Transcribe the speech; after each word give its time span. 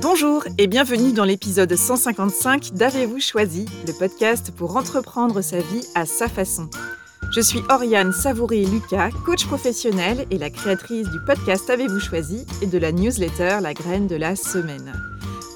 Bonjour 0.00 0.44
et 0.58 0.66
bienvenue 0.66 1.12
dans 1.12 1.24
l'épisode 1.24 1.74
155 1.74 2.72
d'Avez-vous 2.74 3.20
choisi, 3.20 3.66
le 3.86 3.92
podcast 3.92 4.52
pour 4.56 4.76
entreprendre 4.76 5.40
sa 5.42 5.58
vie 5.58 5.84
à 5.94 6.06
sa 6.06 6.28
façon. 6.28 6.68
Je 7.32 7.40
suis 7.40 7.60
Oriane 7.68 8.12
Savouré-Lucas, 8.12 9.10
coach 9.24 9.46
professionnel 9.46 10.26
et 10.30 10.38
la 10.38 10.50
créatrice 10.50 11.08
du 11.10 11.18
podcast 11.26 11.68
Avez-vous 11.68 12.00
choisi 12.00 12.46
et 12.62 12.66
de 12.66 12.78
la 12.78 12.92
newsletter 12.92 13.58
La 13.60 13.74
graine 13.74 14.06
de 14.06 14.16
la 14.16 14.36
semaine. 14.36 14.92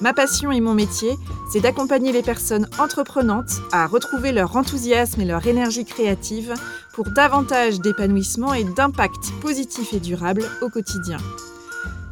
Ma 0.00 0.12
passion 0.12 0.50
et 0.50 0.60
mon 0.60 0.74
métier, 0.74 1.12
c'est 1.52 1.60
d'accompagner 1.60 2.10
les 2.10 2.22
personnes 2.22 2.68
entreprenantes 2.78 3.52
à 3.70 3.86
retrouver 3.86 4.32
leur 4.32 4.56
enthousiasme 4.56 5.20
et 5.20 5.26
leur 5.26 5.46
énergie 5.46 5.84
créative 5.84 6.54
pour 6.94 7.10
davantage 7.10 7.80
d'épanouissement 7.80 8.54
et 8.54 8.64
d'impact 8.64 9.30
positif 9.40 9.92
et 9.92 10.00
durable 10.00 10.42
au 10.62 10.68
quotidien. 10.68 11.18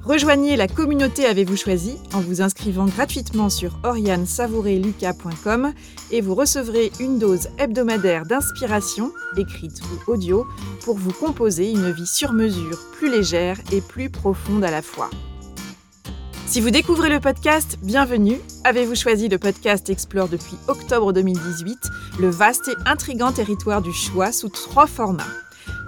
Rejoignez 0.09 0.56
la 0.56 0.68
communauté 0.68 1.27
Avez-vous 1.27 1.59
choisi 1.59 1.98
en 2.14 2.20
vous 2.20 2.41
inscrivant 2.41 2.87
gratuitement 2.87 3.51
sur 3.51 3.78
oriansavoureluca.com 3.83 5.74
et 6.10 6.23
vous 6.23 6.34
recevrez 6.34 6.91
une 6.98 7.19
dose 7.19 7.48
hebdomadaire 7.59 8.24
d'inspiration, 8.24 9.12
écrite 9.36 9.83
ou 9.83 10.12
audio, 10.12 10.47
pour 10.83 10.97
vous 10.97 11.12
composer 11.12 11.70
une 11.70 11.92
vie 11.92 12.06
sur 12.06 12.33
mesure, 12.33 12.78
plus 12.92 13.10
légère 13.10 13.59
et 13.70 13.83
plus 13.83 14.09
profonde 14.09 14.64
à 14.64 14.70
la 14.70 14.80
fois. 14.80 15.10
Si 16.47 16.62
vous 16.62 16.70
découvrez 16.70 17.11
le 17.11 17.20
podcast, 17.20 17.77
bienvenue. 17.83 18.41
Avez-vous 18.64 18.95
choisi 18.95 19.28
le 19.28 19.36
podcast 19.36 19.91
Explore 19.91 20.30
depuis 20.30 20.56
octobre 20.69 21.12
2018 21.12 21.78
le 22.19 22.30
vaste 22.30 22.69
et 22.69 22.88
intrigant 22.88 23.33
territoire 23.33 23.83
du 23.83 23.92
choix 23.92 24.33
sous 24.33 24.48
trois 24.48 24.86
formats. 24.86 25.28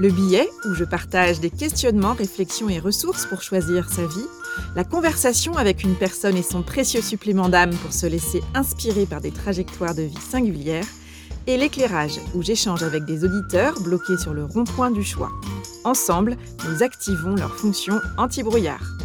Le 0.00 0.08
billet, 0.08 0.48
où 0.64 0.72
je 0.72 0.84
partage 0.84 1.40
des 1.40 1.50
questionnements, 1.50 2.14
réflexions 2.14 2.70
et 2.70 2.78
ressources 2.78 3.26
pour 3.26 3.42
choisir 3.42 3.90
sa 3.90 4.06
vie. 4.06 4.26
La 4.74 4.82
conversation 4.82 5.58
avec 5.58 5.82
une 5.82 5.94
personne 5.94 6.38
et 6.38 6.42
son 6.42 6.62
précieux 6.62 7.02
supplément 7.02 7.50
d'âme 7.50 7.74
pour 7.74 7.92
se 7.92 8.06
laisser 8.06 8.42
inspirer 8.54 9.04
par 9.04 9.20
des 9.20 9.30
trajectoires 9.30 9.94
de 9.94 10.00
vie 10.00 10.16
singulières. 10.16 10.86
Et 11.46 11.58
l'éclairage, 11.58 12.18
où 12.34 12.40
j'échange 12.40 12.82
avec 12.82 13.04
des 13.04 13.24
auditeurs 13.24 13.78
bloqués 13.82 14.16
sur 14.16 14.32
le 14.32 14.46
rond-point 14.46 14.90
du 14.90 15.04
choix. 15.04 15.32
Ensemble, 15.84 16.38
nous 16.66 16.82
activons 16.82 17.34
leur 17.34 17.54
fonction 17.54 18.00
anti-brouillard. 18.16 18.96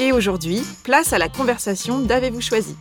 Et 0.00 0.12
aujourd'hui, 0.12 0.62
place 0.82 1.12
à 1.12 1.18
la 1.18 1.28
conversation 1.28 2.00
d'Avez-vous 2.00 2.40
choisi? 2.40 2.74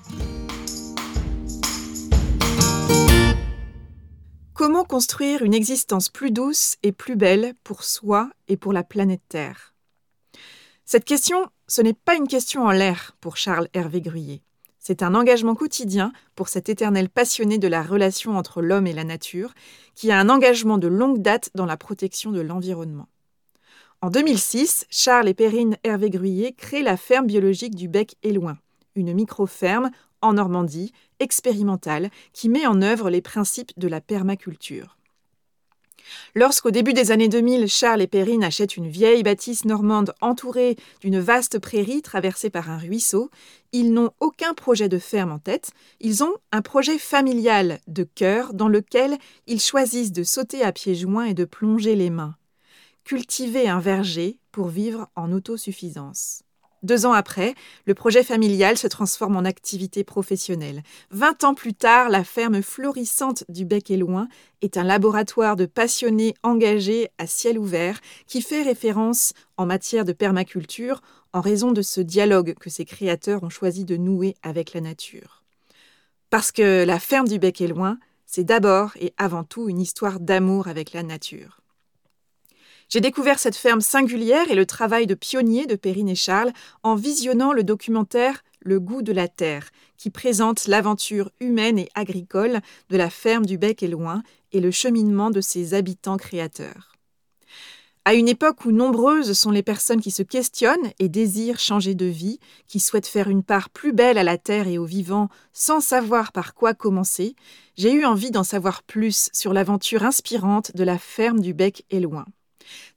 Comment 4.55 4.85
construire 4.85 5.41
une 5.41 5.53
existence 5.53 6.07
plus 6.07 6.31
douce 6.31 6.77
et 6.81 6.93
plus 6.93 7.17
belle 7.17 7.55
pour 7.65 7.83
soi 7.83 8.29
et 8.47 8.55
pour 8.55 8.71
la 8.71 8.85
planète 8.85 9.21
Terre? 9.27 9.75
Cette 10.85 11.03
question, 11.03 11.47
ce 11.67 11.81
n'est 11.81 11.93
pas 11.93 12.15
une 12.15 12.29
question 12.29 12.63
en 12.63 12.71
l'air 12.71 13.17
pour 13.19 13.35
Charles 13.35 13.67
Hervé 13.73 13.99
Gruyé. 13.99 14.43
C'est 14.79 15.03
un 15.03 15.13
engagement 15.13 15.55
quotidien 15.55 16.13
pour 16.35 16.47
cet 16.47 16.69
éternel 16.69 17.09
passionné 17.09 17.57
de 17.57 17.67
la 17.67 17.83
relation 17.83 18.37
entre 18.37 18.61
l'homme 18.61 18.87
et 18.87 18.93
la 18.93 19.03
nature, 19.03 19.53
qui 19.93 20.09
a 20.09 20.17
un 20.17 20.29
engagement 20.29 20.77
de 20.77 20.87
longue 20.87 21.21
date 21.21 21.49
dans 21.53 21.65
la 21.65 21.75
protection 21.75 22.31
de 22.31 22.39
l'environnement. 22.39 23.09
En 23.99 24.09
2006, 24.09 24.85
Charles 24.89 25.27
et 25.27 25.33
Perrine 25.33 25.75
Hervé 25.83 26.09
Gruyé 26.09 26.53
créent 26.53 26.81
la 26.81 26.95
ferme 26.95 27.27
biologique 27.27 27.75
du 27.75 27.89
Bec 27.89 28.15
et 28.23 28.31
Loin, 28.31 28.57
une 28.95 29.13
micro-ferme 29.13 29.91
en 30.21 30.31
Normandie, 30.31 30.93
expérimentale, 31.19 32.09
qui 32.33 32.49
met 32.49 32.65
en 32.65 32.81
œuvre 32.81 33.09
les 33.09 33.21
principes 33.21 33.71
de 33.77 33.87
la 33.87 34.01
permaculture. 34.01 34.97
Lorsqu'au 36.35 36.69
début 36.69 36.93
des 36.93 37.11
années 37.11 37.29
2000, 37.29 37.67
Charles 37.67 38.01
et 38.01 38.07
Perrine 38.07 38.43
achètent 38.43 38.77
une 38.77 38.87
vieille 38.87 39.23
bâtisse 39.23 39.65
normande 39.65 40.13
entourée 40.21 40.75
d'une 41.01 41.19
vaste 41.19 41.57
prairie 41.57 42.03
traversée 42.03 42.51
par 42.51 42.69
un 42.69 42.77
ruisseau, 42.77 43.31
ils 43.71 43.91
n'ont 43.91 44.11
aucun 44.19 44.53
projet 44.53 44.87
de 44.87 44.99
ferme 44.99 45.31
en 45.31 45.39
tête, 45.39 45.71
ils 45.99 46.23
ont 46.23 46.33
un 46.51 46.61
projet 46.61 46.99
familial 46.99 47.79
de 47.87 48.03
cœur 48.03 48.53
dans 48.53 48.67
lequel 48.67 49.17
ils 49.47 49.59
choisissent 49.59 50.11
de 50.11 50.23
sauter 50.23 50.61
à 50.63 50.71
pieds 50.71 50.95
joints 50.95 51.25
et 51.25 51.33
de 51.33 51.45
plonger 51.45 51.95
les 51.95 52.11
mains 52.11 52.35
cultiver 53.05 53.69
un 53.69 53.79
verger 53.79 54.39
pour 54.51 54.67
vivre 54.67 55.07
en 55.15 55.31
autosuffisance. 55.31 56.41
Deux 56.85 57.07
ans 57.07 57.13
après, 57.13 57.55
le 57.87 57.95
projet 57.95 58.23
familial 58.23 58.77
se 58.77 58.85
transforme 58.85 59.37
en 59.37 59.43
activité 59.43 60.03
professionnelle. 60.03 60.83
Vingt 61.09 61.43
ans 61.43 61.55
plus 61.55 61.73
tard, 61.73 62.09
la 62.09 62.23
ferme 62.23 62.61
florissante 62.61 63.43
du 63.49 63.65
Bec 63.65 63.89
et 63.89 63.97
Loin 63.97 64.27
est 64.61 64.77
un 64.77 64.83
laboratoire 64.83 65.55
de 65.55 65.65
passionnés 65.65 66.35
engagés 66.43 67.09
à 67.17 67.25
ciel 67.25 67.57
ouvert 67.57 67.99
qui 68.27 68.43
fait 68.43 68.61
référence 68.61 69.33
en 69.57 69.65
matière 69.65 70.05
de 70.05 70.13
permaculture 70.13 71.01
en 71.33 71.41
raison 71.41 71.71
de 71.71 71.81
ce 71.81 72.01
dialogue 72.01 72.53
que 72.59 72.69
ses 72.69 72.85
créateurs 72.85 73.41
ont 73.41 73.49
choisi 73.49 73.83
de 73.83 73.97
nouer 73.97 74.35
avec 74.43 74.75
la 74.75 74.81
nature. 74.81 75.41
Parce 76.29 76.51
que 76.51 76.85
la 76.85 76.99
ferme 76.99 77.27
du 77.27 77.39
Bec 77.39 77.61
et 77.61 77.67
Loin, 77.67 77.97
c'est 78.27 78.43
d'abord 78.43 78.91
et 78.99 79.11
avant 79.17 79.43
tout 79.43 79.69
une 79.69 79.81
histoire 79.81 80.19
d'amour 80.19 80.67
avec 80.67 80.93
la 80.93 81.01
nature. 81.01 81.61
J'ai 82.87 83.01
découvert 83.01 83.39
cette 83.39 83.55
ferme 83.55 83.81
singulière 83.81 84.49
et 84.51 84.55
le 84.55 84.65
travail 84.65 85.07
de 85.07 85.15
pionnier 85.15 85.65
de 85.65 85.75
Perrine 85.75 86.09
et 86.09 86.15
Charles 86.15 86.53
en 86.83 86.95
visionnant 86.95 87.51
le 87.51 87.63
documentaire 87.63 88.43
Le 88.61 88.79
goût 88.79 89.01
de 89.01 89.11
la 89.11 89.27
terre, 89.27 89.69
qui 89.97 90.09
présente 90.09 90.67
l'aventure 90.67 91.31
humaine 91.39 91.79
et 91.79 91.89
agricole 91.95 92.61
de 92.89 92.97
la 92.97 93.09
ferme 93.09 93.45
du 93.45 93.57
Bec 93.57 93.81
et 93.81 93.87
Loin 93.87 94.21
et 94.51 94.59
le 94.59 94.71
cheminement 94.71 95.31
de 95.31 95.41
ses 95.41 95.73
habitants 95.73 96.17
créateurs. 96.17 96.95
À 98.07 98.13
une 98.13 98.27
époque 98.27 98.65
où 98.65 98.71
nombreuses 98.71 99.33
sont 99.33 99.49
les 99.49 99.63
personnes 99.63 99.99
qui 99.99 100.11
se 100.11 100.21
questionnent 100.21 100.91
et 100.99 101.09
désirent 101.09 101.57
changer 101.57 101.95
de 101.95 102.05
vie, 102.05 102.39
qui 102.67 102.79
souhaitent 102.79 103.07
faire 103.07 103.29
une 103.31 103.41
part 103.41 103.71
plus 103.71 103.93
belle 103.93 104.19
à 104.19 104.23
la 104.23 104.37
terre 104.37 104.67
et 104.67 104.77
aux 104.77 104.85
vivants 104.85 105.29
sans 105.53 105.79
savoir 105.81 106.31
par 106.31 106.53
quoi 106.53 106.75
commencer, 106.75 107.35
j'ai 107.77 107.91
eu 107.91 108.05
envie 108.05 108.29
d'en 108.29 108.43
savoir 108.43 108.83
plus 108.83 109.31
sur 109.33 109.53
l'aventure 109.53 110.03
inspirante 110.03 110.75
de 110.75 110.83
la 110.83 110.99
ferme 110.99 111.39
du 111.39 111.55
Bec 111.55 111.83
et 111.89 111.99
Loin. 111.99 112.25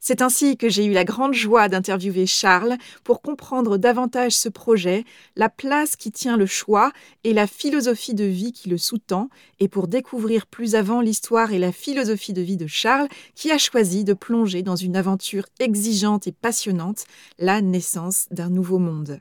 C'est 0.01 0.23
ainsi 0.23 0.56
que 0.56 0.69
j'ai 0.69 0.84
eu 0.84 0.93
la 0.93 1.05
grande 1.05 1.34
joie 1.34 1.69
d'interviewer 1.69 2.27
Charles 2.27 2.77
pour 3.05 3.23
comprendre 3.23 3.79
davantage 3.79 4.33
ce 4.33 4.49
projet, 4.49 5.05
la 5.37 5.49
place 5.49 5.97
qui 5.97 6.11
tient 6.11 6.37
le 6.37 6.47
choix 6.47 6.93
et 7.25 7.33
la 7.33 7.47
philosophie 7.47 8.15
de 8.15 8.25
vie 8.25 8.53
qui 8.53 8.69
le 8.69 8.79
sous-tend, 8.79 9.29
et 9.61 9.69
pour 9.69 9.89
découvrir 9.89 10.47
plus 10.47 10.75
avant 10.75 11.01
l'histoire 11.01 11.53
et 11.53 11.59
la 11.59 11.73
philosophie 11.73 12.33
de 12.33 12.43
vie 12.43 12.56
de 12.56 12.67
Charles 12.67 13.09
qui 13.34 13.51
a 13.51 13.59
choisi 13.59 14.05
de 14.05 14.15
plonger 14.15 14.62
dans 14.62 14.77
une 14.77 14.97
aventure 14.97 15.47
exigeante 15.59 16.27
et 16.27 16.33
passionnante, 16.33 17.05
la 17.39 17.61
naissance 17.61 18.27
d'un 18.31 18.50
nouveau 18.50 18.79
monde. 18.79 19.21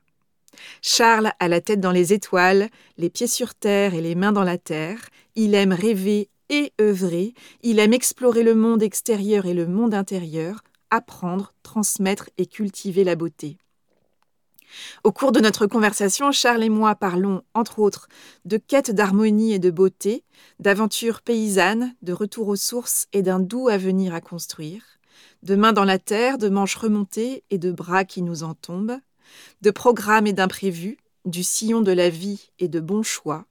Charles 0.82 1.32
a 1.40 1.48
la 1.48 1.62
tête 1.62 1.80
dans 1.80 1.92
les 1.92 2.14
étoiles, 2.14 2.70
les 2.98 3.10
pieds 3.10 3.28
sur 3.28 3.56
terre 3.56 3.94
et 3.94 4.02
les 4.02 4.16
mains 4.16 4.32
dans 4.32 4.44
la 4.44 4.58
terre. 4.58 4.98
Il 5.36 5.54
aime 5.54 5.74
rêver 5.74 6.30
et 6.50 6.74
œuvrer, 6.80 7.34
il 7.64 7.80
aime 7.80 7.94
explorer 7.94 8.44
le 8.44 8.56
monde 8.56 8.84
extérieur 8.84 9.46
et 9.46 9.54
le 9.54 9.68
monde 9.68 9.94
intérieur, 9.94 10.64
apprendre, 10.90 11.54
transmettre 11.64 12.30
et 12.38 12.46
cultiver 12.46 13.04
la 13.04 13.16
beauté. 13.16 13.58
Au 15.04 15.12
cours 15.12 15.32
de 15.32 15.40
notre 15.40 15.66
conversation, 15.66 16.32
Charles 16.32 16.64
et 16.64 16.70
moi 16.70 16.96
parlons, 16.96 17.42
entre 17.54 17.80
autres, 17.80 18.08
de 18.46 18.58
quête 18.58 18.92
d'harmonie 18.92 19.54
et 19.54 19.60
de 19.60 19.72
beauté, 19.72 20.24
d'aventures 20.60 21.22
paysannes, 21.22 21.96
de 22.02 22.14
retour 22.14 22.48
aux 22.48 22.56
sources 22.56 23.08
et 23.14 23.22
d'un 23.22 23.40
doux 23.40 23.70
avenir 23.70 24.14
à 24.14 24.22
construire, 24.22 24.84
de 25.44 25.56
mains 25.56 25.74
dans 25.74 25.86
la 25.86 26.00
terre, 26.00 26.38
de 26.38 26.50
manches 26.50 26.76
remontées 26.76 27.44
et 27.50 27.58
de 27.58 27.72
bras 27.72 28.06
qui 28.06 28.22
nous 28.22 28.44
en 28.44 28.54
tombent, 28.54 29.00
de 29.62 29.72
programmes 29.72 30.28
et 30.28 30.34
d'imprévus, 30.34 30.98
du 31.26 31.44
sillon 31.44 31.82
de 31.82 31.92
la 31.92 32.10
vie 32.10 32.52
et 32.60 32.68
de 32.68 32.80
bons 32.80 33.04
choix, 33.04 33.46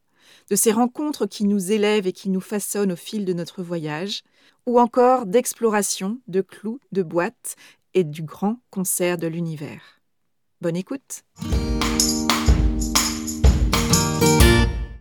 de 0.49 0.57
ces 0.57 0.71
rencontres 0.71 1.27
qui 1.27 1.45
nous 1.45 1.73
élèvent 1.73 2.07
et 2.07 2.13
qui 2.13 2.31
nous 2.31 2.41
façonnent 2.41 2.93
au 2.93 2.97
fil 2.97 3.25
de 3.25 3.33
notre 3.33 3.63
voyage, 3.63 4.23
ou 4.65 4.79
encore 4.79 5.27
d'exploration, 5.27 6.19
de 6.29 6.41
clous, 6.41 6.79
de 6.93 7.03
boîtes 7.03 7.57
et 7.95 8.05
du 8.05 8.23
grand 8.23 8.59
concert 8.71 9.17
de 9.17 9.27
l'univers. 9.27 10.01
Bonne 10.61 10.77
écoute 10.77 11.23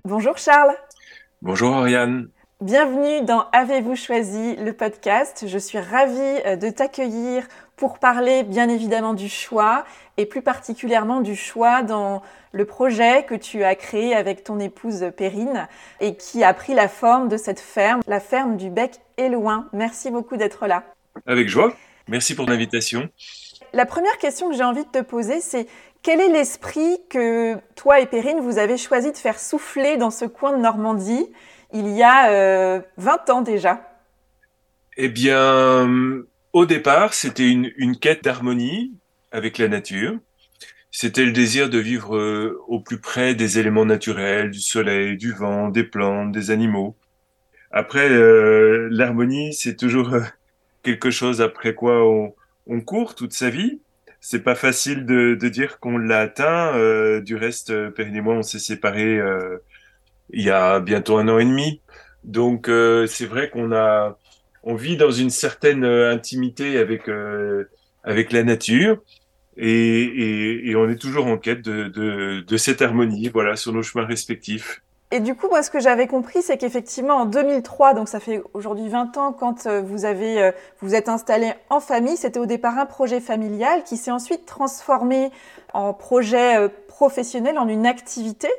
Bonjour 0.03 0.37
Charles 0.37 0.75
Bonjour 1.41 1.73
Ariane 1.73 2.29
Bienvenue 2.61 3.25
dans 3.25 3.47
Avez-vous 3.51 3.95
choisi 3.95 4.55
le 4.55 4.71
podcast? 4.73 5.45
Je 5.47 5.57
suis 5.57 5.77
ravie 5.77 6.41
euh, 6.45 6.55
de 6.55 6.69
t'accueillir 6.69 7.47
pour 7.75 7.99
parler 7.99 8.43
bien 8.43 8.69
évidemment 8.69 9.13
du 9.13 9.29
choix 9.29 9.85
et 10.17 10.25
plus 10.25 10.41
particulièrement 10.41 11.21
du 11.21 11.35
choix 11.35 11.81
dans 11.81 12.21
le 12.51 12.65
projet 12.65 13.23
que 13.23 13.35
tu 13.35 13.63
as 13.63 13.75
créé 13.75 14.15
avec 14.15 14.43
ton 14.43 14.59
épouse 14.59 15.11
Perrine 15.17 15.67
et 15.99 16.15
qui 16.15 16.43
a 16.43 16.53
pris 16.53 16.73
la 16.73 16.87
forme 16.87 17.27
de 17.27 17.37
cette 17.37 17.59
ferme, 17.59 18.01
la 18.07 18.19
ferme 18.19 18.55
du 18.55 18.69
Bec 18.69 18.99
et 19.17 19.29
Loin. 19.29 19.67
Merci 19.73 20.09
beaucoup 20.09 20.37
d'être 20.37 20.67
là. 20.67 20.83
Avec 21.25 21.49
joie. 21.49 21.73
Merci 22.07 22.35
pour 22.35 22.45
l'invitation. 22.45 23.09
La 23.73 23.85
première 23.85 24.17
question 24.19 24.49
que 24.49 24.55
j'ai 24.55 24.63
envie 24.63 24.85
de 24.85 24.89
te 24.89 25.01
poser, 25.01 25.41
c'est 25.41 25.67
quel 26.01 26.21
est 26.21 26.29
l'esprit 26.29 26.99
que 27.09 27.57
toi 27.75 27.99
et 27.99 28.05
Perrine, 28.05 28.39
vous 28.39 28.57
avez 28.57 28.77
choisi 28.77 29.11
de 29.11 29.17
faire 29.17 29.39
souffler 29.39 29.97
dans 29.97 30.11
ce 30.11 30.25
coin 30.25 30.55
de 30.55 30.61
Normandie 30.61 31.27
il 31.73 31.89
y 31.89 32.03
a 32.03 32.79
20 32.97 33.29
euh, 33.29 33.33
ans 33.33 33.41
déjà? 33.41 33.81
Eh 34.97 35.09
bien, 35.09 35.89
au 36.55 36.65
départ, 36.65 37.13
c'était 37.13 37.49
une, 37.51 37.99
quête 37.99 38.23
d'harmonie 38.23 38.93
avec 39.33 39.57
la 39.57 39.67
nature. 39.67 40.17
c'était 40.89 41.25
le 41.25 41.33
désir 41.33 41.69
de 41.69 41.79
vivre 41.79 42.15
euh, 42.15 42.57
au 42.69 42.79
plus 42.79 42.99
près 43.01 43.35
des 43.35 43.59
éléments 43.59 43.83
naturels, 43.85 44.51
du 44.51 44.61
soleil, 44.61 45.17
du 45.17 45.33
vent, 45.33 45.67
des 45.67 45.83
plantes, 45.83 46.31
des 46.31 46.51
animaux. 46.51 46.95
Après, 47.71 48.09
euh, 48.09 48.87
l'harmonie, 48.89 49.53
c'est 49.53 49.75
toujours 49.75 50.13
euh, 50.13 50.21
quelque 50.81 51.11
chose 51.11 51.41
après 51.41 51.75
quoi 51.75 52.07
on, 52.09 52.33
on 52.67 52.79
court 52.79 53.15
toute 53.15 53.33
sa 53.33 53.49
vie. 53.49 53.81
C'est 54.21 54.43
pas 54.43 54.55
facile 54.55 55.05
de, 55.05 55.35
de 55.35 55.49
dire 55.49 55.79
qu'on 55.79 55.97
l'a 55.97 56.19
atteint. 56.21 56.73
Euh, 56.77 57.19
du 57.19 57.35
reste, 57.35 57.89
Perrine 57.89 58.15
et 58.15 58.21
moi, 58.21 58.35
on 58.35 58.43
s'est 58.43 58.59
séparés 58.59 59.19
il 60.31 60.41
y 60.41 60.51
a 60.51 60.79
bientôt 60.79 61.17
un 61.17 61.27
an 61.27 61.37
et 61.37 61.45
demi. 61.45 61.81
Donc, 62.23 62.67
c'est 63.07 63.25
vrai 63.25 63.49
qu'on 63.49 63.73
a, 63.73 64.17
on 64.65 64.75
vit 64.75 64.97
dans 64.97 65.11
une 65.11 65.29
certaine 65.29 65.85
euh, 65.85 66.11
intimité 66.11 66.77
avec 66.77 67.07
euh, 67.07 67.65
avec 68.03 68.31
la 68.33 68.43
nature 68.43 69.01
et, 69.57 69.69
et, 69.69 70.69
et 70.69 70.75
on 70.75 70.89
est 70.89 70.97
toujours 70.97 71.27
en 71.27 71.37
quête 71.37 71.61
de, 71.61 71.87
de, 71.87 72.41
de 72.41 72.57
cette 72.57 72.81
harmonie, 72.81 73.29
voilà, 73.29 73.55
sur 73.55 73.73
nos 73.73 73.83
chemins 73.83 74.05
respectifs. 74.05 74.81
Et 75.15 75.21
du 75.21 75.33
coup, 75.33 75.47
moi, 75.47 75.63
ce 75.63 75.69
que 75.69 75.79
j'avais 75.79 76.07
compris, 76.07 76.41
c'est 76.41 76.57
qu'effectivement, 76.57 77.13
en 77.13 77.25
2003, 77.25 77.93
donc 77.93 78.09
ça 78.09 78.19
fait 78.19 78.43
aujourd'hui 78.53 78.89
20 78.89 79.15
ans, 79.15 79.31
quand 79.31 79.65
euh, 79.65 79.81
vous 79.81 80.03
avez, 80.03 80.41
euh, 80.41 80.51
vous 80.81 80.93
êtes 80.93 81.07
installé 81.07 81.53
en 81.69 81.79
famille, 81.79 82.17
c'était 82.17 82.37
au 82.37 82.45
départ 82.45 82.77
un 82.77 82.85
projet 82.85 83.21
familial 83.21 83.85
qui 83.85 83.95
s'est 83.95 84.11
ensuite 84.11 84.45
transformé 84.45 85.31
en 85.71 85.93
projet 85.93 86.57
euh, 86.57 86.67
professionnel, 86.89 87.57
en 87.57 87.69
une 87.69 87.85
activité. 87.85 88.49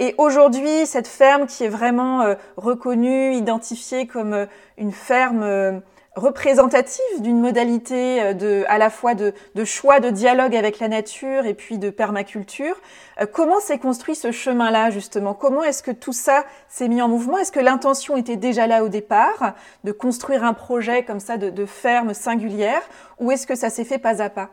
Et 0.00 0.16
aujourd'hui, 0.18 0.84
cette 0.84 1.06
ferme 1.06 1.46
qui 1.46 1.62
est 1.62 1.68
vraiment 1.68 2.34
reconnue, 2.56 3.34
identifiée 3.34 4.08
comme 4.08 4.48
une 4.78 4.92
ferme 4.92 5.80
représentative 6.20 7.20
d'une 7.20 7.40
modalité 7.40 8.22
euh, 8.22 8.32
de, 8.34 8.64
à 8.68 8.78
la 8.78 8.90
fois 8.90 9.14
de, 9.14 9.32
choix 9.64 10.00
de 10.00 10.10
dialogue 10.10 10.54
avec 10.54 10.78
la 10.78 10.88
nature 10.88 11.46
et 11.46 11.54
puis 11.54 11.78
de 11.78 11.90
permaculture. 11.90 12.76
Euh, 13.20 13.26
comment 13.26 13.60
s'est 13.60 13.78
construit 13.78 14.14
ce 14.14 14.30
chemin-là 14.30 14.90
justement? 14.90 15.34
Comment 15.34 15.64
est-ce 15.64 15.82
que 15.82 15.90
tout 15.90 16.12
ça 16.12 16.44
s'est 16.68 16.88
mis 16.88 17.02
en 17.02 17.08
mouvement? 17.08 17.38
Est-ce 17.38 17.52
que 17.52 17.60
l'intention 17.60 18.16
était 18.16 18.36
déjà 18.36 18.66
là 18.66 18.84
au 18.84 18.88
départ 18.88 19.54
de 19.84 19.92
construire 19.92 20.44
un 20.44 20.54
projet 20.54 21.04
comme 21.04 21.20
ça 21.20 21.36
de, 21.36 21.66
ferme 21.66 22.14
singulière 22.14 22.82
ou 23.18 23.32
est-ce 23.32 23.46
que 23.46 23.54
ça 23.54 23.70
s'est 23.70 23.84
fait 23.84 23.98
pas 23.98 24.22
à 24.22 24.30
pas? 24.30 24.50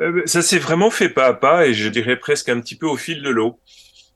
Euh, 0.00 0.22
Ça 0.26 0.42
s'est 0.42 0.58
vraiment 0.58 0.90
fait 0.90 1.08
pas 1.08 1.26
à 1.26 1.34
pas 1.34 1.66
et 1.66 1.74
je 1.74 1.88
dirais 1.88 2.16
presque 2.16 2.48
un 2.48 2.60
petit 2.60 2.76
peu 2.76 2.86
au 2.86 2.96
fil 2.96 3.22
de 3.22 3.30
l'eau. 3.30 3.58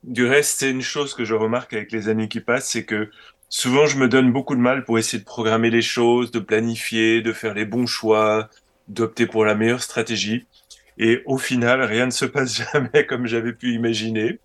Du 0.05 0.27
reste, 0.27 0.61
c'est 0.61 0.71
une 0.71 0.83
chose 0.83 1.15
que 1.15 1.25
je 1.25 1.35
remarque 1.35 1.73
avec 1.73 1.91
les 1.91 2.09
années 2.09 2.29
qui 2.29 2.41
passent, 2.41 2.69
c'est 2.69 2.85
que 2.85 3.11
Souvent, 3.49 3.87
je 3.87 3.99
me 3.99 4.09
donne 4.09 4.33
beaucoup 4.33 4.55
de 4.55 4.61
mal 4.61 4.85
pour 4.85 4.99
essayer 4.99 5.19
de 5.19 5.25
programmer 5.25 5.71
les 5.71 5.83
choses, 5.83 6.31
de 6.31 6.39
planifier, 6.39 7.23
de 7.23 7.33
faire 7.33 7.55
les 7.55 7.65
bons 7.65 7.87
choix, 7.87 8.49
d'opter 8.89 9.27
pour 9.27 9.45
la 9.45 9.55
meilleure 9.55 9.83
stratégie. 9.83 10.47
Et 10.99 11.23
au 11.27 11.39
final, 11.39 11.83
rien 11.83 12.07
ne 12.07 12.11
se 12.11 12.25
passe 12.25 12.63
jamais 12.73 13.07
comme 13.07 13.27
j'avais 13.27 13.53
pu 13.53 13.73
imaginer. 13.73 14.41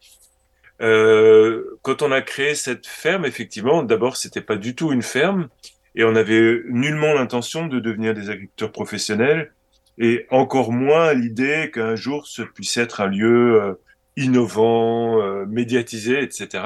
Euh, 0.81 1.77
quand 1.81 2.01
on 2.01 2.11
a 2.11 2.21
créé 2.21 2.55
cette 2.55 2.87
ferme, 2.87 3.25
effectivement, 3.25 3.83
d'abord, 3.83 4.17
c'était 4.17 4.41
pas 4.41 4.55
du 4.55 4.75
tout 4.75 4.91
une 4.91 5.01
ferme 5.01 5.49
et 5.95 6.03
on 6.03 6.15
avait 6.15 6.61
nullement 6.69 7.13
l'intention 7.13 7.67
de 7.67 7.79
devenir 7.79 8.13
des 8.13 8.29
agriculteurs 8.29 8.71
professionnels 8.71 9.53
et 9.97 10.25
encore 10.31 10.71
moins 10.71 11.13
l'idée 11.13 11.69
qu'un 11.71 11.95
jour 11.95 12.25
ce 12.27 12.41
puisse 12.41 12.77
être 12.77 13.01
un 13.01 13.07
lieu 13.07 13.61
euh, 13.61 13.73
innovant, 14.17 15.21
euh, 15.21 15.45
médiatisé, 15.45 16.21
etc. 16.21 16.63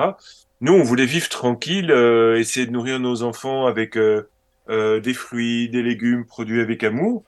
Nous, 0.62 0.74
on 0.74 0.84
voulait 0.84 1.06
vivre 1.06 1.30
tranquille, 1.30 1.92
euh, 1.92 2.40
essayer 2.40 2.66
de 2.66 2.72
nourrir 2.72 3.00
nos 3.00 3.22
enfants 3.24 3.68
avec 3.68 3.96
euh, 3.96 4.30
euh, 4.70 5.00
des 5.00 5.14
fruits, 5.14 5.70
des 5.70 5.84
légumes 5.84 6.26
produits 6.26 6.62
avec 6.62 6.84
amour. 6.84 7.24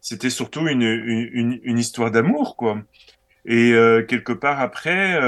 C'était 0.00 0.30
surtout 0.30 0.68
une, 0.68 0.82
une, 0.82 1.60
une 1.62 1.78
histoire 1.78 2.10
d'amour, 2.10 2.56
quoi. 2.56 2.82
Et 3.46 3.72
euh, 3.72 4.02
quelque 4.02 4.32
part 4.32 4.60
après, 4.60 5.18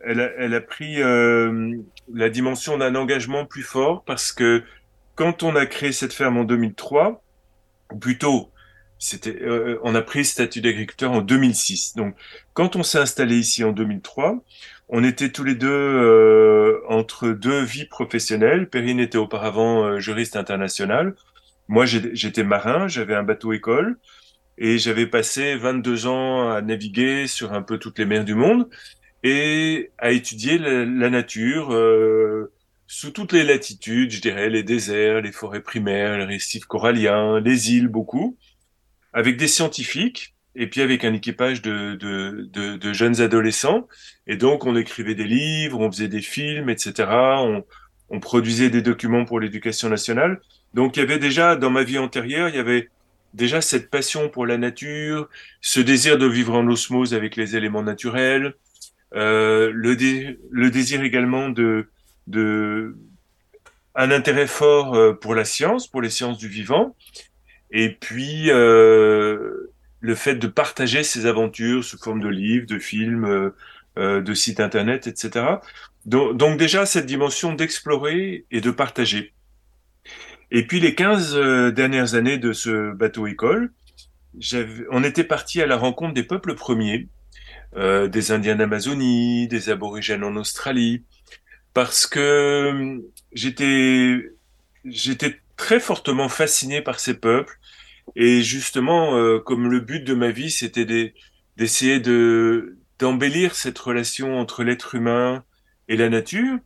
elle, 0.00 0.20
a, 0.20 0.30
elle 0.38 0.54
a 0.54 0.60
pris 0.60 0.96
la 0.98 2.28
dimension 2.28 2.76
d'un 2.76 2.94
engagement 2.96 3.46
plus 3.46 3.62
fort 3.62 4.04
parce 4.04 4.32
que 4.32 4.62
quand 5.14 5.42
on 5.42 5.56
a 5.56 5.66
créé 5.66 5.92
cette 5.92 6.12
ferme 6.12 6.36
en 6.36 6.44
2003, 6.44 7.22
ou 7.92 7.98
plutôt, 7.98 8.50
c'était, 8.98 9.36
euh, 9.42 9.78
on 9.82 9.94
a 9.94 10.02
pris 10.02 10.20
le 10.20 10.24
statut 10.24 10.60
d'agriculteur 10.60 11.12
en 11.12 11.22
2006. 11.22 11.94
Donc, 11.96 12.14
quand 12.54 12.76
on 12.76 12.82
s'est 12.82 12.98
installé 12.98 13.36
ici 13.36 13.64
en 13.64 13.72
2003, 13.72 14.42
on 14.94 15.02
était 15.04 15.30
tous 15.30 15.42
les 15.42 15.54
deux 15.54 15.70
euh, 15.70 16.82
entre 16.86 17.30
deux 17.30 17.62
vies 17.62 17.86
professionnelles. 17.86 18.68
Perrine 18.68 19.00
était 19.00 19.16
auparavant 19.16 19.84
euh, 19.84 19.98
juriste 20.00 20.36
international. 20.36 21.16
Moi, 21.66 21.86
j'étais 21.86 22.44
marin, 22.44 22.88
j'avais 22.88 23.14
un 23.14 23.22
bateau-école 23.22 23.98
et 24.58 24.76
j'avais 24.78 25.06
passé 25.06 25.56
22 25.56 26.06
ans 26.06 26.50
à 26.50 26.60
naviguer 26.60 27.26
sur 27.26 27.54
un 27.54 27.62
peu 27.62 27.78
toutes 27.78 27.98
les 27.98 28.04
mers 28.04 28.26
du 28.26 28.34
monde 28.34 28.68
et 29.22 29.90
à 29.96 30.10
étudier 30.10 30.58
la, 30.58 30.84
la 30.84 31.08
nature 31.08 31.72
euh, 31.72 32.52
sous 32.86 33.12
toutes 33.12 33.32
les 33.32 33.44
latitudes, 33.44 34.10
je 34.10 34.20
dirais, 34.20 34.50
les 34.50 34.62
déserts, 34.62 35.22
les 35.22 35.32
forêts 35.32 35.62
primaires, 35.62 36.18
les 36.18 36.26
récifs 36.26 36.66
coralliens, 36.66 37.40
les 37.40 37.72
îles, 37.72 37.88
beaucoup, 37.88 38.36
avec 39.14 39.38
des 39.38 39.48
scientifiques 39.48 40.34
et 40.54 40.66
puis 40.66 40.82
avec 40.82 41.04
un 41.04 41.14
équipage 41.14 41.62
de, 41.62 42.92
jeunes 42.92 43.20
adolescents. 43.20 43.88
Et 44.26 44.36
donc, 44.36 44.66
on 44.66 44.76
écrivait 44.76 45.14
des 45.14 45.24
livres, 45.24 45.80
on 45.80 45.90
faisait 45.90 46.08
des 46.08 46.20
films, 46.20 46.68
etc. 46.68 47.08
On, 48.10 48.20
produisait 48.20 48.68
des 48.68 48.82
documents 48.82 49.24
pour 49.24 49.40
l'éducation 49.40 49.88
nationale. 49.88 50.40
Donc, 50.74 50.96
il 50.96 51.00
y 51.00 51.02
avait 51.02 51.18
déjà, 51.18 51.56
dans 51.56 51.70
ma 51.70 51.82
vie 51.82 51.98
antérieure, 51.98 52.50
il 52.50 52.54
y 52.54 52.58
avait 52.58 52.90
déjà 53.32 53.62
cette 53.62 53.88
passion 53.88 54.28
pour 54.28 54.44
la 54.44 54.58
nature, 54.58 55.30
ce 55.62 55.80
désir 55.80 56.18
de 56.18 56.26
vivre 56.26 56.54
en 56.54 56.66
osmose 56.68 57.14
avec 57.14 57.36
les 57.36 57.56
éléments 57.56 57.82
naturels, 57.82 58.54
euh, 59.14 59.70
le, 59.72 59.96
dé 59.96 60.38
le 60.50 60.70
désir 60.70 61.02
également 61.02 61.48
de, 61.48 61.88
de 62.26 62.94
un 63.94 64.10
intérêt 64.10 64.46
fort 64.46 64.94
euh, 64.94 65.12
pour 65.12 65.34
la 65.34 65.44
science, 65.44 65.86
pour 65.86 66.00
les 66.02 66.10
sciences 66.10 66.38
du 66.38 66.48
vivant, 66.48 66.96
et 67.70 67.90
puis 67.90 68.50
euh, 68.50 69.70
le 70.02 70.16
fait 70.16 70.34
de 70.34 70.48
partager 70.48 71.04
ses 71.04 71.26
aventures 71.26 71.82
sous 71.82 71.96
forme 71.96 72.20
de 72.20 72.28
livres, 72.28 72.66
de 72.66 72.78
films, 72.78 73.24
euh, 73.24 73.54
euh, 73.98 74.20
de 74.20 74.34
sites 74.34 74.60
internet, 74.60 75.06
etc. 75.06 75.46
Donc, 76.04 76.58
déjà 76.58 76.84
cette 76.84 77.06
dimension 77.06 77.54
d'explorer 77.54 78.44
et 78.50 78.60
de 78.60 78.70
partager. 78.72 79.32
Et 80.50 80.66
puis 80.66 80.80
les 80.80 80.94
15 80.94 81.36
euh, 81.36 81.70
dernières 81.70 82.14
années 82.14 82.36
de 82.36 82.52
ce 82.52 82.92
bateau 82.92 83.26
école, 83.28 83.72
on 84.90 85.04
était 85.04 85.24
parti 85.24 85.62
à 85.62 85.66
la 85.66 85.76
rencontre 85.76 86.14
des 86.14 86.24
peuples 86.24 86.54
premiers, 86.54 87.08
des 87.76 88.32
Indiens 88.32 88.56
d'Amazonie, 88.56 89.46
des 89.46 89.68
aborigènes 89.68 90.24
en 90.24 90.36
Australie, 90.36 91.04
parce 91.74 92.06
que 92.06 93.02
j'étais 93.32 94.32
j'étais 94.86 95.38
très 95.56 95.80
fortement 95.80 96.30
fasciné 96.30 96.80
par 96.80 96.98
ces 96.98 97.14
peuples 97.14 97.58
et 98.16 98.42
justement, 98.42 99.16
euh, 99.16 99.38
comme 99.38 99.70
le 99.70 99.80
but 99.80 100.04
de 100.04 100.14
ma 100.14 100.30
vie, 100.30 100.50
c'était 100.50 101.14
d'essayer 101.56 102.00
de 102.00 102.76
d'embellir 102.98 103.56
cette 103.56 103.78
relation 103.78 104.38
entre 104.38 104.62
l'être 104.62 104.94
humain 104.94 105.42
et 105.88 105.96
la 105.96 106.08
nature, 106.08 106.58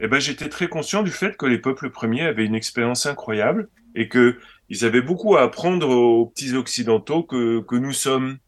eh 0.00 0.08
ben, 0.08 0.18
j'étais 0.18 0.48
très 0.48 0.66
conscient 0.66 1.04
du 1.04 1.12
fait 1.12 1.36
que 1.36 1.46
les 1.46 1.58
peuples 1.58 1.90
premiers 1.90 2.22
avaient 2.22 2.46
une 2.46 2.56
expérience 2.56 3.06
incroyable 3.06 3.68
et 3.94 4.08
que 4.08 4.38
ils 4.70 4.84
avaient 4.84 5.02
beaucoup 5.02 5.36
à 5.36 5.42
apprendre 5.42 5.88
aux 5.88 6.26
petits 6.26 6.54
occidentaux 6.54 7.22
que, 7.22 7.76
nous 7.76 7.92
sommes. 7.92 8.38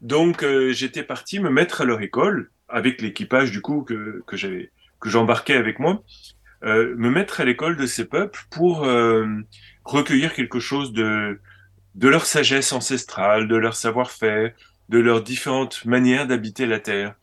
Donc, 0.00 0.42
euh, 0.42 0.72
j'étais 0.72 1.02
parti 1.02 1.40
me 1.40 1.50
mettre 1.50 1.82
à 1.82 1.84
leur 1.84 2.00
école 2.00 2.50
avec 2.68 3.02
l'équipage 3.02 3.50
du 3.50 3.60
coup 3.60 3.82
que, 3.82 4.22
j'embarquais 5.04 5.56
avec 5.56 5.78
moi, 5.78 6.02
euh, 6.64 6.94
me 6.96 7.10
mettre 7.10 7.40
à 7.40 7.44
l'école 7.44 7.76
de 7.76 7.86
ces 7.86 8.06
peuples 8.06 8.40
pour 8.50 8.86
recueillir 9.84 10.32
quelque 10.32 10.58
chose 10.58 10.92
de 10.92 11.38
de 11.94 12.08
leur 12.08 12.26
sagesse 12.26 12.72
ancestrale, 12.72 13.48
de 13.48 13.56
leur 13.56 13.76
savoir-faire, 13.76 14.52
de 14.88 14.98
leurs 14.98 15.22
différentes 15.22 15.84
manières 15.84 16.26
d'habiter 16.26 16.66
la 16.66 16.80
Terre. 16.80 17.14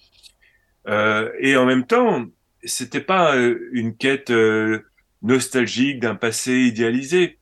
Euh, 0.88 1.32
et 1.40 1.56
en 1.58 1.66
même 1.66 1.86
temps, 1.86 2.26
c'était 2.64 3.02
pas 3.02 3.36
euh, 3.36 3.70
une 3.74 3.96
quête 3.96 4.32
euh, 4.32 4.80
nostalgique 5.22 6.00
d'un 6.00 6.16
passé 6.16 6.54
idéalisé, 6.54 7.38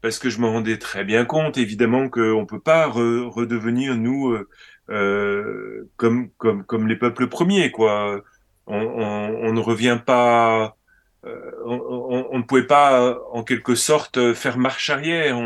parce 0.00 0.18
que 0.18 0.30
je 0.30 0.40
me 0.40 0.46
rendais 0.46 0.78
très 0.78 1.04
bien 1.04 1.24
compte, 1.24 1.58
évidemment, 1.58 2.08
qu'on 2.08 2.46
peut 2.46 2.60
pas 2.60 2.86
re 2.86 3.28
redevenir 3.32 3.96
nous 3.96 4.30
euh, 4.30 4.48
euh, 4.90 5.88
comme 5.96 6.30
comme 6.36 6.64
comme 6.64 6.86
les 6.88 6.96
peuples 6.96 7.26
premiers, 7.28 7.70
quoi. 7.70 8.22
On, 8.66 8.78
on, 8.78 9.48
on 9.48 9.52
ne 9.52 9.60
revient 9.60 9.98
pas. 10.04 10.76
On, 11.24 11.80
on, 11.88 12.28
on, 12.30 12.38
ne 12.38 12.44
pouvait 12.44 12.66
pas, 12.66 13.18
en 13.32 13.42
quelque 13.42 13.74
sorte, 13.74 14.32
faire 14.34 14.58
marche 14.58 14.90
arrière. 14.90 15.36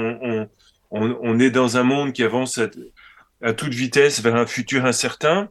On, 0.91 1.19
on, 1.23 1.39
est 1.39 1.51
dans 1.51 1.77
un 1.77 1.83
monde 1.83 2.13
qui 2.13 2.23
avance 2.23 2.59
à, 2.59 2.69
à, 3.43 3.53
toute 3.53 3.75
vitesse 3.75 4.23
vers 4.23 4.37
un 4.37 4.47
futur 4.47 4.85
incertain 4.85 5.51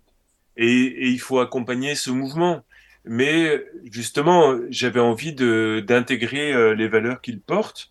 et, 0.58 0.68
et 0.68 1.08
il 1.08 1.20
faut 1.20 1.40
accompagner 1.40 1.96
ce 1.96 2.12
mouvement. 2.12 2.64
Mais 3.06 3.64
justement, 3.92 4.58
j'avais 4.70 5.00
envie 5.00 5.34
d'intégrer 5.34 6.54
euh, 6.54 6.76
les 6.76 6.88
valeurs 6.88 7.22
qu'il 7.22 7.40
porte 7.40 7.90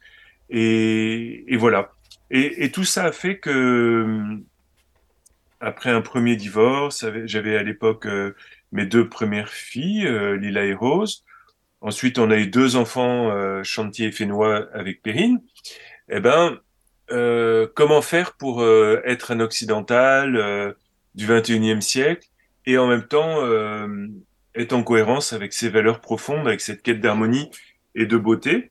et, 0.50 1.44
et, 1.52 1.56
voilà. 1.56 1.92
Et, 2.30 2.64
et, 2.64 2.70
tout 2.70 2.84
ça 2.84 3.04
a 3.04 3.12
fait 3.12 3.38
que 3.38 4.38
après 5.60 5.90
un 5.90 6.00
premier 6.00 6.36
divorce, 6.36 7.04
j'avais 7.24 7.56
à 7.56 7.62
l'époque 7.62 8.06
euh, 8.06 8.34
mes 8.72 8.86
deux 8.86 9.08
premières 9.08 9.50
filles, 9.50 10.06
euh, 10.06 10.36
Lila 10.36 10.64
et 10.64 10.74
Rose. 10.74 11.24
Ensuite, 11.80 12.18
on 12.18 12.30
a 12.30 12.36
eu 12.36 12.46
deux 12.46 12.76
enfants, 12.76 13.30
euh, 13.30 13.62
Chantier 13.62 14.08
et 14.08 14.12
Fénois 14.12 14.68
avec 14.72 15.02
Perrine. 15.02 15.40
Eh 16.08 16.20
ben, 16.20 16.58
comment 17.08 18.02
faire 18.02 18.34
pour 18.34 18.64
être 19.04 19.32
un 19.32 19.40
occidental 19.40 20.74
du 21.14 21.26
21e 21.26 21.80
siècle 21.80 22.28
et 22.66 22.78
en 22.78 22.86
même 22.86 23.06
temps 23.06 23.42
être 24.54 24.72
en 24.72 24.82
cohérence 24.82 25.32
avec 25.32 25.52
ses 25.52 25.68
valeurs 25.68 26.00
profondes, 26.00 26.46
avec 26.46 26.60
cette 26.60 26.82
quête 26.82 27.00
d'harmonie 27.00 27.50
et 27.94 28.06
de 28.06 28.16
beauté? 28.16 28.70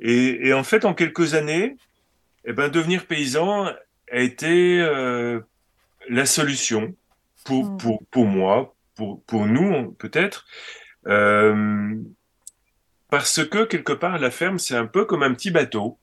Et, 0.00 0.48
et, 0.48 0.52
en 0.52 0.64
fait, 0.64 0.84
en 0.84 0.94
quelques 0.94 1.34
années, 1.34 1.76
eh 2.44 2.52
ben, 2.52 2.68
devenir 2.68 3.06
paysan 3.06 3.66
a 4.10 4.18
été 4.18 4.80
euh, 4.80 5.40
la 6.08 6.26
solution 6.26 6.94
pour, 7.44 7.64
mm. 7.64 7.76
pour, 7.78 8.04
pour 8.10 8.26
moi, 8.26 8.74
pour, 8.94 9.22
pour 9.24 9.46
nous 9.46 9.92
peut-être, 9.92 10.46
euh, 11.06 11.94
parce 13.08 13.44
que 13.44 13.64
quelque 13.64 13.92
part, 13.92 14.18
la 14.18 14.30
ferme, 14.30 14.58
c'est 14.58 14.76
un 14.76 14.86
peu 14.86 15.04
comme 15.04 15.22
un 15.22 15.34
petit 15.34 15.50
bateau 15.50 15.98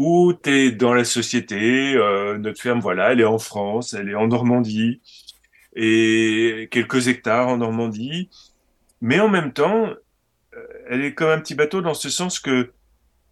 où 0.00 0.32
tu 0.32 0.50
es 0.50 0.70
dans 0.70 0.94
la 0.94 1.04
société, 1.04 1.94
euh, 1.94 2.38
notre 2.38 2.58
ferme, 2.58 2.80
voilà, 2.80 3.12
elle 3.12 3.20
est 3.20 3.24
en 3.24 3.38
France, 3.38 3.92
elle 3.92 4.08
est 4.08 4.14
en 4.14 4.28
Normandie, 4.28 5.02
et 5.76 6.68
quelques 6.70 7.08
hectares 7.08 7.48
en 7.48 7.58
Normandie, 7.58 8.30
mais 9.02 9.20
en 9.20 9.28
même 9.28 9.52
temps, 9.52 9.90
elle 10.88 11.04
est 11.04 11.12
comme 11.12 11.28
un 11.28 11.38
petit 11.38 11.54
bateau 11.54 11.82
dans 11.82 11.92
ce 11.92 12.08
sens 12.08 12.40
que 12.40 12.72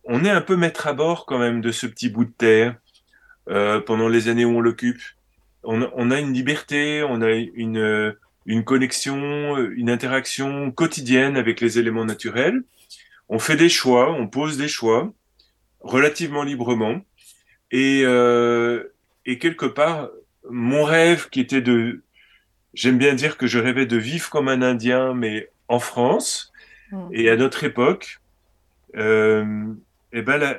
on 0.04 0.26
est 0.26 0.30
un 0.30 0.42
peu 0.42 0.56
maître 0.56 0.86
à 0.86 0.92
bord 0.92 1.24
quand 1.24 1.38
même 1.38 1.62
de 1.62 1.72
ce 1.72 1.86
petit 1.86 2.10
bout 2.10 2.26
de 2.26 2.32
terre 2.36 2.76
euh, 3.48 3.80
pendant 3.80 4.08
les 4.08 4.28
années 4.28 4.44
où 4.44 4.58
on 4.58 4.60
l'occupe. 4.60 5.00
On, 5.62 5.88
on, 5.94 6.10
a 6.10 6.20
une 6.20 6.34
liberté, 6.34 7.02
on 7.02 7.22
a 7.22 7.32
une, 7.32 8.14
une 8.44 8.64
connexion, 8.64 9.56
une 9.56 9.88
interaction 9.88 10.70
quotidienne 10.70 11.38
avec 11.38 11.62
les 11.62 11.78
éléments 11.78 12.04
naturels. 12.04 12.62
On 13.30 13.38
fait 13.38 13.56
des 13.56 13.70
choix, 13.70 14.12
on 14.12 14.26
pose 14.26 14.58
des 14.58 14.68
choix 14.68 15.14
relativement 15.80 16.42
librement. 16.42 17.00
Et, 17.70 18.02
euh, 18.04 18.84
et 19.26 19.38
quelque 19.38 19.66
part, 19.66 20.08
mon 20.50 20.84
rêve 20.84 21.28
qui 21.30 21.40
était 21.40 21.60
de... 21.60 22.02
J'aime 22.74 22.98
bien 22.98 23.14
dire 23.14 23.36
que 23.36 23.46
je 23.46 23.58
rêvais 23.58 23.86
de 23.86 23.96
vivre 23.96 24.30
comme 24.30 24.48
un 24.48 24.62
Indien, 24.62 25.14
mais 25.14 25.50
en 25.68 25.80
France 25.80 26.52
mmh. 26.92 27.08
et 27.12 27.30
à 27.30 27.36
notre 27.36 27.64
époque. 27.64 28.20
Euh, 28.96 29.72
et 30.12 30.18
eh 30.18 30.22
ben 30.22 30.56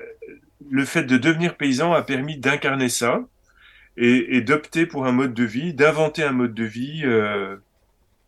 le 0.70 0.86
fait 0.86 1.04
de 1.04 1.18
devenir 1.18 1.58
paysan 1.58 1.94
a 1.94 2.04
permis 2.04 2.38
d'incarner 2.38 2.90
ça 2.90 3.22
et, 3.98 4.42
d'opter 4.42 4.86
pour 4.86 5.06
un 5.06 5.12
mode 5.12 5.34
de 5.34 5.44
vie, 5.44 5.74
d'inventer 5.74 6.24
un 6.24 6.32
mode 6.32 6.54
de 6.54 6.64
vie 6.64 7.02
euh, 7.04 7.58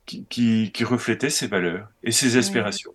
qui, 0.06 0.26
qui, 0.74 0.84
reflétait 0.84 1.30
ses 1.30 1.48
valeurs 1.48 1.88
et 2.04 2.12
ses 2.12 2.36
aspirations. 2.36 2.94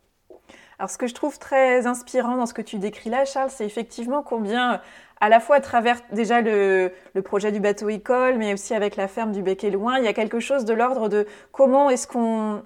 Alors 0.79 0.91
ce 0.91 0.99
que 0.99 1.07
je 1.07 1.15
trouve 1.15 1.39
très 1.39 1.87
inspirant 1.87 2.37
dans 2.37 2.47
ce 2.47 2.53
que 2.53 2.63
tu 2.63 2.79
décris 2.79 3.09
là, 3.09 3.25
Charles, 3.25 3.51
c'est 3.51 3.65
effectivement 3.65 4.23
combien, 4.23 4.81
à 5.21 5.29
la 5.31 5.41
fois 5.41 5.57
à 5.57 5.61
travers 5.61 6.01
déjà 6.13 6.43
le, 6.43 6.93
projet 7.25 7.51
du 7.51 7.61
bateau 7.61 7.89
école, 7.89 8.37
mais 8.37 8.53
aussi 8.53 8.75
avec 8.75 8.97
la 8.97 9.09
ferme 9.09 9.33
du 9.33 9.43
Bec 9.43 9.65
et 9.65 9.71
Loin, 9.71 9.99
il 9.99 10.05
y 10.05 10.09
a 10.09 10.13
quelque 10.13 10.41
chose 10.41 10.67
de 10.67 10.75
l'ordre 10.75 11.09
de 11.09 11.27
comment 11.51 11.89
est-ce 11.89 12.07
qu'on 12.07 12.63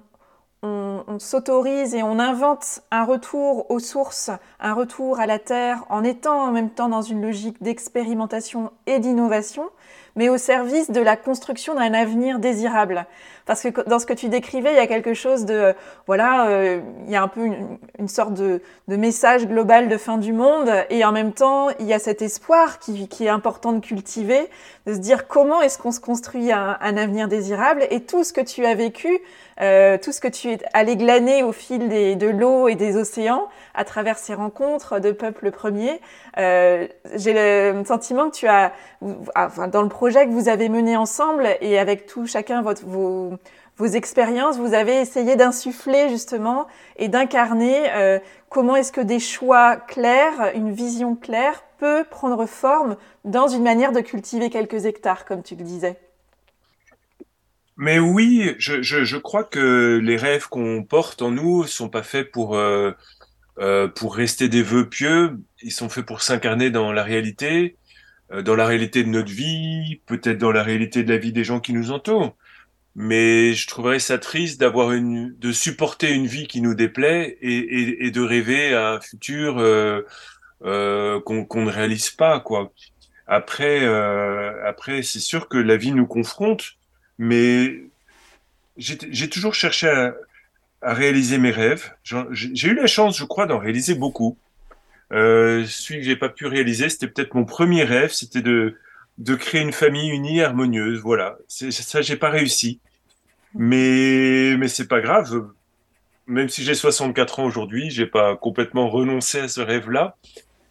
on, 0.62 1.18
s'autorise 1.20 1.94
et 1.94 2.02
on 2.02 2.18
invente 2.18 2.80
un 2.90 3.04
retour 3.04 3.70
aux 3.70 3.78
sources, 3.78 4.30
un 4.58 4.74
retour 4.74 5.20
à 5.20 5.26
la 5.26 5.38
terre, 5.38 5.84
en 5.88 6.02
étant 6.02 6.42
en 6.42 6.50
même 6.50 6.70
temps 6.70 6.88
dans 6.88 7.02
une 7.02 7.22
logique 7.22 7.62
d'expérimentation 7.62 8.72
et 8.86 8.98
d'innovation, 8.98 9.70
mais 10.16 10.28
au 10.28 10.38
service 10.38 10.90
de 10.90 11.00
la 11.00 11.16
construction 11.16 11.74
d'un 11.74 11.94
avenir 11.94 12.38
désirable. 12.38 13.06
Parce 13.46 13.62
que 13.62 13.88
dans 13.88 13.98
ce 13.98 14.06
que 14.06 14.12
tu 14.12 14.28
décrivais, 14.28 14.72
il 14.72 14.76
y 14.76 14.80
a 14.80 14.86
quelque 14.86 15.14
chose 15.14 15.44
de, 15.44 15.74
voilà, 16.06 16.48
euh, 16.48 16.80
il 17.06 17.10
y 17.10 17.16
a 17.16 17.22
un 17.22 17.28
peu 17.28 17.48
une, 17.98 18.08
sorte 18.08 18.34
de, 18.34 18.60
message 18.86 19.46
global 19.46 19.88
de 19.88 19.96
fin 19.96 20.18
du 20.18 20.32
monde, 20.32 20.70
et 20.88 21.04
en 21.04 21.12
même 21.12 21.32
temps, 21.32 21.68
il 21.80 21.86
y 21.86 21.92
a 21.92 21.98
cet 21.98 22.22
espoir 22.22 22.78
qui, 22.78 23.08
est 23.20 23.28
important 23.28 23.72
de 23.72 23.80
cultiver, 23.80 24.48
de 24.86 24.94
se 24.94 24.98
dire 24.98 25.26
comment 25.26 25.62
est-ce 25.62 25.78
qu'on 25.78 25.92
se 25.92 26.00
construit 26.00 26.52
un, 26.52 26.76
avenir 26.80 27.28
désirable, 27.28 27.86
et 27.90 28.00
tout 28.00 28.24
ce 28.24 28.32
que 28.32 28.40
tu 28.40 28.64
as 28.66 28.74
vécu, 28.74 29.20
euh, 29.60 29.98
tout 29.98 30.12
ce 30.12 30.20
que 30.20 30.28
tu 30.28 30.50
es 30.50 30.58
allé 30.72 30.96
glaner 30.96 31.42
au 31.42 31.52
fil 31.52 31.88
des, 31.88 32.16
de 32.16 32.28
l'eau 32.28 32.68
et 32.68 32.74
des 32.74 32.96
océans, 32.96 33.48
à 33.74 33.84
travers 33.84 34.18
ces 34.18 34.34
rencontres 34.34 35.00
de 35.00 35.12
peuples 35.12 35.50
premiers, 35.50 36.00
euh, 36.38 36.86
j'ai 37.14 37.32
le 37.34 37.84
sentiment 37.84 38.30
que 38.30 38.36
tu 38.36 38.46
as, 38.46 38.72
enfin, 39.36 39.68
dans 39.68 39.82
le 39.82 39.88
projet 39.88 40.26
que 40.26 40.32
vous 40.32 40.48
avez 40.48 40.68
mené 40.68 40.96
ensemble 40.96 41.46
et 41.60 41.78
avec 41.78 42.06
tout 42.06 42.26
chacun 42.26 42.62
votre, 42.62 42.84
vos, 42.86 43.32
vos 43.76 43.86
expériences, 43.86 44.58
vous 44.58 44.74
avez 44.74 45.00
essayé 45.00 45.36
d'insuffler 45.36 46.08
justement 46.10 46.66
et 46.96 47.08
d'incarner 47.08 47.90
euh, 47.92 48.18
comment 48.50 48.76
est-ce 48.76 48.92
que 48.92 49.00
des 49.00 49.18
choix 49.18 49.76
clairs, 49.76 50.52
une 50.54 50.70
vision 50.70 51.16
claire 51.16 51.64
peut 51.78 52.04
prendre 52.08 52.46
forme 52.46 52.96
dans 53.24 53.48
une 53.48 53.62
manière 53.62 53.92
de 53.92 54.00
cultiver 54.00 54.50
quelques 54.50 54.84
hectares, 54.84 55.24
comme 55.24 55.42
tu 55.42 55.56
le 55.56 55.64
disais. 55.64 55.96
Mais 57.80 57.98
oui, 57.98 58.54
je, 58.58 58.82
je, 58.82 59.04
je 59.04 59.16
crois 59.16 59.42
que 59.42 59.98
les 60.04 60.16
rêves 60.16 60.48
qu'on 60.48 60.84
porte 60.84 61.22
en 61.22 61.30
nous 61.30 61.64
sont 61.64 61.88
pas 61.88 62.02
faits 62.02 62.30
pour 62.30 62.54
euh, 62.56 62.92
euh, 63.58 63.88
pour 63.88 64.16
rester 64.16 64.48
des 64.50 64.62
vœux 64.62 64.88
pieux, 64.88 65.38
ils 65.62 65.72
sont 65.72 65.88
faits 65.88 66.04
pour 66.04 66.20
s'incarner 66.22 66.70
dans 66.70 66.92
la 66.92 67.02
réalité, 67.02 67.78
euh, 68.32 68.42
dans 68.42 68.54
la 68.54 68.66
réalité 68.66 69.02
de 69.02 69.08
notre 69.08 69.32
vie, 69.32 70.02
peut-être 70.06 70.36
dans 70.38 70.52
la 70.52 70.62
réalité 70.62 71.04
de 71.04 71.10
la 71.10 71.18
vie 71.18 71.32
des 71.32 71.42
gens 71.44 71.60
qui 71.60 71.72
nous 71.72 71.90
entourent. 71.90 72.36
Mais 72.96 73.54
je 73.54 73.66
trouverais 73.68 73.98
ça 73.98 74.18
triste 74.18 74.60
d'avoir 74.60 74.92
une, 74.92 75.34
de 75.38 75.52
supporter 75.52 76.12
une 76.12 76.26
vie 76.26 76.46
qui 76.48 76.60
nous 76.62 76.74
déplaît 76.74 77.38
et, 77.40 77.56
et, 77.58 78.06
et 78.06 78.10
de 78.10 78.20
rêver 78.20 78.74
à 78.74 78.94
un 78.94 79.00
futur 79.00 79.58
euh, 79.58 80.02
euh 80.64 81.20
qu'on 81.22 81.64
ne 81.64 81.70
réalise 81.70 82.10
pas, 82.10 82.40
quoi. 82.40 82.72
Après, 83.26 83.84
euh, 83.84 84.66
après, 84.68 85.02
c'est 85.02 85.20
sûr 85.20 85.48
que 85.48 85.56
la 85.58 85.76
vie 85.76 85.92
nous 85.92 86.06
confronte, 86.06 86.79
mais 87.20 87.82
j'ai 88.78 89.28
toujours 89.28 89.54
cherché 89.54 89.88
à, 89.88 90.14
réaliser 90.82 91.36
mes 91.36 91.50
rêves. 91.50 91.92
J'ai 92.02 92.68
eu 92.68 92.74
la 92.74 92.86
chance, 92.86 93.18
je 93.18 93.24
crois, 93.24 93.44
d'en 93.44 93.58
réaliser 93.58 93.94
beaucoup. 93.94 94.38
Euh, 95.12 95.66
celui 95.66 96.00
que 96.00 96.06
j'ai 96.06 96.16
pas 96.16 96.30
pu 96.30 96.46
réaliser, 96.46 96.88
c'était 96.88 97.08
peut-être 97.08 97.34
mon 97.34 97.44
premier 97.44 97.84
rêve, 97.84 98.10
c'était 98.10 98.40
de 98.40 98.76
de 99.18 99.34
créer 99.34 99.60
une 99.60 99.72
famille 99.72 100.08
unie, 100.08 100.40
harmonieuse. 100.40 101.00
Voilà, 101.00 101.36
ça, 101.48 102.00
j'ai 102.00 102.16
pas 102.16 102.30
réussi, 102.30 102.80
mais 103.54 104.56
mais 104.56 104.68
c'est 104.68 104.88
pas 104.88 105.00
grave. 105.00 105.50
Même 106.26 106.48
si 106.48 106.64
j'ai 106.64 106.74
64 106.74 107.40
ans 107.40 107.44
aujourd'hui, 107.44 107.90
j'ai 107.90 108.06
pas 108.06 108.34
complètement 108.36 108.88
renoncé 108.88 109.40
à 109.40 109.48
ce 109.48 109.60
rêve-là. 109.60 110.16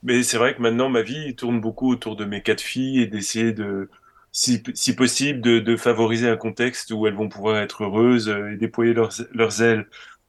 Mais 0.03 0.23
c'est 0.23 0.37
vrai 0.37 0.55
que 0.55 0.61
maintenant 0.61 0.89
ma 0.89 1.03
vie 1.03 1.35
tourne 1.35 1.61
beaucoup 1.61 1.91
autour 1.91 2.15
de 2.15 2.25
mes 2.25 2.41
quatre 2.41 2.61
filles 2.61 3.01
et 3.01 3.07
d'essayer 3.07 3.51
de 3.51 3.89
si, 4.31 4.63
si 4.73 4.95
possible, 4.95 5.41
de, 5.41 5.59
de, 5.59 5.75
favoriser 5.75 6.27
un 6.29 6.37
contexte 6.37 6.91
où 6.91 7.07
elles 7.07 7.15
vont 7.15 7.29
pouvoir 7.29 7.57
être 7.57 7.83
heureuses 7.83 8.29
et 8.51 8.57
déployer 8.57 8.93
leurs, 8.93 9.11
leurs 9.33 9.61
ailes. 9.61 9.87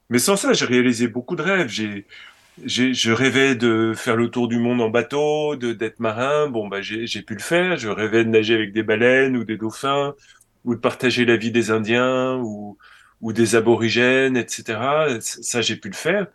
Mais 0.09 0.19
sans 0.19 0.35
ça, 0.35 0.53
j'ai 0.53 0.65
réalisé 0.65 1.07
beaucoup 1.07 1.35
de 1.35 1.41
rêves. 1.41 1.69
J'ai, 1.69 2.05
je 2.65 3.11
rêvais 3.11 3.55
de 3.55 3.93
faire 3.95 4.15
le 4.15 4.29
tour 4.29 4.47
du 4.47 4.59
monde 4.59 4.81
en 4.81 4.89
bateau, 4.89 5.55
de 5.55 5.73
d'être 5.73 5.99
marin. 5.99 6.47
Bon, 6.47 6.67
bah, 6.67 6.81
j'ai, 6.81 7.07
j'ai 7.07 7.21
pu 7.21 7.33
le 7.33 7.39
faire. 7.41 7.77
Je 7.77 7.89
rêvais 7.89 8.25
de 8.25 8.29
nager 8.29 8.55
avec 8.55 8.73
des 8.73 8.83
baleines 8.83 9.37
ou 9.37 9.43
des 9.45 9.57
dauphins, 9.57 10.15
ou 10.65 10.75
de 10.75 10.79
partager 10.79 11.25
la 11.25 11.37
vie 11.37 11.51
des 11.51 11.71
Indiens 11.71 12.35
ou, 12.37 12.77
ou 13.21 13.33
des 13.33 13.55
aborigènes, 13.55 14.37
etc. 14.37 14.79
Ça, 15.21 15.61
j'ai 15.61 15.77
pu 15.77 15.89
le 15.89 15.95
faire. 15.95 16.27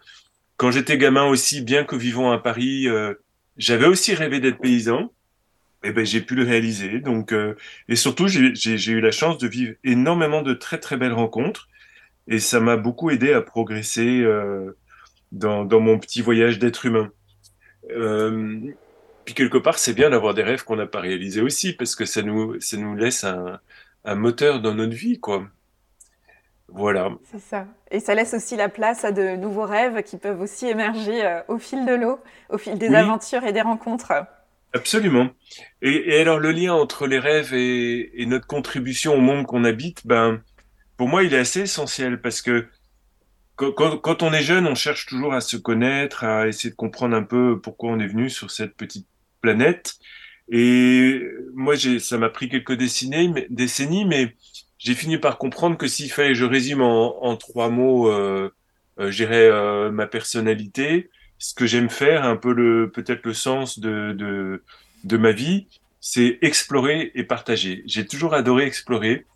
Quand 0.56 0.70
j'étais 0.70 0.98
gamin 0.98 1.24
aussi, 1.24 1.60
bien 1.60 1.84
que 1.84 1.96
vivant 1.96 2.32
à 2.32 2.38
Paris, 2.38 2.88
euh, 2.88 3.14
j'avais 3.58 3.86
aussi 3.86 4.14
rêvé 4.14 4.40
d'être 4.40 4.58
paysan 4.58 5.12
eh 5.86 5.92
ben, 5.92 6.04
j'ai 6.04 6.20
pu 6.20 6.34
le 6.34 6.44
réaliser. 6.44 7.00
Donc, 7.00 7.32
euh, 7.32 7.54
et 7.88 7.96
surtout, 7.96 8.26
j'ai 8.28 8.92
eu 8.92 9.00
la 9.00 9.10
chance 9.10 9.38
de 9.38 9.46
vivre 9.46 9.74
énormément 9.84 10.42
de 10.42 10.54
très 10.54 10.78
très 10.78 10.96
belles 10.96 11.12
rencontres, 11.12 11.68
et 12.28 12.40
ça 12.40 12.60
m'a 12.60 12.76
beaucoup 12.76 13.10
aidé 13.10 13.32
à 13.32 13.40
progresser 13.40 14.20
euh, 14.22 14.76
dans, 15.32 15.64
dans, 15.64 15.80
mon 15.80 15.98
petit 15.98 16.22
voyage 16.22 16.58
d'être 16.58 16.86
humain. 16.86 17.10
Euh, 17.90 18.60
puis 19.24 19.34
quelque 19.34 19.58
part, 19.58 19.78
c'est 19.78 19.94
bien 19.94 20.10
d'avoir 20.10 20.34
des 20.34 20.42
rêves 20.42 20.64
qu'on 20.64 20.76
n'a 20.76 20.86
pas 20.86 21.00
réalisés 21.00 21.40
aussi, 21.40 21.72
parce 21.72 21.94
que 21.94 22.04
ça 22.04 22.22
nous 22.22 22.60
ça 22.60 22.76
nous 22.76 22.96
laisse 22.96 23.24
un, 23.24 23.60
un 24.04 24.14
moteur 24.16 24.60
dans 24.60 24.74
notre 24.74 24.94
vie, 24.94 25.20
quoi. 25.20 25.46
Voilà. 26.68 27.10
C'est 27.30 27.40
ça. 27.40 27.66
Et 27.92 28.00
ça 28.00 28.14
laisse 28.14 28.34
aussi 28.34 28.56
la 28.56 28.68
place 28.68 29.04
à 29.04 29.12
de 29.12 29.36
nouveaux 29.36 29.66
rêves 29.66 30.02
qui 30.02 30.16
peuvent 30.16 30.40
aussi 30.40 30.66
émerger 30.66 31.42
au 31.46 31.58
fil 31.58 31.86
de 31.86 31.94
l'eau, 31.94 32.18
au 32.50 32.58
fil 32.58 32.76
des 32.76 32.92
aventures 32.92 33.44
et 33.44 33.52
des 33.52 33.60
rencontres. 33.60 34.12
Absolument. 34.76 35.30
Et, 35.80 36.20
alors 36.20 36.38
le 36.38 36.52
lien 36.52 36.74
entre 36.74 37.06
les 37.06 37.18
rêves 37.18 37.54
et, 37.54 38.26
notre 38.26 38.46
contribution 38.46 39.14
au 39.14 39.20
monde 39.20 39.46
qu'on 39.46 39.64
habite, 39.64 40.06
ben 40.06 40.42
pour 40.98 41.08
moi 41.08 41.24
il 41.24 41.32
est 41.32 41.38
assez 41.38 41.60
essentiel 41.60 42.20
parce 42.20 42.42
que 42.42 42.66
quand, 43.56 44.22
on 44.22 44.34
est 44.34 44.42
jeune, 44.42 44.66
on 44.66 44.74
cherche 44.74 45.06
toujours 45.06 45.32
à 45.32 45.40
se 45.40 45.56
connaître, 45.56 46.24
à 46.24 46.46
essayer 46.46 46.68
de 46.68 46.74
comprendre 46.74 47.16
un 47.16 47.22
peu 47.22 47.58
pourquoi 47.58 47.90
on 47.90 47.98
est 48.00 48.06
venu 48.06 48.28
sur 48.28 48.50
cette 48.50 48.76
petite 48.76 49.08
planète. 49.40 49.94
Et 50.52 51.22
moi, 51.54 51.74
ça 51.98 52.18
m'a 52.18 52.28
pris 52.28 52.50
quelques 52.50 52.74
décennies, 52.74 54.04
mais, 54.04 54.36
j'ai 54.78 54.94
fini 54.94 55.16
par 55.16 55.38
comprendre 55.38 55.78
que 55.78 55.86
s'il 55.86 56.12
fallait 56.12 56.34
je 56.34 56.44
résume 56.44 56.82
en, 56.82 57.36
trois 57.36 57.70
mots, 57.70 58.10
euh, 58.10 58.52
euh, 59.00 59.10
je 59.10 59.16
dirais 59.16 59.48
euh, 59.50 59.90
ma 59.90 60.06
personnalité, 60.06 61.08
ce 61.38 61.54
que 61.54 61.66
j'aime 61.66 61.90
faire, 61.90 62.24
un 62.24 62.36
peu 62.36 62.52
le 62.52 62.90
peut-être 62.90 63.24
le 63.24 63.34
sens 63.34 63.78
de, 63.78 64.12
de, 64.12 64.62
de 65.04 65.16
ma 65.16 65.32
vie, 65.32 65.66
c'est 66.00 66.38
explorer 66.42 67.12
et 67.14 67.24
partager. 67.24 67.82
J'ai 67.86 68.06
toujours 68.06 68.34
adoré 68.34 68.64
explorer, 68.64 69.26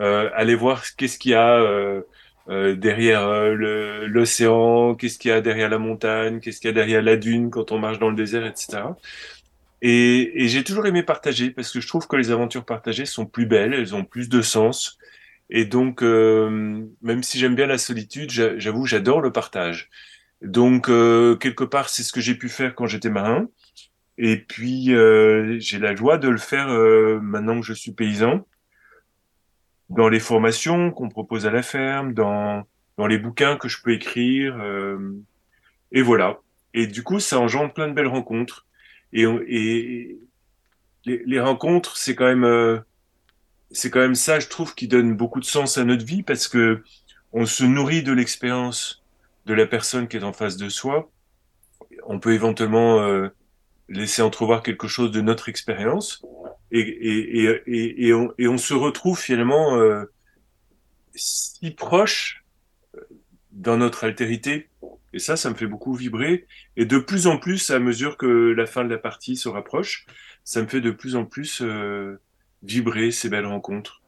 euh, 0.00 0.30
aller 0.34 0.54
voir 0.54 0.82
qu'est-ce 0.96 1.18
qu'il 1.18 1.32
y 1.32 1.34
a 1.34 1.54
euh, 1.56 2.02
euh 2.48 2.74
derrière 2.74 3.26
euh, 3.26 4.06
l'océan, 4.06 4.94
qu'est-ce 4.94 5.18
qu'il 5.18 5.30
y 5.30 5.34
a 5.34 5.40
derrière 5.40 5.68
la 5.68 5.78
montagne, 5.78 6.40
qu'est-ce 6.40 6.60
qu'il 6.60 6.68
y 6.68 6.70
a 6.70 6.74
derrière 6.74 7.02
la 7.02 7.16
dune 7.16 7.50
quand 7.50 7.72
on 7.72 7.78
marche 7.78 7.98
dans 7.98 8.10
le 8.10 8.16
désert, 8.16 8.46
etc. 8.46 8.82
Et, 9.82 10.44
et 10.44 10.48
j'ai 10.48 10.64
toujours 10.64 10.86
aimé 10.86 11.02
partager 11.02 11.50
parce 11.50 11.72
que 11.72 11.80
je 11.80 11.88
trouve 11.88 12.06
que 12.06 12.16
les 12.16 12.30
aventures 12.30 12.64
partagées 12.64 13.06
sont 13.06 13.26
plus 13.26 13.46
belles, 13.46 13.74
elles 13.74 13.94
ont 13.94 14.04
plus 14.04 14.28
de 14.28 14.40
sens. 14.42 14.98
Et 15.54 15.66
donc, 15.66 16.02
euh, 16.02 16.82
même 17.02 17.22
si 17.22 17.38
j'aime 17.38 17.54
bien 17.54 17.66
la 17.66 17.76
solitude, 17.76 18.30
j'avoue, 18.30 18.86
j'adore 18.86 19.20
le 19.20 19.32
partage. 19.32 19.90
Donc, 20.42 20.88
euh, 20.88 21.36
quelque 21.36 21.64
part, 21.64 21.88
c'est 21.88 22.02
ce 22.02 22.12
que 22.12 22.20
j'ai 22.20 22.34
pu 22.34 22.48
faire 22.48 22.74
quand 22.74 22.86
j'étais 22.86 23.10
marin. 23.10 23.48
Et 24.18 24.36
puis, 24.36 24.94
euh, 24.94 25.58
j'ai 25.58 25.78
la 25.78 25.94
joie 25.94 26.18
de 26.18 26.28
le 26.28 26.38
faire 26.38 26.68
maintenant 27.22 27.60
que 27.60 27.66
je 27.66 27.72
suis 27.72 27.92
paysan, 27.92 28.46
dans 29.88 30.08
les 30.08 30.20
formations 30.20 30.90
qu'on 30.90 31.08
propose 31.08 31.46
à 31.46 31.50
la 31.50 31.62
ferme, 31.62 32.14
dans, 32.14 32.64
dans 32.98 33.06
les 33.06 33.18
bouquins 33.18 33.56
que 33.56 33.68
je 33.68 33.82
peux 33.82 33.92
écrire. 33.92 34.56
et 35.92 36.02
voilà. 36.02 36.38
Et 36.74 36.86
du 36.86 37.02
coup, 37.02 37.20
ça 37.20 37.38
engendre 37.38 37.72
plein 37.72 37.88
de 37.88 37.92
belles 37.92 38.06
rencontres. 38.06 38.66
Et, 39.12 39.22
et 39.22 40.18
les, 41.04 41.22
les 41.24 41.40
rencontres, 41.40 41.96
c'est 41.96 42.14
quand 42.14 42.26
même, 42.26 42.44
euh, 42.44 42.78
c'est 43.70 43.90
quand 43.90 44.00
même 44.00 44.14
ça, 44.14 44.40
je 44.40 44.48
trouve, 44.48 44.74
qui 44.74 44.88
donne 44.88 45.14
beaucoup 45.14 45.40
de 45.40 45.44
sens 45.44 45.78
à 45.78 45.84
notre 45.84 46.04
vie 46.04 46.22
parce 46.22 46.48
que 46.48 46.82
on 47.32 47.46
se 47.46 47.64
nourrit 47.64 48.02
de 48.02 48.12
l'expérience 48.12 49.01
de 49.46 49.54
la 49.54 49.66
personne 49.66 50.08
qui 50.08 50.16
est 50.16 50.22
en 50.22 50.32
face 50.32 50.56
de 50.56 50.68
soi. 50.68 51.10
On 52.06 52.18
peut 52.18 52.32
éventuellement 52.32 53.00
euh, 53.00 53.28
laisser 53.88 54.22
entrevoir 54.22 54.62
quelque 54.62 54.88
chose 54.88 55.10
de 55.10 55.20
notre 55.20 55.48
expérience 55.48 56.24
et, 56.70 56.80
et, 56.80 57.62
et, 57.66 58.06
et, 58.06 58.14
on, 58.14 58.32
et 58.38 58.48
on 58.48 58.58
se 58.58 58.74
retrouve 58.74 59.18
finalement 59.18 59.76
euh, 59.76 60.04
si 61.14 61.70
proche 61.72 62.44
dans 63.50 63.76
notre 63.76 64.04
altérité 64.04 64.70
et 65.12 65.18
ça, 65.18 65.36
ça 65.36 65.50
me 65.50 65.54
fait 65.54 65.66
beaucoup 65.66 65.94
vibrer. 65.94 66.46
Et 66.76 66.86
de 66.86 66.98
plus 66.98 67.26
en 67.26 67.38
plus, 67.38 67.70
à 67.70 67.78
mesure 67.78 68.16
que 68.16 68.26
la 68.26 68.66
fin 68.66 68.84
de 68.84 68.90
la 68.90 68.98
partie 68.98 69.36
se 69.36 69.48
rapproche, 69.48 70.06
ça 70.44 70.62
me 70.62 70.66
fait 70.66 70.80
de 70.80 70.90
plus 70.90 71.16
en 71.16 71.24
plus 71.24 71.60
euh, 71.62 72.20
vibrer 72.62 73.10
ces 73.10 73.28
belles 73.28 73.46
rencontres. 73.46 74.01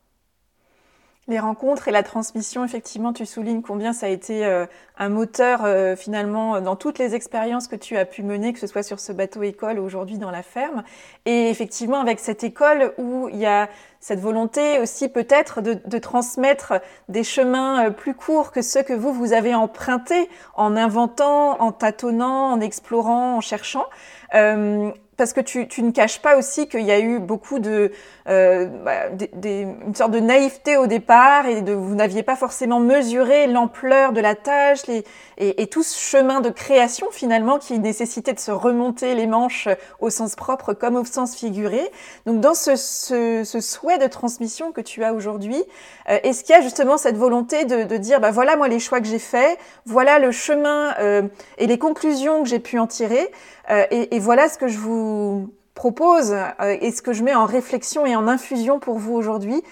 Les 1.27 1.39
rencontres 1.39 1.89
et 1.89 1.91
la 1.91 2.03
transmission, 2.03 2.65
effectivement, 2.65 3.13
tu 3.13 3.25
soulignes 3.25 3.63
combien 3.63 3.93
ça 3.95 4.07
a 4.07 4.09
été 4.11 4.45
euh, 4.45 4.67
un 4.99 5.09
moteur 5.09 5.65
euh, 5.65 5.97
finalement 5.97 6.61
dans 6.61 6.77
toutes 6.77 6.99
les 6.99 7.15
expériences 7.15 7.67
que 7.67 7.77
tu 7.77 7.97
as 7.97 8.05
pu 8.05 8.23
mener, 8.23 8.53
que 8.53 8.59
ce 8.59 8.67
soit 8.67 8.83
sur 8.83 9.01
ce 9.01 9.11
bateau 9.11 9.43
école 9.43 9.79
ou 9.79 9.85
aujourd'hui 9.85 10.19
dans 10.19 10.31
la 10.31 10.43
ferme. 10.43 10.85
Et 11.25 11.49
effectivement, 11.49 12.01
avec 12.01 12.21
cette 12.21 12.45
école 12.45 12.93
où 12.99 13.29
il 13.31 13.39
y 13.39 13.47
a 13.47 13.71
cette 14.05 14.21
volonté 14.21 14.81
aussi 14.81 15.09
peut-être 15.09 15.63
de, 15.63 15.79
de, 15.87 15.99
transmettre 15.99 16.75
des 17.09 17.25
chemins 17.25 17.87
euh, 17.87 17.91
plus 17.91 18.13
courts 18.13 18.53
que 18.53 18.61
ceux 18.61 18.83
que 18.83 18.93
vous, 18.93 19.15
vous 19.15 19.33
avez 19.33 19.55
empruntés 19.55 20.29
en 20.57 20.77
inventant, 20.77 21.59
en 21.63 21.73
tâtonnant, 21.73 22.53
en 22.53 22.61
explorant, 22.61 23.39
en 23.39 23.41
cherchant. 23.41 23.87
Euh, 24.35 24.91
parce 25.17 25.33
que 25.33 25.41
tu, 25.41 25.69
tu, 25.69 25.83
ne 25.83 25.91
caches 25.91 26.21
pas 26.21 26.37
aussi 26.37 26.69
qu'il 26.69 26.83
y 26.83 26.93
a 26.93 27.01
eu 27.01 27.19
beaucoup 27.19 27.59
de, 27.59 27.93
euh, 28.29 28.67
bah, 28.67 29.09
une 29.45 29.95
sorte 29.95 30.11
de 30.11 30.21
naïveté 30.21 30.77
au 30.77 30.87
départ 30.87 31.47
et 31.47 31.63
de, 31.63 31.73
vous 31.73 31.95
n'aviez 31.95 32.23
pas 32.23 32.37
forcément 32.37 32.81
mesuré 32.81 33.47
l'ampleur 33.47 34.13
de 34.13 34.21
la 34.21 34.35
tâche 34.35 34.89
et, 34.89 35.05
et, 35.37 35.67
tout 35.67 35.83
ce 35.83 35.99
chemin 35.99 36.41
de 36.41 36.51
création 36.51 37.09
finalement 37.11 37.59
qui 37.59 37.79
nécessitait 37.79 38.33
de 38.33 38.41
se 38.41 38.51
remonter 38.51 39.15
les 39.15 39.27
manches 39.27 39.69
au 40.01 40.11
sens 40.11 40.37
propre 40.37 40.73
comme 40.73 40.97
au 40.97 41.05
sens 41.05 41.37
figuré. 41.37 41.91
Donc 42.27 42.41
dans 42.41 42.55
ce, 42.55 42.77
ce, 42.77 43.43
ce 43.45 43.61
souhait 43.61 43.99
de 43.99 44.07
transmission 44.07 44.73
que 44.73 44.81
tu 44.81 45.05
as 45.05 45.13
aujourd'hui, 45.13 45.63
euh, 46.09 46.19
est-ce 46.23 46.45
qu'il 46.45 46.55
y 46.55 46.59
a 46.59 46.63
justement 46.63 46.97
cette 46.97 47.17
volonté 47.17 47.65
de, 47.65 47.85
de, 47.85 47.97
dire 47.97 48.21
bah 48.21 48.31
voilà 48.31 48.57
moi 48.57 48.69
les 48.69 48.81
choix 48.81 49.01
que 49.01 49.07
j'ai 49.07 49.19
faits, 49.19 49.59
voilà 49.87 50.19
le 50.19 50.33
chemin 50.33 50.95
euh, 50.99 51.23
et 51.59 51.67
les 51.67 51.79
conclusions 51.79 52.43
que 52.43 52.49
j'ai 52.49 52.59
pu 52.59 52.79
en 52.79 52.87
tirer 52.87 53.31
et, 53.69 54.15
et 54.15 54.19
voilà 54.19 54.49
ce 54.49 54.59
que 54.59 54.69
je 54.69 54.79
vous 54.79 55.53
propose 55.75 56.33
euh, 56.33 56.77
et 56.81 56.91
ce 56.93 57.03
que 57.03 57.13
je 57.13 57.23
mets 57.23 57.35
en 57.35 57.47
réflexion 57.47 58.07
et 58.07 58.17
en 58.17 58.29
infusion 58.29 58.79
pour 58.79 58.99
vous 58.99 59.15
aujourd'hui, 59.15 59.63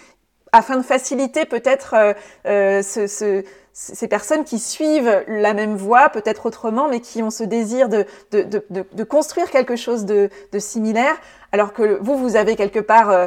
afin 0.52 0.76
de 0.76 0.82
faciliter 0.82 1.46
peut-être 1.46 1.94
euh, 1.94 2.12
euh, 2.46 2.82
ce, 2.82 3.06
ce, 3.06 3.44
ces 3.72 4.08
personnes 4.08 4.44
qui 4.44 4.58
suivent 4.58 5.24
la 5.26 5.54
même 5.54 5.76
voie, 5.76 6.10
peut-être 6.10 6.46
autrement, 6.46 6.88
mais 6.88 7.00
qui 7.00 7.22
ont 7.22 7.30
ce 7.30 7.44
désir 7.44 7.88
de, 7.88 8.04
de, 8.32 8.42
de, 8.42 8.84
de 8.92 9.04
construire 9.04 9.50
quelque 9.50 9.76
chose 9.76 10.04
de, 10.04 10.28
similaire, 10.58 11.16
alors 11.52 11.72
que 11.72 11.98
vous, 12.02 12.16
vous 12.18 12.36
avez 12.36 12.56
quelque 12.56 12.80
part 12.80 13.10
euh, 13.10 13.26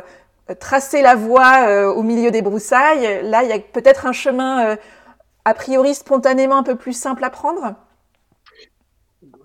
tracé 0.59 1.01
la 1.01 1.15
voie 1.15 1.67
euh, 1.67 1.91
au 1.91 2.03
milieu 2.03 2.29
des 2.29 2.43
broussailles. 2.43 3.23
Là, 3.23 3.41
il 3.43 3.49
y 3.49 3.53
a 3.53 3.59
peut-être 3.59 4.05
un 4.05 4.11
chemin 4.11 4.67
euh, 4.67 4.75
a 5.45 5.53
priori 5.55 5.95
spontanément 5.95 6.57
un 6.57 6.63
peu 6.63 6.75
plus 6.75 6.93
simple 6.93 7.23
à 7.23 7.31
prendre. 7.31 7.73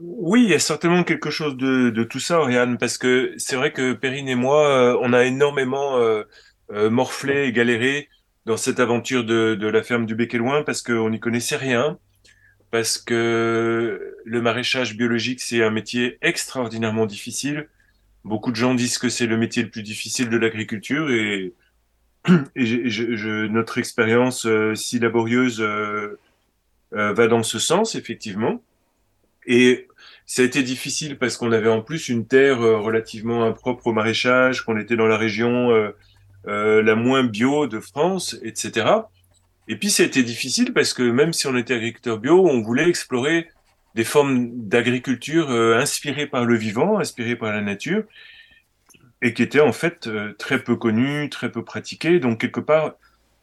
Oui, 0.03 0.45
il 0.45 0.49
y 0.49 0.55
a 0.55 0.59
certainement 0.59 1.05
quelque 1.05 1.29
chose 1.31 1.57
de, 1.59 1.91
de 1.91 2.05
tout 2.05 2.21
ça, 2.21 2.41
Oriane, 2.41 2.79
parce 2.79 2.97
que 2.97 3.35
c'est 3.37 3.57
vrai 3.57 3.71
que 3.71 3.93
Perrine 3.93 4.29
et 4.29 4.35
moi, 4.35 4.67
euh, 4.69 4.99
on 5.03 5.13
a 5.13 5.25
énormément 5.25 5.99
euh, 5.99 6.23
euh, 6.73 6.89
morflé 6.89 7.45
et 7.45 7.53
galéré 7.53 8.09
dans 8.47 8.57
cette 8.57 8.81
aventure 8.81 9.25
de, 9.25 9.55
de 9.55 9.67
la 9.67 9.83
ferme 9.83 10.07
du 10.07 10.15
Bec 10.15 10.35
et 10.35 10.39
Loin 10.39 10.63
parce 10.63 10.81
qu'on 10.81 11.11
n'y 11.11 11.21
connaissait 11.21 11.57
rien, 11.57 11.99
parce 12.71 12.97
que 12.97 14.17
le 14.25 14.41
maraîchage 14.41 14.97
biologique, 14.97 15.43
c'est 15.43 15.63
un 15.63 15.71
métier 15.71 16.17
extraordinairement 16.23 17.05
difficile. 17.05 17.69
Beaucoup 18.25 18.53
de 18.53 18.57
gens 18.57 18.75
disent 18.75 18.99
que 18.99 19.11
c'est 19.11 19.27
le 19.27 19.37
métier 19.37 19.63
le 19.63 19.71
plus 19.71 19.83
difficile 19.83 20.31
de 20.31 20.37
l'agriculture 20.39 21.11
et, 21.11 21.53
et 22.57 22.65
je, 22.65 23.17
je, 23.17 23.47
notre 23.49 23.77
expérience 23.77 24.47
si 24.75 24.99
laborieuse 24.99 25.63
va 26.93 27.27
dans 27.27 27.43
ce 27.43 27.59
sens, 27.59 27.95
effectivement. 27.97 28.63
Et 29.47 29.89
ça 30.31 30.43
a 30.43 30.45
été 30.45 30.63
difficile 30.63 31.19
parce 31.19 31.37
qu'on 31.37 31.51
avait 31.51 31.69
en 31.69 31.83
plus 31.83 32.09
une 32.09 32.25
terre 32.25 32.63
euh, 32.63 32.79
relativement 32.79 33.43
impropre 33.43 33.89
au 33.89 33.93
maraîchage, 33.93 34.65
qu'on 34.65 34.79
était 34.79 34.95
dans 34.95 35.09
la 35.09 35.17
région 35.17 35.73
euh, 35.73 35.91
euh, 36.47 36.85
la 36.85 36.95
moins 36.95 37.25
bio 37.25 37.67
de 37.67 37.81
France, 37.81 38.37
etc. 38.45 38.87
Et 39.67 39.75
puis 39.75 39.91
ça 39.91 40.05
a 40.05 40.07
été 40.07 40.23
difficile 40.23 40.73
parce 40.73 40.95
que 40.95 41.03
même 41.03 41.33
si 41.33 41.49
on 41.49 41.57
était 41.57 41.75
agriculteur 41.75 42.21
bio, 42.21 42.49
on 42.49 42.63
voulait 42.63 42.89
explorer 42.89 43.49
des 43.97 44.05
formes 44.05 44.69
d'agriculture 44.69 45.51
inspirées 45.51 46.29
par 46.29 46.45
le 46.45 46.55
vivant, 46.55 47.01
inspirées 47.01 47.35
par 47.35 47.51
la 47.51 47.61
nature, 47.61 48.05
et 49.23 49.35
qui 49.35 49.43
étaient 49.43 49.59
en 49.59 49.73
fait 49.73 50.09
très 50.39 50.63
peu 50.63 50.77
connues, 50.77 51.29
très 51.29 51.51
peu 51.51 51.65
pratiquées. 51.65 52.21
Donc 52.21 52.41
quelque 52.41 52.61
part, 52.61 52.93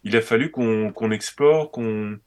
il 0.06 0.16
a 0.16 0.22
fallu 0.22 0.52
qu'on 0.52 1.12
explore, 1.12 1.70
qu'on 1.70 2.18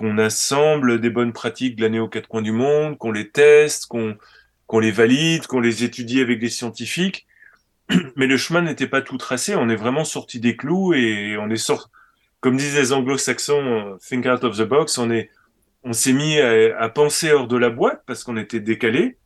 qu'on 0.00 0.16
assemble 0.16 0.98
des 0.98 1.10
bonnes 1.10 1.34
pratiques 1.34 1.76
de 1.76 1.82
l'année 1.82 2.00
aux 2.00 2.08
quatre 2.08 2.26
coins 2.26 2.40
du 2.40 2.52
monde, 2.52 2.96
qu'on 2.96 3.12
les 3.12 3.28
teste, 3.28 3.84
qu'on 3.84 4.16
qu'on 4.66 4.78
les 4.78 4.92
valide, 4.92 5.46
qu'on 5.46 5.60
les 5.60 5.84
étudie 5.84 6.22
avec 6.22 6.38
des 6.38 6.48
scientifiques. 6.48 7.26
Mais 8.16 8.26
le 8.26 8.38
chemin 8.38 8.62
n'était 8.62 8.86
pas 8.86 9.02
tout 9.02 9.18
tracé. 9.18 9.54
On 9.56 9.68
est 9.68 9.76
vraiment 9.76 10.04
sorti 10.04 10.40
des 10.40 10.56
clous 10.56 10.94
et 10.94 11.36
on 11.38 11.50
est 11.50 11.56
sorti, 11.56 11.86
comme 12.40 12.56
disent 12.56 12.76
les 12.76 12.92
anglo-saxons, 12.94 13.98
think 14.00 14.24
out 14.24 14.42
of 14.42 14.56
the 14.56 14.62
box. 14.62 14.96
On 14.96 15.10
est, 15.10 15.28
on 15.82 15.92
s'est 15.92 16.14
mis 16.14 16.38
à, 16.38 16.88
penser 16.88 17.30
hors 17.30 17.46
de 17.46 17.58
la 17.58 17.68
boîte 17.68 18.02
parce 18.06 18.24
qu'on 18.24 18.38
était 18.38 18.60
décalé. 18.60 19.18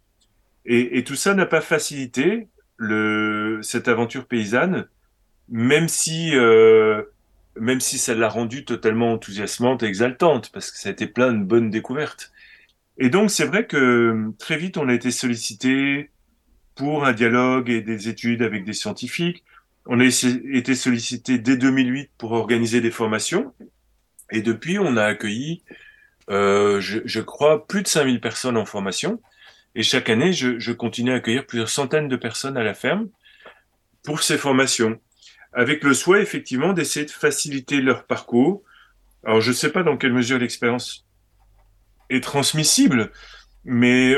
Et, 0.64 1.04
tout 1.04 1.14
ça 1.14 1.34
n'a 1.34 1.46
pas 1.46 1.60
facilité 1.60 2.48
cette 3.62 3.87
aventure 3.87 4.26
paysanne, 4.26 4.88
même 5.48 5.87
si 5.87 6.34
euh, 6.34 7.02
même 7.59 7.81
si 7.81 7.99
ça 7.99 8.14
l'a 8.14 8.29
rendue 8.29 8.64
totalement 8.64 9.12
enthousiasmante 9.12 9.83
et 9.83 9.87
exaltante, 9.87 10.51
parce 10.53 10.71
que 10.71 10.79
ça 10.79 10.88
a 10.88 10.93
été 10.93 11.07
plein 11.07 11.33
de 11.33 11.43
bonnes 11.43 11.71
découvertes. 11.71 12.33
Et 12.99 13.11
donc, 13.11 13.31
c'est 13.31 13.45
vrai 13.45 13.67
que 13.67 14.33
très 14.38 14.57
vite, 14.57 14.77
on 14.77 14.88
a 14.88 14.95
été 14.95 15.11
sollicité 15.11 16.11
pour 16.75 17.05
un 17.05 17.12
dialogue 17.12 17.71
et 17.71 17.81
des 17.81 18.09
études 18.09 18.43
avec 18.43 18.64
des 18.64 18.73
scientifiques. 18.73 19.45
On 19.87 20.01
a 20.01 20.05
été 20.05 20.75
sollicité 20.75 21.38
dès 21.38 21.57
2008 21.57 22.11
pour 22.19 22.33
organiser 22.33 22.81
des 22.81 22.90
formations. 22.90 23.53
Et 24.31 24.43
depuis, 24.43 24.79
on 24.79 24.97
a 24.97 25.05
accueilli, 25.05 25.62
euh, 26.31 26.81
je, 26.81 27.21
crois, 27.21 27.67
plus 27.67 27.83
de 27.83 27.88
5000 27.88 28.21
personnes 28.21 28.57
en 28.57 28.64
formation. 28.64 29.21
Et 29.75 29.83
chaque 29.83 30.09
année, 30.09 30.33
je 30.33 30.73
continue 30.73 31.12
à 31.12 31.17
accueillir 31.17 31.47
plusieurs 31.47 31.69
centaines 31.69 32.09
de 32.09 32.17
personnes 32.17 32.57
à 32.57 32.62
la 32.62 32.75
ferme 32.75 33.09
pour 34.05 34.23
ces 34.23 34.38
formations 34.38 35.01
avec 35.55 35.85
le 35.85 35.95
souhait 35.95 36.23
effectivement 36.23 36.73
d'essayer 36.73 37.07
de 37.07 37.11
faciliter 37.11 37.81
leur 37.81 38.05
parcours. 38.05 38.62
Alors 39.25 39.40
je 39.40 39.51
ne 39.51 39.55
sais 39.55 39.71
pas 39.71 39.83
dans 39.83 39.97
quelle 39.97 40.12
mesure 40.12 40.38
l'expérience 40.38 41.07
est 42.11 42.23
transmissible, 42.23 43.11
mais, 43.64 44.14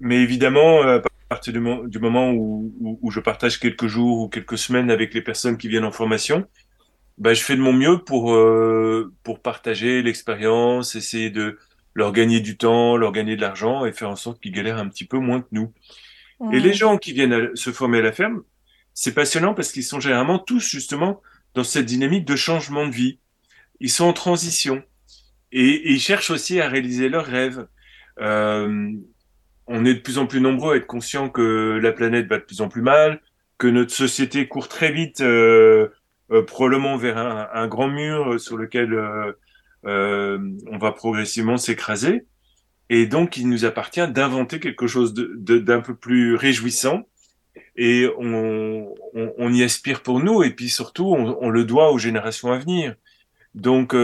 mais 0.00 0.16
évidemment, 0.16 0.82
euh, 0.82 1.00
partir 1.30 1.52
du, 1.52 1.60
moment 1.60 2.32
où, 2.32 3.10
je 3.10 3.20
partage 3.20 3.60
quelques 3.60 3.86
jours 3.86 4.18
ou 4.18 4.28
quelques 4.28 4.58
semaines 4.58 4.90
avec 4.90 5.14
les 5.14 5.22
personnes 5.22 5.56
qui 5.56 5.68
viennent 5.68 5.84
en 5.84 5.92
formation, 5.92 6.44
bah, 7.18 7.34
je 7.34 7.42
fais 7.42 7.54
de 7.54 7.60
mon 7.60 7.72
mieux 7.72 7.98
pour, 7.98 8.34
euh, 8.34 9.12
pour 9.22 9.40
partager 9.40 10.02
l'expérience, 10.02 10.96
essayer 10.96 11.30
de 11.30 11.56
leur 11.94 12.12
gagner 12.12 12.40
du 12.40 12.56
temps, 12.56 12.96
leur 12.96 13.12
gagner 13.12 13.36
de 13.36 13.40
l'argent 13.40 13.84
et 13.84 13.92
faire 13.92 14.10
en 14.10 14.16
sorte 14.16 14.40
qu'ils 14.42 14.50
galèrent 14.50 14.78
un 14.78 14.88
petit 14.88 15.04
peu 15.04 15.18
moins 15.18 15.40
que 15.40 15.48
nous. 15.52 15.72
Et 16.52 16.58
les 16.58 16.72
gens 16.72 16.98
qui 16.98 17.12
viennent 17.12 17.54
se 17.54 17.70
former 17.70 17.98
à 17.98 18.02
la 18.02 18.12
ferme, 18.12 18.42
c'est 19.00 19.14
passionnant 19.14 19.54
parce 19.54 19.72
qu'ils 19.72 19.82
sont 19.82 19.98
généralement 19.98 20.38
tous 20.38 20.60
justement 20.60 21.22
dans 21.54 21.64
cette 21.64 21.86
dynamique 21.86 22.26
de 22.26 22.36
changement 22.36 22.86
de 22.86 22.92
vie. 22.92 23.18
Ils 23.80 23.88
sont 23.88 24.04
en 24.04 24.12
transition 24.12 24.82
et, 25.52 25.90
ils 25.90 26.00
cherchent 26.00 26.28
aussi 26.28 26.60
à 26.60 26.68
réaliser 26.68 27.08
leurs 27.08 27.24
rêves. 27.24 27.66
Euh, 28.20 28.92
on 29.66 29.86
est 29.86 29.94
de 29.94 30.00
plus 30.00 30.18
en 30.18 30.26
plus 30.26 30.42
nombreux 30.42 30.74
à 30.74 30.76
être 30.76 30.86
conscients 30.86 31.30
que 31.30 31.80
la 31.82 31.92
planète 31.92 32.26
va 32.26 32.36
de 32.36 32.42
plus 32.42 32.60
en 32.60 32.68
plus 32.68 32.82
mal, 32.82 33.22
que 33.56 33.68
notre 33.68 33.90
société 33.90 34.46
court 34.48 34.68
très 34.68 34.92
vite, 34.92 35.22
euh, 35.22 35.88
euh, 36.30 36.42
probablement 36.42 36.98
vers 36.98 37.16
un, 37.16 37.68
grand 37.68 37.88
mur 37.88 38.38
sur 38.38 38.58
lequel 38.58 38.92
on 39.82 40.78
va 40.78 40.92
progressivement 40.92 41.56
s'écraser. 41.56 42.26
Et 42.90 43.06
donc, 43.06 43.38
il 43.38 43.48
nous 43.48 43.64
appartient 43.64 44.06
d'inventer 44.08 44.60
quelque 44.60 44.86
chose 44.86 45.14
d'un 45.14 45.80
peu 45.80 45.94
plus 45.94 46.34
réjouissant. 46.34 47.06
Et 47.76 48.06
on, 48.18 49.52
y 49.52 49.62
aspire 49.62 50.02
pour 50.02 50.20
nous, 50.20 50.42
et 50.42 50.50
puis 50.50 50.68
surtout, 50.68 51.06
on, 51.06 51.48
le 51.50 51.64
doit 51.64 51.92
aux 51.92 51.98
générations 51.98 52.52
à 52.52 52.58
venir. 52.58 52.94
Donc, 53.54 53.94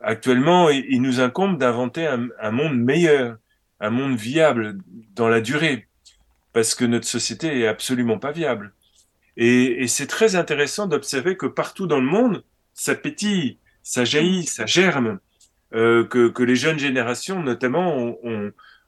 actuellement, 0.00 0.70
il, 0.70 1.02
nous 1.02 1.20
incombe 1.20 1.58
d'inventer 1.58 2.06
un, 2.06 2.50
monde 2.50 2.78
meilleur 2.78 3.36
un 3.80 3.90
monde 3.90 4.16
viable 4.16 4.78
dans 5.14 5.28
la 5.28 5.40
durée, 5.40 5.88
parce 6.52 6.74
que 6.74 6.84
notre 6.84 7.06
société 7.06 7.60
est 7.60 7.66
absolument 7.66 8.18
pas 8.18 8.32
viable. 8.32 8.72
Et, 9.36 9.86
c'est 9.88 10.06
très 10.06 10.36
intéressant 10.36 10.86
d'observer 10.86 11.36
que 11.36 11.46
partout 11.46 11.86
dans 11.86 11.98
le 11.98 12.06
monde, 12.06 12.44
ça 12.72 12.94
pétille, 12.94 13.58
ça 13.82 14.04
jaillit, 14.04 14.46
ça 14.46 14.66
germe, 14.66 15.18
euh, 15.74 16.04
que, 16.04 16.42
les 16.42 16.56
jeunes 16.56 16.78
générations, 16.78 17.42
notamment, 17.42 18.16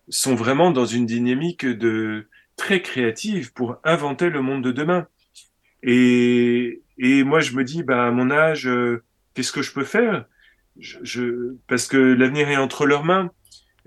sont 0.08 0.34
vraiment 0.34 0.70
dans 0.70 0.86
une 0.86 1.06
dynamique 1.06 1.66
de 1.66 2.28
très 2.56 2.82
créative 2.82 3.52
pour 3.52 3.78
inventer 3.84 4.30
le 4.30 4.42
monde 4.42 4.64
de 4.64 4.72
demain. 4.72 5.06
Et, 5.82 6.82
moi, 6.98 7.40
je 7.40 7.52
me 7.52 7.64
dis, 7.64 7.82
bah, 7.82 8.06
à 8.06 8.10
mon 8.10 8.30
âge, 8.30 8.66
euh, 8.66 9.02
qu'est-ce 9.34 9.52
que 9.52 9.62
je 9.62 9.72
peux 9.72 9.84
faire? 9.84 10.24
Je, 10.78 11.54
Parce 11.68 11.86
que 11.86 11.96
l'avenir 11.96 12.48
est 12.48 12.56
entre 12.56 12.86
leurs 12.86 13.04
mains 13.04 13.30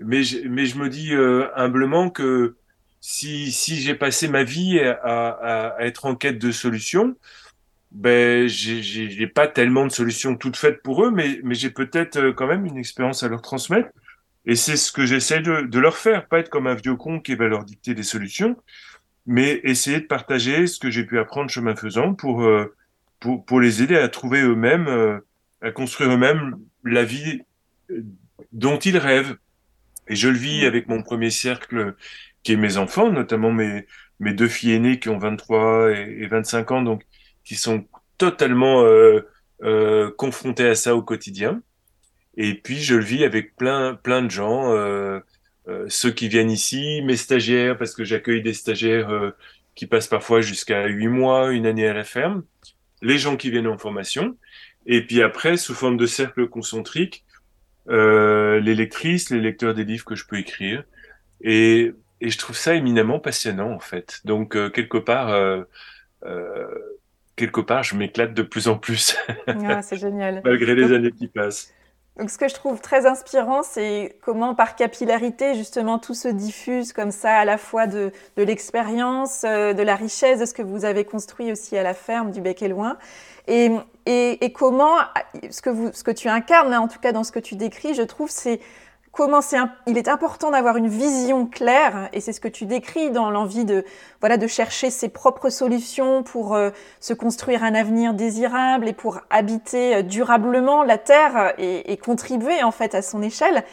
mais 0.00 0.22
je, 0.22 0.48
mais 0.48 0.66
je 0.66 0.78
me 0.78 0.88
dis 0.88 1.14
euh, 1.14 1.48
humblement 1.54 2.10
que 2.10 2.56
si, 3.00 3.52
si 3.52 3.76
j'ai 3.76 3.94
passé 3.94 4.28
ma 4.28 4.44
vie 4.44 4.80
à, 4.80 4.92
à, 4.92 5.66
à, 5.76 5.84
être 5.84 6.06
en 6.06 6.14
quête 6.14 6.38
de 6.38 6.50
solutions, 6.50 7.16
ben 7.90 8.46
j'ai 8.48 9.26
pas 9.26 9.48
tellement 9.48 9.86
de 9.86 9.92
solutions 9.92 10.36
toutes 10.36 10.56
faites 10.56 10.82
pour 10.82 11.04
eux, 11.04 11.10
mais, 11.10 11.40
mais 11.42 11.54
j'ai 11.54 11.70
peut-être 11.70 12.16
euh, 12.18 12.32
quand 12.32 12.46
même 12.46 12.66
une 12.66 12.76
expérience 12.76 13.22
à 13.22 13.28
leur 13.28 13.42
transmettre. 13.42 13.90
Et 14.46 14.56
c'est 14.56 14.76
ce 14.76 14.92
que 14.92 15.06
j'essaie 15.06 15.40
de, 15.40 15.62
de, 15.62 15.78
leur 15.78 15.96
faire, 15.96 16.26
pas 16.26 16.38
être 16.38 16.48
comme 16.48 16.66
un 16.66 16.74
vieux 16.74 16.96
con 16.96 17.20
qui 17.20 17.34
va 17.34 17.46
leur 17.46 17.64
dicter 17.64 17.94
des 17.94 18.02
solutions, 18.02 18.56
mais 19.26 19.60
essayer 19.64 20.00
de 20.00 20.06
partager 20.06 20.66
ce 20.66 20.78
que 20.78 20.90
j'ai 20.90 21.04
pu 21.04 21.18
apprendre 21.18 21.50
chemin 21.50 21.76
faisant 21.76 22.14
pour, 22.14 22.42
euh, 22.42 22.74
pour, 23.20 23.44
pour 23.44 23.60
les 23.60 23.82
aider 23.82 23.96
à 23.96 24.08
trouver 24.08 24.40
eux-mêmes, 24.40 25.20
à 25.60 25.70
construire 25.70 26.12
eux-mêmes 26.12 26.58
la 26.84 27.04
vie 27.04 27.42
dont 28.52 28.78
ils 28.78 28.96
rêvent. 28.96 29.36
Et 30.08 30.16
je 30.16 30.28
le 30.28 30.38
vis 30.38 30.64
avec 30.64 30.88
mon 30.88 31.02
premier 31.02 31.30
cercle, 31.30 31.94
qui 32.42 32.52
est 32.52 32.56
mes 32.56 32.78
enfants, 32.78 33.12
notamment 33.12 33.52
mes, 33.52 33.86
mes 34.20 34.34
deux 34.34 34.48
filles 34.48 34.72
aînées 34.72 34.98
qui 34.98 35.08
ont 35.08 35.18
23 35.18 35.90
et, 35.92 36.26
25 36.26 36.70
ans, 36.70 36.82
donc 36.82 37.02
qui 37.44 37.56
sont 37.56 37.86
totalement 38.18 38.82
euh, 38.84 39.20
euh, 39.62 40.10
confrontés 40.16 40.66
à 40.66 40.74
ça 40.74 40.94
au 40.94 41.02
quotidien. 41.02 41.62
Et 42.42 42.54
puis 42.54 42.78
je 42.78 42.94
le 42.94 43.04
vis 43.04 43.24
avec 43.24 43.54
plein, 43.54 43.94
plein 43.94 44.22
de 44.22 44.30
gens, 44.30 44.72
euh, 44.72 45.20
euh 45.68 45.84
ceux 45.88 46.10
qui 46.10 46.26
viennent 46.28 46.50
ici, 46.50 47.02
mes 47.04 47.16
stagiaires, 47.16 47.76
parce 47.76 47.94
que 47.94 48.02
j'accueille 48.02 48.42
des 48.42 48.54
stagiaires 48.54 49.10
euh, 49.10 49.36
qui 49.74 49.86
passent 49.86 50.08
parfois 50.08 50.40
jusqu'à 50.40 50.86
huit 50.86 51.08
mois, 51.08 51.52
une 51.52 51.66
année 51.66 51.86
à 51.86 51.92
la 51.92 52.02
ferme, 52.02 52.44
les 53.02 53.18
gens 53.18 53.36
qui 53.36 53.50
viennent 53.50 53.66
en 53.66 53.76
formation, 53.76 54.38
et 54.86 55.06
puis 55.06 55.22
après, 55.22 55.58
sous 55.58 55.74
forme 55.74 55.98
de 55.98 56.06
cercle 56.06 56.48
concentrique, 56.48 57.24
euh, 57.90 58.58
les 58.60 58.74
lectrices, 58.74 59.28
les 59.28 59.40
lecteurs 59.40 59.74
des 59.74 59.84
livres 59.84 60.06
que 60.06 60.14
je 60.14 60.26
peux 60.26 60.38
écrire. 60.38 60.84
Et, 61.42 61.92
et 62.22 62.30
je 62.30 62.38
trouve 62.38 62.56
ça 62.56 62.74
éminemment 62.74 63.18
passionnant, 63.18 63.72
en 63.72 63.80
fait. 63.80 64.20
Donc, 64.24 64.56
euh, 64.56 64.70
quelque 64.70 64.96
part, 64.96 65.28
euh, 65.28 65.62
euh, 66.24 66.66
quelque 67.36 67.60
part, 67.60 67.82
je 67.82 67.96
m'éclate 67.96 68.32
de 68.32 68.42
plus 68.42 68.68
en 68.68 68.78
plus. 68.78 69.16
Ah, 69.46 69.82
c'est 69.82 69.98
génial. 69.98 70.40
Malgré 70.44 70.74
les 70.74 70.92
années 70.92 71.12
qui 71.12 71.28
passent. 71.28 71.74
Donc, 72.20 72.28
ce 72.28 72.36
que 72.36 72.48
je 72.48 72.54
trouve 72.54 72.82
très 72.82 73.06
inspirant, 73.06 73.62
c'est 73.62 74.18
comment, 74.20 74.54
par 74.54 74.76
capillarité, 74.76 75.54
justement, 75.54 75.98
tout 75.98 76.12
se 76.12 76.28
diffuse 76.28 76.92
comme 76.92 77.12
ça, 77.12 77.34
à 77.34 77.46
la 77.46 77.56
fois 77.56 77.86
de, 77.86 78.12
l'expérience, 78.36 79.40
de 79.40 79.82
la 79.82 79.96
richesse 79.96 80.38
de 80.38 80.44
ce 80.44 80.52
que 80.52 80.60
vous 80.60 80.84
avez 80.84 81.06
construit 81.06 81.50
aussi 81.50 81.78
à 81.78 81.82
la 81.82 81.94
ferme 81.94 82.30
du 82.30 82.42
Bec 82.42 82.60
et 82.60 82.68
Loin. 82.68 82.98
Et, 83.46 83.72
comment, 84.54 84.96
ce 85.50 85.62
que, 85.62 85.70
vous, 85.70 85.90
ce 85.94 86.04
que 86.04 86.10
tu 86.10 86.28
incarnes, 86.28 86.74
hein, 86.74 86.80
en 86.80 86.88
tout 86.88 86.98
cas 86.98 87.12
dans 87.12 87.24
ce 87.24 87.32
que 87.32 87.38
tu 87.38 87.56
décris, 87.56 87.94
je 87.94 88.02
trouve, 88.02 88.28
c'est 88.28 88.60
comment 89.12 89.40
c'est 89.40 89.58
il 89.86 89.98
est 89.98 90.08
important 90.08 90.50
d'avoir 90.50 90.76
une 90.76 90.88
vision 90.88 91.46
claire 91.46 92.08
et 92.12 92.20
c'est 92.20 92.32
ce 92.32 92.40
que 92.40 92.48
tu 92.48 92.66
décris 92.66 93.10
dans 93.10 93.30
l'envie 93.30 93.64
de 93.64 93.84
voilà 94.20 94.36
de 94.36 94.46
chercher 94.46 94.90
ses 94.90 95.08
propres 95.08 95.50
solutions 95.50 96.22
pour 96.22 96.54
euh, 96.54 96.70
se 97.00 97.12
construire 97.12 97.64
un 97.64 97.74
avenir 97.74 98.14
désirable 98.14 98.88
et 98.88 98.92
pour 98.92 99.20
habiter 99.30 99.96
euh, 99.96 100.02
durablement 100.02 100.82
la 100.82 100.98
terre 100.98 101.54
et, 101.58 101.92
et, 101.92 101.96
contribuer 101.96 102.62
en 102.62 102.70
fait 102.70 102.94
à 102.94 103.02
son 103.02 103.22
échelle. 103.22 103.64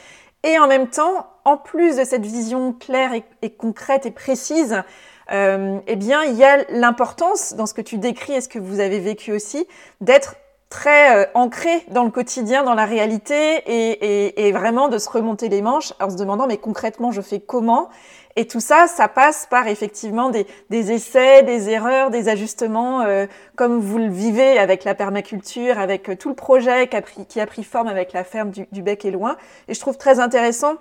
Et 0.43 0.59
en 0.59 0.67
même 0.67 0.87
temps 0.87 1.27
en 1.45 1.57
plus 1.57 1.97
de 1.97 2.03
cette 2.03 2.25
vision 2.25 2.73
claire 2.73 3.13
et, 3.13 3.23
et 3.41 3.49
concrète 3.49 4.05
et 4.05 4.11
précise 4.11 4.83
euh, 5.31 5.79
eh 5.87 5.95
bien, 5.95 6.23
il 6.23 6.35
y 6.35 6.43
a 6.43 6.63
l'importance 6.69 7.53
dans 7.53 7.65
ce 7.65 7.73
que 7.73 7.81
tu 7.81 7.97
décris 7.97 8.33
et 8.33 8.41
ce 8.41 8.49
que 8.49 8.59
vous 8.59 8.79
avez 8.79 8.99
vécu 8.99 9.33
aussi, 9.33 9.67
d'être 10.01 10.35
très 10.69 11.15
euh, 11.15 11.25
ancré 11.33 11.83
dans 11.89 12.03
le 12.03 12.11
quotidien, 12.11 12.63
dans 12.63 12.73
la 12.73 12.85
réalité, 12.85 13.35
et, 13.65 13.91
et, 13.91 14.47
et, 14.47 14.51
vraiment 14.51 14.89
de 14.89 14.97
se 14.97 15.09
remonter 15.09 15.47
les 15.49 15.61
manches 15.61 15.93
en 16.01 16.09
se 16.09 16.17
demandant 16.17 16.47
mais 16.47 16.57
concrètement 16.57 17.11
je 17.11 17.21
fais 17.21 17.39
comment? 17.39 17.89
Et 18.35 18.45
tout 18.45 18.59
ça, 18.59 18.85
ça 18.85 19.07
passe 19.07 19.47
par 19.49 19.67
effectivement 19.67 20.29
des, 20.29 20.45
des 20.69 20.91
essais, 20.91 21.41
des 21.41 21.69
erreurs, 21.69 22.11
des 22.11 22.29
ajustements, 22.29 23.01
euh, 23.01 23.25
comme 23.55 23.79
vous 23.79 23.97
le 23.97 24.09
vivez 24.09 24.59
avec 24.59 24.83
la 24.83 24.93
permaculture, 24.93 25.79
avec 25.79 26.07
euh, 26.07 26.15
tout 26.15 26.29
le 26.29 26.35
projet 26.35 26.87
qui 26.87 26.95
a 26.95 27.01
pris, 27.01 27.25
qui 27.25 27.41
a 27.41 27.47
pris 27.47 27.63
forme 27.63 27.87
avec 27.87 28.13
la 28.13 28.23
ferme 28.23 28.51
du, 28.51 28.67
du 28.71 28.83
Bec 28.83 29.05
et 29.05 29.11
Loin. 29.11 29.37
Et 29.67 29.73
je 29.73 29.79
trouve 29.79 29.97
très 29.97 30.19
intéressant 30.19 30.75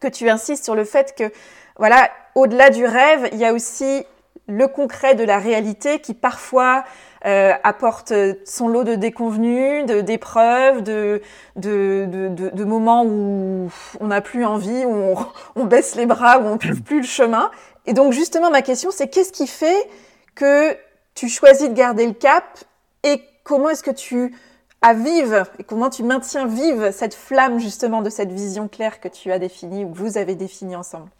que 0.00 0.08
tu 0.08 0.30
insistes 0.30 0.64
sur 0.64 0.74
le 0.74 0.84
fait 0.84 1.14
que 1.14 1.30
voilà, 1.76 2.08
au-delà 2.34 2.70
du 2.70 2.86
rêve, 2.86 3.28
il 3.32 3.38
y 3.38 3.44
a 3.44 3.52
aussi 3.52 4.06
le 4.48 4.66
concret 4.66 5.14
de 5.14 5.24
la 5.24 5.38
réalité 5.38 6.00
qui 6.00 6.14
parfois 6.14 6.84
euh, 7.26 7.52
apporte 7.62 8.12
son 8.44 8.68
lot 8.68 8.84
de 8.84 8.94
déconvenus, 8.94 9.84
d'épreuves, 9.86 10.82
de, 10.82 11.20
de, 11.56 12.06
de, 12.08 12.50
de, 12.50 12.64
moments 12.64 13.04
où 13.04 13.70
on 14.00 14.06
n'a 14.06 14.20
plus 14.20 14.44
envie, 14.44 14.84
où 14.84 14.94
on, 14.94 15.16
on, 15.56 15.64
baisse 15.64 15.94
les 15.96 16.06
bras, 16.06 16.38
où 16.38 16.46
on 16.46 16.54
ne 16.54 16.58
trouve 16.58 16.82
plus 16.82 17.00
le 17.00 17.06
chemin. 17.06 17.50
Et 17.86 17.92
donc 17.92 18.12
justement, 18.12 18.50
ma 18.50 18.62
question, 18.62 18.90
c'est 18.90 19.08
qu'est-ce 19.08 19.32
qui 19.32 19.46
fait 19.46 19.88
que 20.34 20.76
tu 21.14 21.28
choisis 21.28 21.68
de 21.68 21.74
garder 21.74 22.06
le 22.06 22.12
cap 22.12 22.58
et 23.02 23.22
comment 23.44 23.68
est-ce 23.70 23.82
que 23.82 23.90
tu 23.90 24.34
avives 24.80 25.44
et 25.58 25.64
comment 25.64 25.90
tu 25.90 26.04
maintiens 26.04 26.46
vive 26.46 26.92
cette 26.92 27.14
flamme 27.14 27.58
justement 27.58 28.02
de 28.02 28.10
cette 28.10 28.30
vision 28.30 28.68
claire 28.68 29.00
que 29.00 29.08
tu 29.08 29.32
as 29.32 29.38
définie 29.38 29.84
ou 29.84 29.90
que 29.90 29.98
vous 29.98 30.16
avez 30.16 30.36
définie 30.36 30.76
ensemble? 30.76 31.10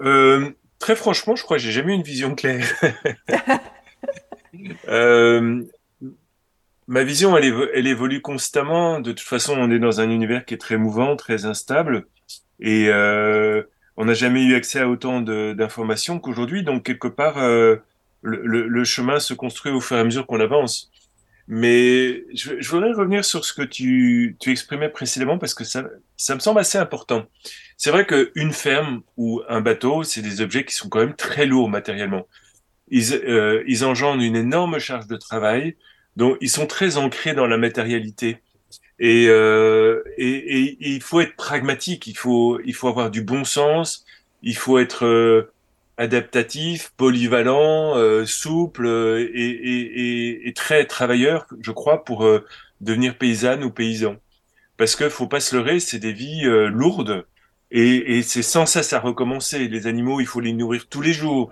Euh, 0.00 0.50
très 0.78 0.96
franchement, 0.96 1.36
je 1.36 1.42
crois 1.42 1.56
que 1.56 1.62
j'ai 1.62 1.72
jamais 1.72 1.92
eu 1.92 1.96
une 1.96 2.02
vision 2.02 2.34
claire. 2.34 2.66
euh, 4.88 5.62
ma 6.86 7.04
vision, 7.04 7.36
elle, 7.36 7.86
évolue 7.86 8.20
constamment. 8.20 9.00
De 9.00 9.12
toute 9.12 9.26
façon, 9.26 9.54
on 9.56 9.70
est 9.70 9.78
dans 9.78 10.00
un 10.00 10.10
univers 10.10 10.44
qui 10.44 10.54
est 10.54 10.58
très 10.58 10.76
mouvant, 10.76 11.16
très 11.16 11.44
instable, 11.44 12.06
et 12.60 12.88
euh, 12.88 13.62
on 13.96 14.06
n'a 14.06 14.14
jamais 14.14 14.44
eu 14.44 14.54
accès 14.54 14.80
à 14.80 14.88
autant 14.88 15.20
d'informations 15.20 16.18
qu'aujourd'hui. 16.18 16.62
Donc, 16.62 16.84
quelque 16.84 17.08
part, 17.08 17.38
euh, 17.38 17.76
le, 18.22 18.84
chemin 18.84 19.20
se 19.20 19.34
construit 19.34 19.72
au 19.72 19.80
fur 19.80 19.96
et 19.96 20.00
à 20.00 20.04
mesure 20.04 20.26
qu'on 20.26 20.40
avance. 20.40 20.90
Mais 21.50 22.24
je, 22.34 22.60
je, 22.60 22.70
voudrais 22.70 22.92
revenir 22.92 23.24
sur 23.24 23.42
ce 23.42 23.54
que 23.54 23.62
tu, 23.62 24.36
tu 24.38 24.50
exprimais 24.50 24.90
précédemment 24.90 25.38
parce 25.38 25.54
que 25.54 25.64
ça, 25.64 25.82
ça 26.18 26.34
me 26.34 26.40
semble 26.40 26.60
assez 26.60 26.76
important. 26.76 27.24
C'est 27.78 27.90
vrai 27.90 28.06
qu'une 28.06 28.52
ferme 28.52 29.02
ou 29.16 29.40
un 29.48 29.62
bateau, 29.62 30.02
c'est 30.02 30.20
des 30.20 30.42
objets 30.42 30.66
qui 30.66 30.74
sont 30.74 30.90
quand 30.90 31.00
même 31.00 31.16
très 31.16 31.46
lourds 31.46 31.70
matériellement. 31.70 32.28
Ils, 32.90 33.14
euh, 33.14 33.64
ils 33.66 33.84
engendrent 33.86 34.20
une 34.20 34.36
énorme 34.36 34.78
charge 34.78 35.06
de 35.06 35.16
travail, 35.16 35.76
donc 36.16 36.36
ils 36.42 36.50
sont 36.50 36.66
très 36.66 36.98
ancrés 36.98 37.32
dans 37.34 37.46
la 37.46 37.56
matérialité. 37.56 38.42
Et, 38.98 39.26
euh, 39.28 40.02
et, 40.18 40.64
et, 40.64 40.76
il 40.80 41.00
faut 41.00 41.20
être 41.20 41.36
pragmatique, 41.36 42.06
il 42.08 42.16
faut, 42.16 42.60
il 42.64 42.74
faut 42.74 42.88
avoir 42.88 43.10
du 43.10 43.22
bon 43.22 43.44
sens, 43.44 44.04
il 44.42 44.56
faut 44.56 44.78
être, 44.78 45.06
euh, 45.06 45.52
adaptatif, 45.98 46.92
polyvalent, 46.96 47.96
euh, 47.96 48.24
souple 48.24 48.86
et, 48.86 49.24
et, 49.24 50.48
et, 50.48 50.52
très 50.54 50.86
travailleur, 50.86 51.46
je 51.60 51.72
crois, 51.72 52.04
pour 52.04 52.26
devenir 52.80 53.18
paysanne 53.18 53.64
ou 53.64 53.70
paysan. 53.70 54.16
Parce 54.76 54.96
que 54.96 55.08
faut 55.08 55.26
pas 55.26 55.40
se 55.40 55.56
leurrer, 55.56 55.80
c'est 55.80 55.98
des 55.98 56.12
vies 56.12 56.44
lourdes 56.44 57.26
et, 57.70 58.18
et 58.18 58.22
c'est 58.22 58.42
sans 58.42 58.66
cesse 58.66 58.92
à 58.92 59.00
recommencer. 59.00 59.68
Les 59.68 59.86
animaux, 59.86 60.20
il 60.20 60.26
faut 60.26 60.40
les 60.40 60.52
nourrir 60.52 60.88
tous 60.88 61.02
les 61.02 61.12
jours. 61.12 61.50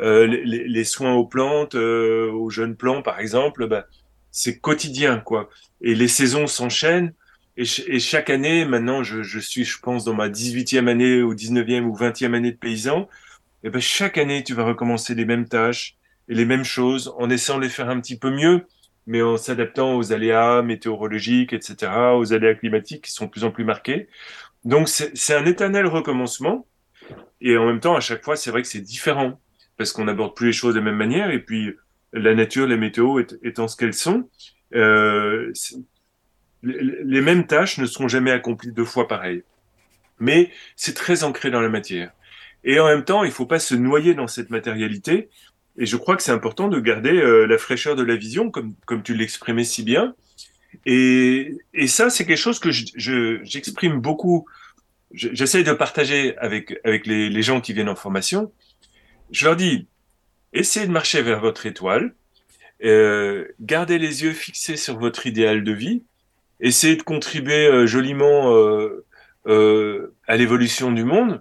Euh, 0.00 0.26
les, 0.26 0.66
les, 0.66 0.84
soins 0.84 1.14
aux 1.14 1.26
plantes, 1.26 1.74
euh, 1.74 2.30
aux 2.32 2.50
jeunes 2.50 2.76
plants, 2.76 3.02
par 3.02 3.20
exemple, 3.20 3.66
bah, 3.66 3.86
c'est 4.30 4.58
quotidien, 4.58 5.18
quoi. 5.18 5.50
Et 5.80 5.94
les 5.94 6.08
saisons 6.08 6.46
s'enchaînent. 6.46 7.12
Et, 7.56 7.64
et, 7.88 7.98
chaque 7.98 8.30
année, 8.30 8.64
maintenant, 8.64 9.02
je, 9.02 9.22
je, 9.22 9.40
suis, 9.40 9.64
je 9.64 9.78
pense, 9.80 10.04
dans 10.04 10.14
ma 10.14 10.28
18e 10.28 10.88
année 10.88 11.22
ou 11.22 11.34
19e 11.34 11.82
ou 11.82 11.96
20e 11.96 12.34
année 12.34 12.52
de 12.52 12.56
paysan. 12.56 13.08
Et 13.64 13.70
ben, 13.70 13.80
chaque 13.80 14.18
année, 14.18 14.44
tu 14.44 14.54
vas 14.54 14.64
recommencer 14.64 15.14
les 15.14 15.24
mêmes 15.24 15.48
tâches 15.48 15.96
et 16.28 16.34
les 16.34 16.44
mêmes 16.44 16.64
choses 16.64 17.12
en 17.18 17.30
essayant 17.30 17.58
de 17.58 17.64
les 17.64 17.68
faire 17.68 17.88
un 17.88 18.00
petit 18.00 18.18
peu 18.18 18.30
mieux, 18.30 18.66
mais 19.06 19.22
en 19.22 19.36
s'adaptant 19.36 19.96
aux 19.96 20.12
aléas 20.12 20.62
météorologiques, 20.62 21.52
etc., 21.52 21.92
aux 22.14 22.32
aléas 22.32 22.54
climatiques 22.54 23.04
qui 23.04 23.12
sont 23.12 23.26
de 23.26 23.30
plus 23.30 23.44
en 23.44 23.50
plus 23.50 23.64
marqués. 23.64 24.08
Donc 24.64 24.88
c'est 24.88 25.34
un 25.34 25.46
éternel 25.46 25.86
recommencement. 25.86 26.66
Et 27.40 27.56
en 27.56 27.66
même 27.66 27.80
temps, 27.80 27.96
à 27.96 28.00
chaque 28.00 28.24
fois, 28.24 28.36
c'est 28.36 28.50
vrai 28.50 28.62
que 28.62 28.68
c'est 28.68 28.80
différent 28.80 29.40
parce 29.76 29.92
qu'on 29.92 30.04
n'aborde 30.04 30.36
plus 30.36 30.48
les 30.48 30.52
choses 30.52 30.74
de 30.74 30.80
la 30.80 30.84
même 30.84 30.96
manière. 30.96 31.30
Et 31.30 31.38
puis 31.38 31.74
la 32.12 32.34
nature, 32.34 32.66
les 32.66 32.76
météos 32.76 33.20
étant 33.42 33.68
ce 33.68 33.76
qu'elles 33.76 33.94
sont, 33.94 34.28
euh, 34.74 35.52
les 36.62 37.20
mêmes 37.20 37.46
tâches 37.46 37.78
ne 37.78 37.86
seront 37.86 38.08
jamais 38.08 38.32
accomplies 38.32 38.72
deux 38.72 38.84
fois 38.84 39.08
pareil. 39.08 39.42
Mais 40.18 40.50
c'est 40.76 40.94
très 40.94 41.24
ancré 41.24 41.50
dans 41.50 41.60
la 41.60 41.68
matière. 41.68 42.10
Et 42.64 42.80
en 42.80 42.86
même 42.86 43.04
temps, 43.04 43.24
il 43.24 43.28
ne 43.28 43.32
faut 43.32 43.46
pas 43.46 43.58
se 43.58 43.74
noyer 43.74 44.14
dans 44.14 44.26
cette 44.26 44.50
matérialité. 44.50 45.28
Et 45.76 45.86
je 45.86 45.96
crois 45.96 46.16
que 46.16 46.22
c'est 46.22 46.32
important 46.32 46.68
de 46.68 46.80
garder 46.80 47.12
euh, 47.12 47.46
la 47.46 47.58
fraîcheur 47.58 47.96
de 47.96 48.02
la 48.02 48.16
vision, 48.16 48.50
comme, 48.50 48.74
comme 48.84 49.02
tu 49.02 49.14
l'exprimais 49.14 49.64
si 49.64 49.82
bien, 49.82 50.14
et, 50.86 51.58
et 51.74 51.86
ça, 51.86 52.10
c'est 52.10 52.26
quelque 52.26 52.36
chose 52.36 52.58
que 52.58 52.70
j'exprime 52.70 53.94
je, 53.94 53.98
beaucoup. 53.98 54.46
J'essaie 55.12 55.62
de 55.62 55.72
partager 55.72 56.36
avec, 56.38 56.78
avec 56.84 57.06
les, 57.06 57.30
les, 57.30 57.42
gens 57.42 57.60
qui 57.60 57.72
viennent 57.72 57.88
en 57.88 57.96
formation. 57.96 58.52
Je 59.30 59.46
leur 59.46 59.56
dis, 59.56 59.86
essayez 60.52 60.86
de 60.86 60.92
marcher 60.92 61.22
vers 61.22 61.40
votre 61.40 61.66
étoile, 61.66 62.14
euh, 62.84 63.46
gardez 63.60 63.98
les 63.98 64.22
yeux 64.22 64.32
fixés 64.32 64.76
sur 64.76 64.98
votre 64.98 65.26
idéal 65.26 65.64
de 65.64 65.72
vie, 65.72 66.02
essayez 66.60 66.96
de 66.96 67.02
contribuer 67.02 67.66
euh, 67.66 67.86
joliment 67.86 68.54
euh, 68.54 69.04
euh, 69.46 70.14
à 70.26 70.36
l'évolution 70.36 70.92
du 70.92 71.04
monde, 71.04 71.40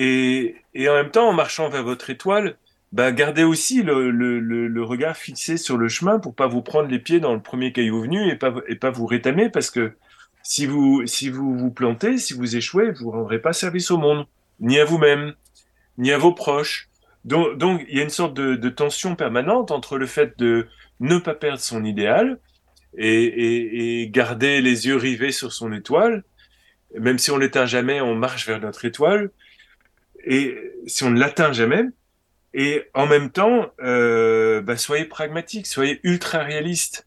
et, 0.00 0.88
en 0.88 0.94
même 0.94 1.10
temps, 1.10 1.28
en 1.28 1.32
marchant 1.32 1.68
vers 1.68 1.82
votre 1.82 2.08
étoile, 2.08 2.56
bah, 2.92 3.10
gardez 3.10 3.42
aussi 3.42 3.82
le, 3.82 4.82
regard 4.84 5.16
fixé 5.16 5.56
sur 5.56 5.76
le 5.76 5.88
chemin 5.88 6.20
pour 6.20 6.36
pas 6.36 6.46
vous 6.46 6.62
prendre 6.62 6.88
les 6.88 7.00
pieds 7.00 7.18
dans 7.18 7.34
le 7.34 7.42
premier 7.42 7.72
caillou 7.72 8.02
venu 8.02 8.30
et 8.30 8.36
pas, 8.36 8.54
et 8.68 8.76
pas 8.76 8.90
vous 8.90 9.06
rétamer 9.06 9.50
parce 9.50 9.70
que 9.70 9.92
si 10.44 10.66
vous, 10.66 11.04
si 11.06 11.30
vous 11.30 11.58
vous 11.58 11.72
plantez, 11.72 12.16
si 12.16 12.32
vous 12.32 12.56
échouez, 12.56 12.92
vous 12.92 13.10
rendrez 13.10 13.40
pas 13.40 13.52
service 13.52 13.90
au 13.90 13.98
monde, 13.98 14.26
ni 14.60 14.78
à 14.78 14.84
vous-même, 14.84 15.34
ni 15.98 16.12
à 16.12 16.18
vos 16.18 16.32
proches. 16.32 16.88
Donc, 17.24 17.58
donc, 17.58 17.84
il 17.88 17.98
y 17.98 18.00
a 18.00 18.04
une 18.04 18.08
sorte 18.08 18.34
de, 18.34 18.68
tension 18.68 19.16
permanente 19.16 19.72
entre 19.72 19.98
le 19.98 20.06
fait 20.06 20.38
de 20.38 20.68
ne 21.00 21.18
pas 21.18 21.34
perdre 21.34 21.60
son 21.60 21.84
idéal 21.84 22.38
et, 22.96 24.02
et, 24.02 24.08
garder 24.10 24.60
les 24.60 24.86
yeux 24.86 24.96
rivés 24.96 25.32
sur 25.32 25.52
son 25.52 25.72
étoile. 25.72 26.22
Même 26.96 27.18
si 27.18 27.32
on 27.32 27.36
l'atteint 27.36 27.66
jamais, 27.66 28.00
on 28.00 28.14
marche 28.14 28.46
vers 28.46 28.60
notre 28.60 28.84
étoile. 28.84 29.30
Et 30.30 30.74
si 30.86 31.04
on 31.04 31.10
ne 31.10 31.18
l'atteint 31.18 31.52
jamais, 31.52 31.84
et 32.52 32.82
en 32.92 33.06
même 33.06 33.30
temps, 33.30 33.72
euh, 33.80 34.60
bah, 34.60 34.76
soyez 34.76 35.06
pragmatique, 35.06 35.66
soyez 35.66 36.00
ultra 36.02 36.40
réaliste. 36.40 37.06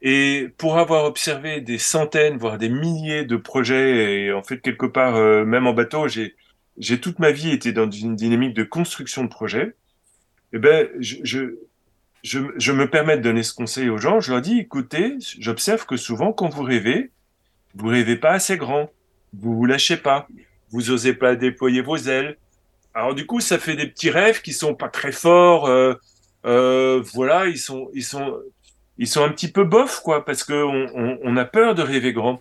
Et 0.00 0.48
pour 0.56 0.78
avoir 0.78 1.04
observé 1.04 1.60
des 1.60 1.76
centaines, 1.76 2.38
voire 2.38 2.56
des 2.56 2.70
milliers 2.70 3.24
de 3.26 3.36
projets, 3.36 4.22
et 4.22 4.32
en 4.32 4.42
fait 4.42 4.60
quelque 4.60 4.86
part, 4.86 5.16
euh, 5.16 5.44
même 5.44 5.66
en 5.66 5.74
bateau, 5.74 6.08
j'ai 6.08 7.00
toute 7.00 7.18
ma 7.18 7.30
vie 7.30 7.50
été 7.50 7.72
dans 7.72 7.90
une 7.90 8.16
dynamique 8.16 8.54
de 8.54 8.64
construction 8.64 9.22
de 9.22 9.28
projets. 9.28 9.74
Et 10.52 10.56
eh 10.56 10.58
ben, 10.58 10.88
je, 11.00 11.56
je 12.22 12.72
me 12.72 12.88
permets 12.88 13.18
de 13.18 13.22
donner 13.22 13.42
ce 13.42 13.52
conseil 13.52 13.90
aux 13.90 13.98
gens. 13.98 14.20
Je 14.20 14.32
leur 14.32 14.40
dis, 14.40 14.60
écoutez, 14.60 15.16
j'observe 15.38 15.84
que 15.84 15.98
souvent, 15.98 16.32
quand 16.32 16.48
vous 16.48 16.62
rêvez, 16.62 17.10
vous 17.74 17.88
rêvez 17.88 18.16
pas 18.16 18.30
assez 18.30 18.56
grand, 18.56 18.90
vous 19.34 19.54
vous 19.54 19.66
lâchez 19.66 19.98
pas, 19.98 20.26
vous 20.70 20.90
osez 20.90 21.12
pas 21.12 21.36
déployer 21.36 21.82
vos 21.82 21.96
ailes, 21.96 22.38
alors 22.96 23.14
du 23.14 23.26
coup, 23.26 23.40
ça 23.40 23.58
fait 23.58 23.76
des 23.76 23.86
petits 23.88 24.08
rêves 24.08 24.40
qui 24.40 24.54
sont 24.54 24.74
pas 24.74 24.88
très 24.88 25.12
forts. 25.12 25.66
Euh, 25.66 25.94
euh, 26.46 27.02
voilà, 27.12 27.46
ils 27.46 27.58
sont, 27.58 27.90
ils 27.92 28.02
sont, 28.02 28.40
ils 28.96 29.06
sont 29.06 29.22
un 29.22 29.28
petit 29.28 29.48
peu 29.52 29.64
bof, 29.64 30.00
quoi, 30.00 30.24
parce 30.24 30.44
que 30.44 30.54
on, 30.54 30.88
on, 30.94 31.18
on 31.22 31.36
a 31.36 31.44
peur 31.44 31.74
de 31.74 31.82
rêver 31.82 32.14
grand. 32.14 32.40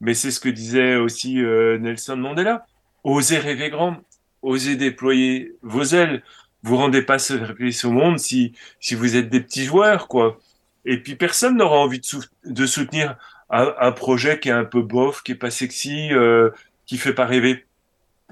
Mais 0.00 0.14
c'est 0.14 0.32
ce 0.32 0.40
que 0.40 0.48
disait 0.48 0.96
aussi 0.96 1.40
euh, 1.40 1.78
Nelson 1.78 2.16
Mandela. 2.16 2.66
Osez 3.04 3.38
rêver 3.38 3.70
grand, 3.70 3.98
osez 4.42 4.74
déployer 4.74 5.54
vos 5.62 5.84
ailes. 5.84 6.24
Vous 6.64 6.76
rendez 6.76 7.02
pas 7.02 7.20
service 7.20 7.84
au 7.84 7.92
monde 7.92 8.18
si 8.18 8.54
si 8.80 8.96
vous 8.96 9.16
êtes 9.16 9.28
des 9.30 9.40
petits 9.40 9.64
joueurs, 9.64 10.08
quoi. 10.08 10.40
Et 10.84 10.98
puis 11.00 11.14
personne 11.14 11.56
n'aura 11.56 11.78
envie 11.78 12.00
de, 12.44 12.66
soutenir 12.66 13.16
un, 13.50 13.72
un, 13.80 13.92
projet 13.92 14.40
qui 14.40 14.48
est 14.48 14.52
un 14.52 14.64
peu 14.64 14.82
bof, 14.82 15.22
qui 15.22 15.32
est 15.32 15.36
pas 15.36 15.52
sexy, 15.52 16.12
euh, 16.12 16.50
qui 16.86 16.98
fait 16.98 17.14
pas 17.14 17.26
rêver. 17.26 17.66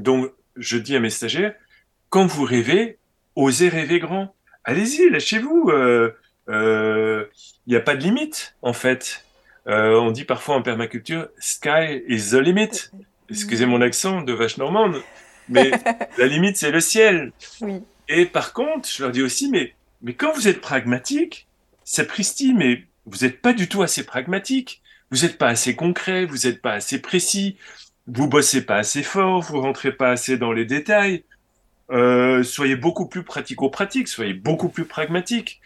Donc 0.01 0.33
je 0.61 0.79
dis 0.79 0.95
à 0.95 1.01
mes 1.01 1.11
stagiaires, 1.11 1.55
quand 2.11 2.27
vous 2.27 2.45
rêvez, 2.45 2.99
osez 3.35 3.69
rêver 3.69 3.99
grand. 3.99 4.35
Allez-y, 4.65 5.11
lâchez-vous. 5.11 5.65
Il 5.69 5.75
euh, 5.75 6.11
euh, 6.49 7.25
n'y 7.67 7.77
a 7.77 7.81
pas 7.81 7.97
de 7.97 8.03
limite, 8.03 8.55
en 8.63 8.73
fait. 8.73 9.25
Euh, 9.67 9.99
on 9.99 10.11
dit 10.11 10.25
parfois 10.25 10.57
en 10.57 10.63
permaculture, 10.63 11.29
sky 11.39 12.03
is 12.07 12.31
the 12.31 12.35
limit. 12.35 12.91
Excusez 13.29 13.67
mon 13.67 13.81
accent 13.81 14.23
de 14.23 14.33
vache 14.33 14.59
normande, 14.59 15.03
mais 15.49 15.71
la 16.19 16.27
limite, 16.27 16.57
c'est 16.57 16.71
le 16.71 16.81
ciel. 16.81 17.33
Oui. 17.61 17.83
Et 18.09 18.27
par 18.27 18.53
contre, 18.53 18.89
je 18.89 19.03
leur 19.03 19.13
dis 19.13 19.23
aussi, 19.23 19.49
mais, 19.49 19.75
mais 20.03 20.15
quand 20.15 20.33
vous 20.33 20.49
êtes 20.49 20.61
pragmatique, 20.61 21.47
sapristi, 21.85 22.55
mais 22.55 22.85
vous 23.07 23.25
n'êtes 23.25 23.41
pas 23.41 23.53
du 23.53 23.69
tout 23.69 23.83
assez 23.83 24.05
pragmatique. 24.05 24.83
Vous 25.11 25.23
n'êtes 25.23 25.39
pas 25.39 25.49
assez 25.49 25.75
concret, 25.75 26.25
vous 26.25 26.47
n'êtes 26.47 26.63
pas 26.63 26.75
assez 26.75 27.01
précis, 27.01 27.57
vous 28.07 28.29
bossez 28.29 28.65
pas 28.65 28.77
assez 28.77 29.03
fort, 29.03 29.43
vous 29.43 29.61
rentrez 29.61 29.93
pas 29.93 30.11
assez 30.11 30.37
dans 30.39 30.53
les 30.53 30.65
détails. 30.65 31.25
Euh, 31.91 32.43
soyez 32.43 32.77
beaucoup 32.77 33.07
plus 33.07 33.25
pratico-pratique, 33.25 34.09
soyez 34.09 34.35
beaucoup 34.35 34.69
plus 34.69 34.85
pragmatique. 34.85 35.61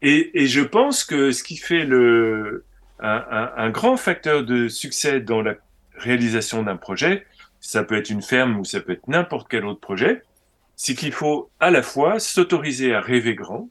Et, 0.00 0.42
et, 0.42 0.46
je 0.46 0.60
pense 0.60 1.04
que 1.04 1.32
ce 1.32 1.42
qui 1.42 1.56
fait 1.56 1.84
le, 1.84 2.64
un, 3.00 3.24
un, 3.30 3.52
un, 3.56 3.70
grand 3.70 3.96
facteur 3.96 4.44
de 4.44 4.68
succès 4.68 5.20
dans 5.20 5.42
la 5.42 5.54
réalisation 5.96 6.62
d'un 6.62 6.76
projet, 6.76 7.26
ça 7.60 7.82
peut 7.82 7.96
être 7.96 8.10
une 8.10 8.22
ferme 8.22 8.58
ou 8.58 8.64
ça 8.64 8.80
peut 8.80 8.92
être 8.92 9.08
n'importe 9.08 9.48
quel 9.50 9.64
autre 9.66 9.80
projet, 9.80 10.22
c'est 10.76 10.94
qu'il 10.94 11.12
faut 11.12 11.50
à 11.58 11.70
la 11.70 11.82
fois 11.82 12.20
s'autoriser 12.20 12.94
à 12.94 13.00
rêver 13.00 13.34
grand 13.34 13.68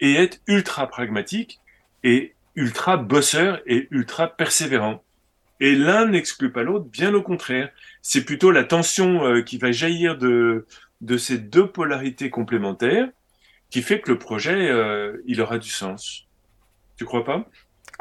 et 0.00 0.14
être 0.14 0.40
ultra 0.46 0.88
pragmatique 0.88 1.60
et 2.02 2.34
ultra 2.56 2.96
bosseur 2.96 3.60
et 3.66 3.86
ultra 3.90 4.28
persévérant. 4.28 5.02
Et 5.60 5.74
l'un 5.74 6.06
n'exclut 6.06 6.52
pas 6.52 6.62
l'autre, 6.62 6.86
bien 6.86 7.14
au 7.14 7.22
contraire. 7.22 7.70
C'est 8.02 8.24
plutôt 8.24 8.50
la 8.50 8.64
tension 8.64 9.24
euh, 9.26 9.42
qui 9.42 9.58
va 9.58 9.72
jaillir 9.72 10.16
de, 10.18 10.66
de 11.00 11.16
ces 11.16 11.38
deux 11.38 11.70
polarités 11.70 12.30
complémentaires 12.30 13.08
qui 13.70 13.82
fait 13.82 14.00
que 14.00 14.10
le 14.10 14.18
projet, 14.18 14.70
euh, 14.70 15.18
il 15.26 15.40
aura 15.40 15.58
du 15.58 15.70
sens. 15.70 16.26
Tu 16.96 17.04
crois 17.04 17.24
pas? 17.24 17.48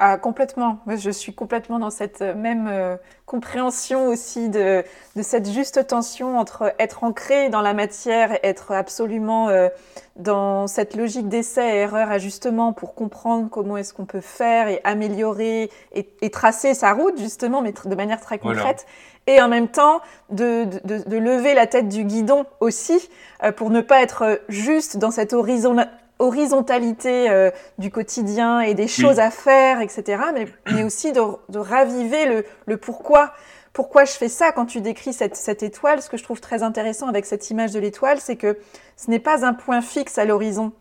Ah, 0.02 0.18
complètement. 0.18 0.80
Je 0.88 1.10
suis 1.10 1.34
complètement 1.34 1.78
dans 1.78 1.90
cette 1.90 2.22
même 2.22 2.70
euh, 2.72 2.96
compréhension 3.26 4.08
aussi 4.08 4.48
de, 4.48 4.86
de, 5.18 5.22
cette 5.22 5.52
juste 5.52 5.86
tension 5.88 6.40
entre 6.40 6.74
être 6.80 7.04
ancré 7.04 7.50
dans 7.50 7.60
la 7.60 7.74
matière 7.74 8.32
et 8.32 8.40
être 8.44 8.72
absolument 8.72 9.50
euh, 9.50 9.68
dans 10.16 10.68
cette 10.68 10.96
logique 10.96 11.28
d'essai, 11.28 11.80
erreur, 11.80 12.12
ajustement 12.12 12.72
pour 12.72 12.96
comprendre 12.96 13.50
comment 13.50 13.76
est-ce 13.76 13.94
qu'on 13.94 14.06
peut 14.06 14.22
faire 14.22 14.70
et 14.70 14.80
améliorer 14.86 15.70
et, 15.94 16.10
et, 16.22 16.30
tracer 16.30 16.74
sa 16.74 16.94
route 16.94 17.20
justement, 17.20 17.62
mais 17.62 17.74
de 17.74 17.96
manière 17.96 18.22
très 18.22 18.40
concrète. 18.40 18.86
Voilà. 19.28 19.38
Et 19.38 19.42
en 19.42 19.50
même 19.50 19.68
temps, 19.68 20.00
de, 20.30 20.64
de, 20.86 21.04
de, 21.06 21.18
lever 21.18 21.54
la 21.54 21.68
tête 21.68 21.90
du 21.90 22.06
guidon 22.06 22.46
aussi, 22.62 23.10
euh, 23.44 23.52
pour 23.52 23.70
ne 23.70 23.82
pas 23.82 24.02
être 24.02 24.40
juste 24.48 24.96
dans 24.96 25.12
cet 25.12 25.34
horizon 25.34 25.76
horizontalité 26.20 27.30
euh, 27.30 27.50
du 27.78 27.92
quotidien 27.92 28.60
et 28.60 28.74
des 28.74 28.88
choses 28.88 29.18
oui. 29.18 29.24
à 29.24 29.32
faire, 29.32 29.82
etc., 29.82 30.22
mais, 30.34 30.48
mais 30.72 30.84
aussi 30.84 31.12
de, 31.12 31.22
de 31.50 31.60
raviver 31.60 32.26
le, 32.26 32.46
le, 32.66 32.78
pourquoi. 32.78 33.34
Pourquoi 33.72 34.04
je 34.04 34.12
fais 34.12 34.30
ça? 34.30 34.52
Quand 34.52 34.66
tu 34.66 34.82
décris 34.82 35.14
cette, 35.14 35.36
cette 35.36 35.62
étoile 35.62 36.02
Ce 36.02 36.10
que 36.10 36.18
je 36.18 36.24
trouve 36.24 36.42
très 36.42 36.64
intéressant 36.64 37.08
avec 37.08 37.26
cette 37.26 37.50
image 37.52 37.72
de 37.72 37.80
l'étoile, 37.80 38.20
c'est 38.20 38.36
que 38.36 38.58
ce 38.98 39.10
n'est 39.12 39.20
pas 39.20 39.46
un 39.46 39.54
point 39.54 39.82
fixe 39.82 40.18
à 40.18 40.26
l'horizon. 40.26 40.74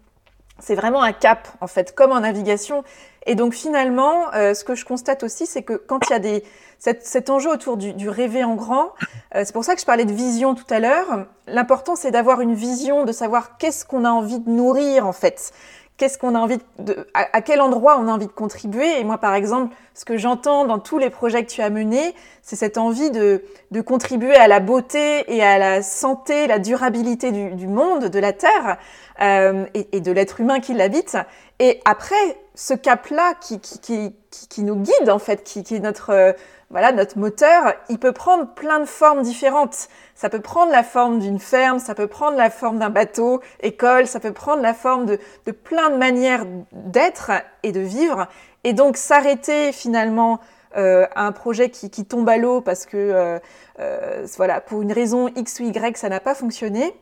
C'est 0.58 0.74
vraiment 0.74 1.02
un 1.02 1.12
cap, 1.12 1.48
en 1.60 1.66
fait, 1.66 1.94
comme 1.94 2.12
en 2.12 2.20
navigation. 2.20 2.84
Et 3.26 3.34
donc 3.34 3.54
finalement, 3.54 4.32
euh, 4.34 4.54
ce 4.54 4.64
que 4.64 4.74
je 4.74 4.84
constate 4.84 5.22
aussi, 5.22 5.46
c'est 5.46 5.62
que 5.62 5.74
quand 5.74 6.00
il 6.08 6.12
y 6.12 6.16
a 6.16 6.18
des, 6.18 6.44
cet, 6.78 7.30
enjeu 7.30 7.50
autour 7.50 7.76
du, 7.76 8.08
rêver 8.08 8.44
en 8.44 8.54
grand, 8.54 8.92
euh, 9.34 9.42
c'est 9.44 9.52
pour 9.52 9.64
ça 9.64 9.74
que 9.74 9.80
je 9.80 9.86
parlais 9.86 10.04
de 10.04 10.12
vision 10.12 10.54
tout 10.54 10.64
à 10.70 10.80
l'heure, 10.80 11.26
l'important 11.46 11.94
c'est 11.96 12.10
d'avoir 12.10 12.40
une 12.40 12.54
vision, 12.54 13.04
de 13.04 13.12
savoir 13.12 13.58
qu'est-ce 13.58 13.84
qu'on 13.84 14.04
a 14.04 14.10
envie 14.10 14.38
de 14.38 14.48
nourrir 14.48 15.06
en 15.06 15.12
fait 15.12 15.52
qu'est-ce 15.98 16.16
qu'on 16.16 16.34
a 16.34 16.38
envie 16.38 16.58
de, 16.78 17.06
à, 17.12 17.42
quel 17.42 17.60
endroit 17.60 17.98
on 18.00 18.08
a 18.08 18.12
envie 18.12 18.28
de 18.28 18.32
contribuer. 18.32 19.00
Et 19.00 19.04
moi, 19.04 19.18
par 19.18 19.34
exemple, 19.34 19.74
ce 19.94 20.04
que 20.04 20.16
j'entends 20.16 20.64
dans 20.64 20.78
tous 20.78 20.98
les 20.98 21.10
projets 21.10 21.44
que 21.44 21.50
tu 21.50 21.60
as 21.60 21.70
menés, 21.70 22.14
c'est 22.40 22.56
cette 22.56 22.78
envie 22.78 23.10
de, 23.10 23.42
de, 23.72 23.80
contribuer 23.80 24.36
à 24.36 24.46
la 24.48 24.60
beauté 24.60 25.24
et 25.26 25.42
à 25.42 25.58
la 25.58 25.82
santé, 25.82 26.46
la 26.46 26.60
durabilité 26.60 27.32
du, 27.32 27.50
du 27.50 27.66
monde, 27.66 28.06
de 28.06 28.18
la 28.18 28.32
Terre 28.32 28.78
euh, 29.20 29.66
et, 29.74 29.88
et, 29.92 30.00
de 30.00 30.12
l'être 30.12 30.40
humain 30.40 30.60
qui 30.60 30.72
l'habite. 30.72 31.18
Et 31.58 31.80
après, 31.84 32.38
ce 32.54 32.74
cap-là 32.74 33.34
qui, 33.40 33.58
qui, 33.58 33.80
qui, 33.80 34.14
qui, 34.48 34.62
nous 34.62 34.76
guide, 34.76 35.10
en 35.10 35.18
fait, 35.18 35.42
qui, 35.42 35.64
qui 35.64 35.74
est 35.74 35.80
notre, 35.80 36.34
voilà, 36.70 36.92
notre 36.92 37.18
moteur, 37.18 37.72
il 37.88 37.98
peut 37.98 38.12
prendre 38.12 38.46
plein 38.54 38.78
de 38.78 38.84
formes 38.84 39.22
différentes. 39.22 39.88
Ça 40.14 40.28
peut 40.28 40.40
prendre 40.40 40.70
la 40.70 40.82
forme 40.82 41.18
d'une 41.18 41.38
ferme, 41.38 41.78
ça 41.78 41.94
peut 41.94 42.08
prendre 42.08 42.36
la 42.36 42.50
forme 42.50 42.78
d'un 42.78 42.90
bateau, 42.90 43.40
école, 43.60 44.06
ça 44.06 44.20
peut 44.20 44.32
prendre 44.32 44.62
la 44.62 44.74
forme 44.74 45.06
de, 45.06 45.18
de 45.46 45.52
plein 45.52 45.88
de 45.88 45.96
manières 45.96 46.44
d'être 46.72 47.30
et 47.62 47.72
de 47.72 47.80
vivre. 47.80 48.26
Et 48.64 48.74
donc 48.74 48.98
s'arrêter 48.98 49.72
finalement 49.72 50.40
euh, 50.76 51.06
à 51.14 51.26
un 51.26 51.32
projet 51.32 51.70
qui, 51.70 51.88
qui 51.88 52.04
tombe 52.04 52.28
à 52.28 52.36
l'eau 52.36 52.60
parce 52.60 52.84
que, 52.84 52.96
euh, 52.96 53.38
euh, 53.80 54.26
voilà, 54.36 54.60
pour 54.60 54.82
une 54.82 54.92
raison 54.92 55.28
X 55.34 55.60
ou 55.60 55.62
Y, 55.62 55.96
ça 55.96 56.10
n'a 56.10 56.20
pas 56.20 56.34
fonctionné, 56.34 56.94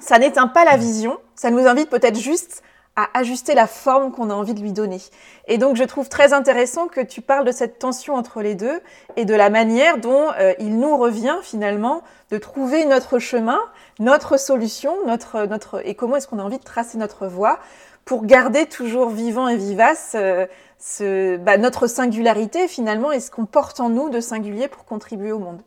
ça 0.00 0.18
n'éteint 0.18 0.48
pas 0.48 0.64
la 0.64 0.76
vision, 0.76 1.16
ça 1.36 1.50
nous 1.50 1.66
invite 1.68 1.88
peut-être 1.88 2.18
juste 2.18 2.64
à 2.96 3.10
ajuster 3.14 3.54
la 3.54 3.66
forme 3.66 4.10
qu'on 4.10 4.30
a 4.30 4.34
envie 4.34 4.54
de 4.54 4.60
lui 4.60 4.72
donner. 4.72 5.00
Et 5.46 5.58
donc 5.58 5.76
je 5.76 5.84
trouve 5.84 6.08
très 6.08 6.32
intéressant 6.32 6.88
que 6.88 7.00
tu 7.00 7.20
parles 7.20 7.44
de 7.44 7.52
cette 7.52 7.78
tension 7.78 8.14
entre 8.14 8.40
les 8.40 8.54
deux 8.54 8.80
et 9.16 9.24
de 9.24 9.34
la 9.34 9.50
manière 9.50 9.98
dont 9.98 10.30
euh, 10.38 10.54
il 10.58 10.78
nous 10.78 10.96
revient 10.96 11.36
finalement 11.42 12.02
de 12.30 12.38
trouver 12.38 12.86
notre 12.86 13.18
chemin, 13.18 13.60
notre 14.00 14.38
solution, 14.38 14.94
notre, 15.06 15.46
notre, 15.46 15.86
et 15.86 15.94
comment 15.94 16.16
est-ce 16.16 16.26
qu'on 16.26 16.38
a 16.38 16.42
envie 16.42 16.58
de 16.58 16.64
tracer 16.64 16.98
notre 16.98 17.26
voie 17.26 17.60
pour 18.06 18.24
garder 18.24 18.66
toujours 18.66 19.10
vivant 19.10 19.48
et 19.48 19.56
vivace 19.56 20.12
euh, 20.14 20.46
ce, 20.78 21.36
bah, 21.36 21.58
notre 21.58 21.86
singularité 21.86 22.68
finalement 22.68 23.12
et 23.12 23.20
ce 23.20 23.30
qu'on 23.30 23.46
porte 23.46 23.80
en 23.80 23.90
nous 23.90 24.08
de 24.08 24.20
singulier 24.20 24.68
pour 24.68 24.84
contribuer 24.84 25.32
au 25.32 25.38
monde. 25.38 25.60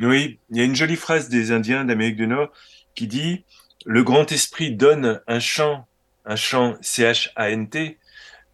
Oui, 0.00 0.38
il 0.50 0.56
y 0.56 0.60
a 0.60 0.64
une 0.64 0.76
jolie 0.76 0.96
phrase 0.96 1.28
des 1.28 1.50
Indiens 1.50 1.84
d'Amérique 1.84 2.16
du 2.16 2.26
Nord 2.26 2.50
qui 2.94 3.06
dit 3.06 3.44
Le 3.84 4.04
grand 4.04 4.30
esprit 4.30 4.74
donne 4.74 5.20
un 5.26 5.40
chant 5.40 5.87
un 6.28 6.36
chant 6.36 6.76
C-H-A-N-T, 6.82 7.98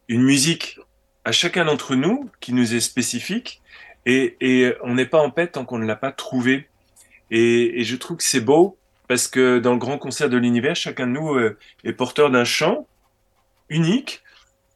une 0.08 0.22
musique 0.22 0.78
à 1.24 1.32
chacun 1.32 1.64
d'entre 1.64 1.96
nous 1.96 2.30
qui 2.40 2.54
nous 2.54 2.74
est 2.74 2.80
spécifique 2.80 3.60
et, 4.06 4.74
on 4.82 4.94
n'est 4.94 5.06
pas 5.06 5.20
en 5.20 5.30
paix 5.30 5.48
tant 5.48 5.64
qu'on 5.64 5.78
ne 5.78 5.86
l'a 5.86 5.96
pas 5.96 6.12
trouvé. 6.12 6.68
Et, 7.30 7.82
je 7.82 7.96
trouve 7.96 8.18
que 8.18 8.22
c'est 8.22 8.40
beau 8.40 8.78
parce 9.08 9.28
que 9.28 9.58
dans 9.58 9.72
le 9.72 9.78
grand 9.78 9.98
concert 9.98 10.30
de 10.30 10.36
l'univers, 10.36 10.76
chacun 10.76 11.06
de 11.06 11.12
nous 11.12 11.34
euh, 11.34 11.58
est 11.82 11.92
porteur 11.92 12.30
d'un 12.30 12.44
chant 12.44 12.86
unique 13.68 14.22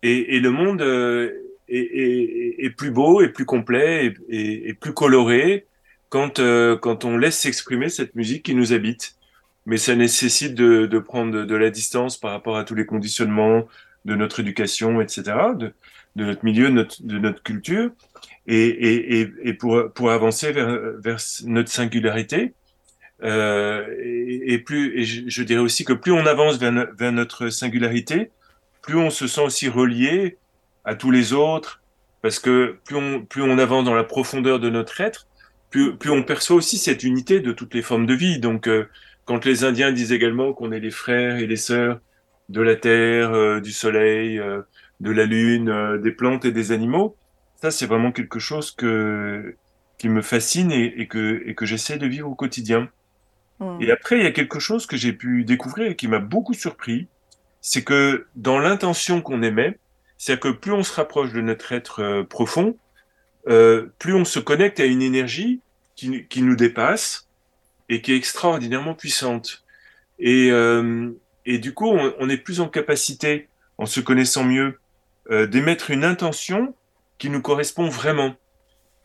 et, 0.03 0.41
le 0.41 0.51
monde 0.51 0.83
euh, 0.83 1.33
est, 1.69 2.57
est, 2.59 2.71
plus 2.71 2.91
beau 2.91 3.23
et 3.23 3.29
plus 3.29 3.45
complet 3.45 4.15
et, 4.29 4.75
plus 4.75 4.93
coloré 4.93 5.67
quand, 6.09 6.41
euh, 6.41 6.77
quand 6.77 7.05
on 7.05 7.17
laisse 7.17 7.39
s'exprimer 7.39 7.91
cette 7.91 8.15
musique 8.15 8.45
qui 8.45 8.55
nous 8.55 8.73
habite 8.73 9.18
mais 9.69 9.77
ça 9.77 9.95
nécessite 9.95 10.55
de, 10.55 10.87
de 10.87 10.99
prendre 10.99 11.45
de, 11.45 11.55
la 11.55 11.69
distance 11.69 12.17
par 12.17 12.31
rapport 12.31 12.57
à 12.57 12.65
tous 12.65 12.75
les 12.75 12.87
conditionnements 12.87 13.69
de 14.07 14.15
notre 14.15 14.41
éducation, 14.41 15.03
etc., 15.03 15.23
de, 15.55 15.75
notre 16.17 16.43
milieu, 16.43 16.71
de 16.71 17.19
notre, 17.19 17.43
culture, 17.43 17.91
et, 18.47 18.57
et, 18.57 19.31
et, 19.43 19.53
pour, 19.53 19.93
pour 19.93 20.11
avancer 20.11 20.53
vers, 20.53 20.81
vers 20.99 21.19
notre 21.45 21.71
singularité. 21.71 22.55
Euh, 23.23 23.87
et, 24.03 24.55
et, 24.55 24.59
plus, 24.59 24.99
et 24.99 25.05
je, 25.05 25.43
dirais 25.43 25.61
aussi 25.61 25.85
que 25.85 25.93
plus 25.93 26.13
on 26.13 26.25
avance 26.25 26.57
vers, 26.57 26.87
vers 26.97 27.13
notre 27.13 27.51
singularité, 27.51 28.31
plus 28.81 28.97
on 28.97 29.11
se 29.11 29.27
sent 29.27 29.43
aussi 29.43 29.69
relié 29.69 30.39
à 30.87 30.95
tous 30.95 31.11
les 31.11 31.35
autres, 31.35 31.83
parce 32.23 32.39
que 32.39 32.79
plus 32.87 32.97
on, 32.97 33.21
plus 33.23 33.43
on 33.43 33.59
avance 33.59 33.85
dans 33.85 33.95
la 33.95 34.05
profondeur 34.05 34.61
de 34.61 34.71
notre 34.71 35.03
être, 35.03 35.27
plus, 35.69 35.95
plus 35.95 36.11
on 36.11 36.23
perçoit 36.23 36.57
aussi 36.57 36.79
cette 36.79 37.05
unité 37.05 37.41
de 37.41 37.53
toutes 37.53 37.75
les 37.75 37.83
formes 37.83 38.07
de 38.07 38.15
vie. 38.15 38.39
Donc, 38.39 38.67
euh, 38.67 38.89
quand 39.29 39.45
les 39.45 39.63
Indiens 39.63 39.93
disent 39.93 40.13
également 40.13 40.55
qu'on 40.55 40.73
est 40.73 40.81
les 40.81 40.91
frères 40.91 41.37
et 41.37 41.47
les 41.47 41.57
sœurs 41.57 42.01
de 42.49 42.63
la 42.63 42.77
terre, 42.77 43.35
euh, 43.35 43.61
du 43.61 43.73
soleil, 43.73 44.39
euh, 44.39 44.63
de 45.01 45.11
la 45.11 45.27
lune, 45.27 45.69
euh, 45.69 45.99
des 45.99 46.13
plantes 46.13 46.47
et 46.47 46.51
des 46.51 46.73
animaux, 46.73 47.15
ça 47.57 47.71
c'est 47.71 47.85
vraiment 47.85 48.11
quelque 48.11 48.39
chose 48.39 48.71
que 48.71 49.55
qui 49.99 50.09
me 50.09 50.23
fascine 50.23 50.73
et, 50.73 51.09
que 51.09 51.43
et 51.45 51.55
que 51.55 51.67
j'essaie 51.67 51.99
de 51.99 52.07
vivre 52.07 52.31
au 52.31 52.35
quotidien. 52.35 52.89
Hmm. 53.59 53.77
Et 53.83 53.91
après 53.91 54.17
il 54.17 54.25
y 54.25 54.27
a 54.27 54.31
quelque 54.31 54.61
chose 54.61 54.87
que 54.87 54.97
j'ai 54.97 55.13
pu 55.13 55.45
découvrir 55.45 55.91
et 55.91 55.97
qui 55.97 56.09
m'a 56.09 56.21
beaucoup 56.21 56.55
surpris, 56.55 57.07
c'est 57.61 57.85
que 57.85 58.27
dans 58.35 58.59
l'intention 58.59 59.21
qu'on 59.21 59.43
émet, 59.43 59.79
c'est 60.17 60.41
que 60.41 60.49
plus 60.49 60.73
on 60.73 60.83
se 60.83 60.95
rapproche 60.95 61.35
de 61.35 61.43
notre 61.43 61.73
être 61.73 62.23
profond, 62.31 62.79
plus 63.45 64.15
on 64.15 64.25
se 64.25 64.39
connecte 64.39 64.81
à 64.81 64.87
une 64.87 65.03
énergie 65.03 65.61
qui, 65.97 66.27
qui 66.29 66.41
nous 66.43 66.57
dépasse 66.57 67.28
et 67.89 68.01
qui 68.03 68.13
est 68.13 68.17
extraordinairement 68.17 68.95
puissante. 68.95 69.65
Et, 70.19 70.51
euh, 70.51 71.11
et 71.47 71.59
du 71.59 71.73
coup, 71.75 71.89
on, 71.89 72.15
on, 72.19 72.29
est 72.29 72.37
plus 72.37 72.61
en 72.61 72.69
capacité, 72.69 73.49
en 73.79 73.87
se 73.87 74.01
connaissant 74.01 74.45
mieux, 74.45 74.79
euh, 75.31 75.47
d'émettre 75.47 75.91
une 75.91 76.05
intention 76.05 76.75
qui 77.19 77.31
nous 77.31 77.41
correspond 77.41 77.89
vraiment. 77.89 78.35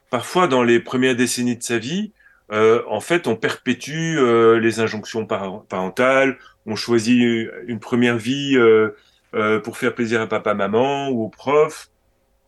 Parfois, 0.10 0.48
dans 0.48 0.64
les 0.64 0.80
premières 0.80 1.16
décennies 1.16 1.58
de 1.58 1.64
sa 1.64 1.78
vie, 1.78 2.12
euh, 2.52 2.84
en 2.88 3.00
fait, 3.00 3.28
on 3.28 3.36
perpétue 3.36 4.18
les 4.60 4.80
injonctions 4.80 5.26
parentales, 5.26 6.38
on 6.66 6.76
choisit 6.76 7.50
une 7.68 7.80
première 7.80 8.18
vie 8.18 8.58
pour 9.64 9.78
faire 9.78 9.96
plaisir 9.96 10.22
à 10.22 10.28
papa, 10.28 10.54
maman 10.54 11.10
ou 11.10 11.24
aux 11.24 11.30
profs. 11.30 11.90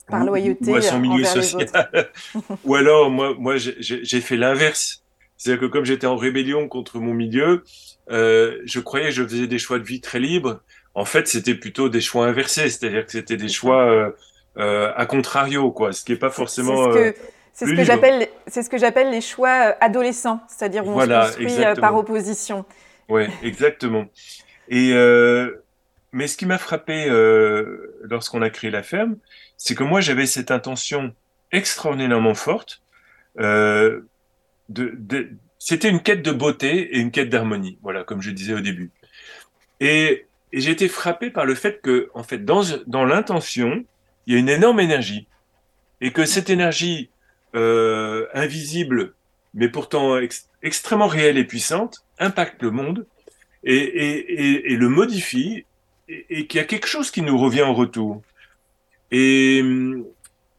Par 0.07 0.23
loyauté 0.23 0.69
ou 0.69 0.75
à 0.75 0.81
son 0.81 0.99
milieu 0.99 1.23
social. 1.23 2.11
ou 2.63 2.75
alors, 2.75 3.09
moi, 3.09 3.33
moi 3.39 3.55
j'ai 3.57 4.21
fait 4.21 4.37
l'inverse. 4.37 5.04
C'est-à-dire 5.37 5.61
que 5.61 5.65
comme 5.65 5.85
j'étais 5.85 6.07
en 6.07 6.15
rébellion 6.15 6.67
contre 6.67 6.99
mon 6.99 7.13
milieu, 7.13 7.63
euh, 8.09 8.59
je 8.65 8.79
croyais 8.79 9.07
que 9.07 9.11
je 9.11 9.23
faisais 9.23 9.47
des 9.47 9.59
choix 9.59 9.79
de 9.79 9.83
vie 9.83 10.01
très 10.01 10.19
libres. 10.19 10.61
En 10.93 11.05
fait, 11.05 11.27
c'était 11.27 11.55
plutôt 11.55 11.89
des 11.89 12.01
choix 12.01 12.25
inversés, 12.25 12.69
c'est-à-dire 12.69 13.05
que 13.05 13.11
c'était 13.11 13.37
des 13.37 13.49
choix 13.49 13.85
euh, 13.85 14.11
euh, 14.57 14.93
à 14.95 15.05
contrario, 15.05 15.71
quoi, 15.71 15.91
ce 15.91 16.05
qui 16.05 16.13
n'est 16.13 16.17
pas 16.17 16.29
forcément. 16.29 16.91
C'est 17.53 17.67
ce 17.67 17.73
que, 17.73 17.83
j'appelle, 17.85 18.27
c'est 18.47 18.63
ce 18.63 18.69
que 18.69 18.77
j'appelle 18.77 19.11
les 19.11 19.21
choix 19.21 19.75
adolescents, 19.79 20.41
c'est-à-dire 20.49 20.85
où 20.85 20.91
on 20.91 20.99
se 20.99 21.07
construit 21.07 21.79
par 21.79 21.95
opposition. 21.95 22.65
Oui, 23.07 23.23
exactement. 23.43 24.05
Et 24.67 24.93
mais 26.11 26.27
ce 26.27 26.37
qui 26.37 26.45
m'a 26.45 26.57
frappé 26.57 27.07
lorsqu'on 28.01 28.41
a 28.41 28.49
créé 28.49 28.71
la 28.71 28.83
ferme, 28.83 29.15
c'est 29.55 29.73
que 29.73 29.83
moi 29.83 30.01
j'avais 30.01 30.25
cette 30.25 30.51
intention 30.51 31.13
extraordinairement 31.53 32.35
forte 32.35 32.81
de, 34.69 35.29
c'était 35.59 35.89
une 35.89 36.01
quête 36.01 36.21
de 36.21 36.31
beauté 36.31 36.95
et 36.95 36.99
une 36.99 37.11
quête 37.11 37.29
d'harmonie, 37.29 37.77
voilà, 37.81 38.03
comme 38.03 38.21
je 38.21 38.31
disais 38.31 38.53
au 38.53 38.61
début. 38.61 38.91
Et, 39.79 40.25
et 40.51 40.61
j'ai 40.61 40.71
été 40.71 40.87
frappé 40.87 41.29
par 41.29 41.45
le 41.45 41.55
fait 41.55 41.81
que, 41.81 42.09
en 42.13 42.23
fait, 42.23 42.45
dans, 42.45 42.63
dans 42.87 43.05
l'intention, 43.05 43.83
il 44.25 44.33
y 44.33 44.37
a 44.37 44.39
une 44.39 44.49
énorme 44.49 44.79
énergie. 44.79 45.27
Et 46.01 46.11
que 46.11 46.25
cette 46.25 46.49
énergie 46.49 47.09
euh, 47.55 48.27
invisible, 48.33 49.13
mais 49.53 49.69
pourtant 49.69 50.17
extrêmement 50.61 51.07
réelle 51.07 51.37
et 51.37 51.45
puissante, 51.45 52.05
impacte 52.19 52.61
le 52.61 52.71
monde 52.71 53.07
et, 53.63 53.75
et, 53.75 54.73
et, 54.73 54.75
le 54.75 54.89
modifie, 54.89 55.65
et 56.07 56.47
qu'il 56.47 56.59
y 56.59 56.61
a 56.61 56.65
quelque 56.65 56.87
chose 56.87 57.11
qui 57.11 57.21
nous 57.21 57.37
revient 57.37 57.63
en 57.63 57.73
retour. 57.73 58.21
Et 59.11 59.63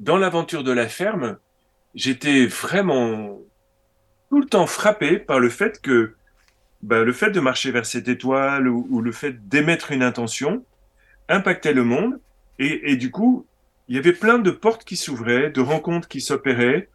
dans 0.00 0.16
l'aventure 0.16 0.64
de 0.64 0.72
la 0.72 0.88
ferme, 0.88 1.38
j'étais 1.94 2.46
vraiment 2.46 3.38
tout 4.30 4.40
le 4.40 4.46
temps 4.46 4.66
frappé 4.66 5.18
par 5.18 5.38
le 5.38 5.48
fait 5.48 5.80
que 5.80 6.14
bah, 6.82 7.02
le 7.02 7.12
fait 7.12 7.30
de 7.30 7.40
marcher 7.40 7.70
vers 7.70 7.86
cette 7.86 8.08
étoile 8.08 8.68
ou, 8.68 9.00
le 9.00 9.12
fait 9.12 9.48
d'émettre 9.48 9.92
une 9.92 10.02
intention 10.02 10.64
impactait 11.28 11.72
le 11.72 11.84
monde 11.84 12.20
et, 12.58 12.96
du 12.96 13.10
coup 13.10 13.46
il 13.88 13.96
y 13.96 13.98
avait 13.98 14.12
plein 14.12 14.38
de 14.38 14.50
portes 14.50 14.84
qui 14.84 14.96
s'ouvraient, 14.96 15.50
de 15.50 15.60
rencontres 15.60 16.08
qui 16.08 16.20
s'opéraient, 16.20 16.88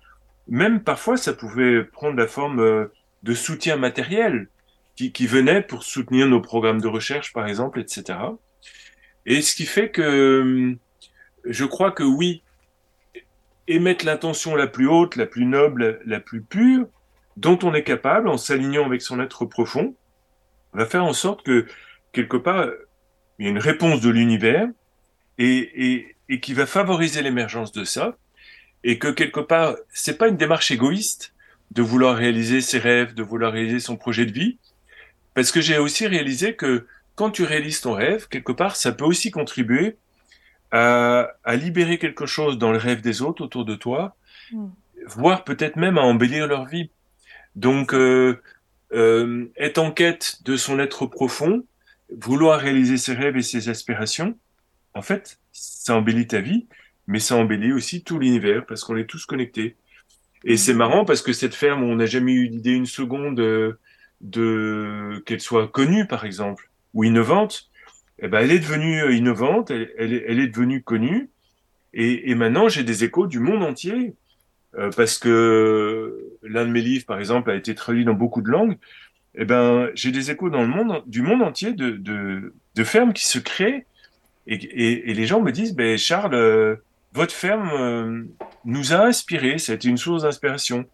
même 0.47 0.81
parfois 0.81 1.15
ça 1.15 1.33
pouvait 1.33 1.83
prendre 1.83 2.17
la 2.17 2.27
forme 2.27 2.59
euh, 2.59 2.91
de 3.23 3.33
soutien 3.33 3.77
matériel 3.77 4.49
qui, 4.97 5.13
qui 5.13 5.25
venait 5.25 5.61
pour 5.61 5.83
soutenir 5.83 6.27
nos 6.27 6.41
programmes 6.41 6.81
de 6.81 6.87
recherche 6.87 7.31
par 7.31 7.47
exemple, 7.47 7.79
etc. 7.79 8.19
Et 9.25 9.41
ce 9.41 9.55
qui 9.55 9.65
fait 9.65 9.89
que 9.89 10.75
je 11.45 11.65
crois 11.65 11.91
que 11.91 12.03
oui, 12.03 12.43
émettre 13.67 14.05
l'intention 14.05 14.55
la 14.55 14.67
plus 14.67 14.87
haute, 14.87 15.15
la 15.15 15.25
plus 15.25 15.45
noble, 15.45 15.99
la 16.05 16.19
plus 16.19 16.41
pure, 16.41 16.87
dont 17.37 17.59
on 17.63 17.73
est 17.73 17.83
capable, 17.83 18.27
en 18.27 18.37
s'alignant 18.37 18.85
avec 18.85 19.01
son 19.01 19.19
être 19.19 19.45
profond, 19.45 19.95
va 20.73 20.85
faire 20.85 21.03
en 21.03 21.13
sorte 21.13 21.43
que, 21.43 21.65
quelque 22.11 22.37
part, 22.37 22.67
il 23.39 23.45
y 23.45 23.47
a 23.47 23.51
une 23.51 23.59
réponse 23.59 24.01
de 24.01 24.09
l'univers 24.09 24.67
et, 25.37 26.15
et, 26.29 26.39
qui 26.39 26.53
va 26.53 26.65
favoriser 26.65 27.21
l'émergence 27.21 27.71
de 27.71 27.83
ça, 27.83 28.17
et 28.83 28.99
que 28.99 29.09
quelque 29.09 29.39
part, 29.39 29.75
c'est 29.89 30.17
pas 30.17 30.27
une 30.27 30.37
démarche 30.37 30.71
égoïste 30.71 31.33
de 31.71 31.81
vouloir 31.81 32.15
réaliser 32.15 32.61
ses 32.61 32.79
rêves, 32.79 33.13
de 33.13 33.23
vouloir 33.23 33.51
réaliser 33.53 33.79
son 33.79 33.97
projet 33.97 34.25
de 34.25 34.31
vie, 34.31 34.57
parce 35.33 35.51
que 35.51 35.61
j'ai 35.61 35.77
aussi 35.77 36.07
réalisé 36.07 36.55
que 36.55 36.87
quand 37.15 37.31
tu 37.31 37.43
réalises 37.43 37.81
ton 37.81 37.93
rêve, 37.93 38.27
quelque 38.27 38.51
part, 38.51 38.75
ça 38.75 38.91
peut 38.91 39.05
aussi 39.05 39.31
contribuer 39.31 39.97
à, 40.71 41.31
à 41.43 41.55
libérer 41.55 41.97
quelque 41.97 42.25
chose 42.25 42.57
dans 42.57 42.71
le 42.71 42.77
rêve 42.77 43.01
des 43.01 43.21
autres 43.21 43.43
autour 43.43 43.65
de 43.65 43.75
toi, 43.75 44.15
mm. 44.51 44.67
voire 45.05 45.43
peut-être 45.43 45.75
même 45.75 45.97
à 45.97 46.01
embellir 46.01 46.47
leur 46.47 46.65
vie. 46.65 46.89
Donc, 47.55 47.93
euh, 47.93 48.41
euh, 48.93 49.45
être 49.57 49.77
en 49.77 49.91
quête 49.91 50.41
de 50.43 50.55
son 50.55 50.79
être 50.79 51.05
profond, 51.05 51.65
vouloir 52.09 52.59
réaliser 52.59 52.97
ses 52.97 53.13
rêves 53.13 53.37
et 53.37 53.41
ses 53.41 53.69
aspirations, 53.69 54.37
en 54.93 55.01
fait, 55.01 55.39
ça 55.51 55.95
embellit 55.95 56.27
ta 56.27 56.41
vie, 56.41 56.67
mais 57.07 57.19
ça 57.19 57.35
embellit 57.35 57.73
aussi 57.73 58.03
tout 58.03 58.19
l'univers 58.19 58.65
parce 58.65 58.83
qu'on 58.83 58.97
est 58.97 59.05
tous 59.05 59.25
connectés. 59.25 59.75
Et 60.43 60.57
c'est 60.57 60.73
marrant 60.73 61.05
parce 61.05 61.21
que 61.21 61.33
cette 61.33 61.55
ferme, 61.55 61.83
on 61.83 61.95
n'a 61.95 62.05
jamais 62.05 62.33
eu 62.33 62.47
l'idée 62.47 62.71
une 62.71 62.85
seconde 62.85 63.35
de, 63.35 63.77
de 64.21 65.21
qu'elle 65.25 65.41
soit 65.41 65.67
connue, 65.67 66.07
par 66.07 66.25
exemple, 66.25 66.69
ou 66.93 67.03
innovante. 67.03 67.69
Eh 68.19 68.27
ben, 68.27 68.39
elle 68.39 68.51
est 68.51 68.59
devenue 68.59 69.15
innovante, 69.15 69.71
elle, 69.71 69.91
elle, 69.97 70.39
est 70.39 70.47
devenue 70.47 70.83
connue. 70.83 71.29
Et, 71.93 72.31
et 72.31 72.35
maintenant, 72.35 72.69
j'ai 72.69 72.83
des 72.83 73.03
échos 73.03 73.27
du 73.27 73.39
monde 73.39 73.63
entier. 73.63 74.15
Euh, 74.77 74.89
parce 74.95 75.17
que 75.17 76.37
l'un 76.43 76.65
de 76.65 76.71
mes 76.71 76.81
livres, 76.81 77.05
par 77.05 77.19
exemple, 77.19 77.51
a 77.51 77.55
été 77.55 77.75
traduit 77.75 78.05
dans 78.05 78.13
beaucoup 78.13 78.41
de 78.41 78.49
langues. 78.49 78.77
Eh 79.35 79.45
ben, 79.45 79.89
j'ai 79.95 80.11
des 80.11 80.31
échos 80.31 80.49
dans 80.49 80.61
le 80.61 80.67
monde, 80.67 81.03
du 81.07 81.21
monde 81.21 81.41
entier 81.41 81.73
de, 81.73 81.91
de, 81.91 82.53
de 82.75 82.83
fermes 82.83 83.13
qui 83.13 83.27
se 83.27 83.39
créent 83.39 83.85
et, 84.47 85.11
et, 85.11 85.13
les 85.13 85.25
gens 85.25 85.41
me 85.41 85.51
disent, 85.51 85.75
ben 85.75 85.97
Charles, 85.97 86.33
euh, 86.33 86.75
votre 87.13 87.33
ferme 87.33 87.69
euh, 87.73 88.23
nous 88.65 88.93
a 88.93 89.05
inspiré, 89.05 89.57
ça 89.57 89.73
a 89.73 89.75
été 89.75 89.87
une 89.87 89.97
source 89.97 90.23
d'inspiration. 90.23 90.85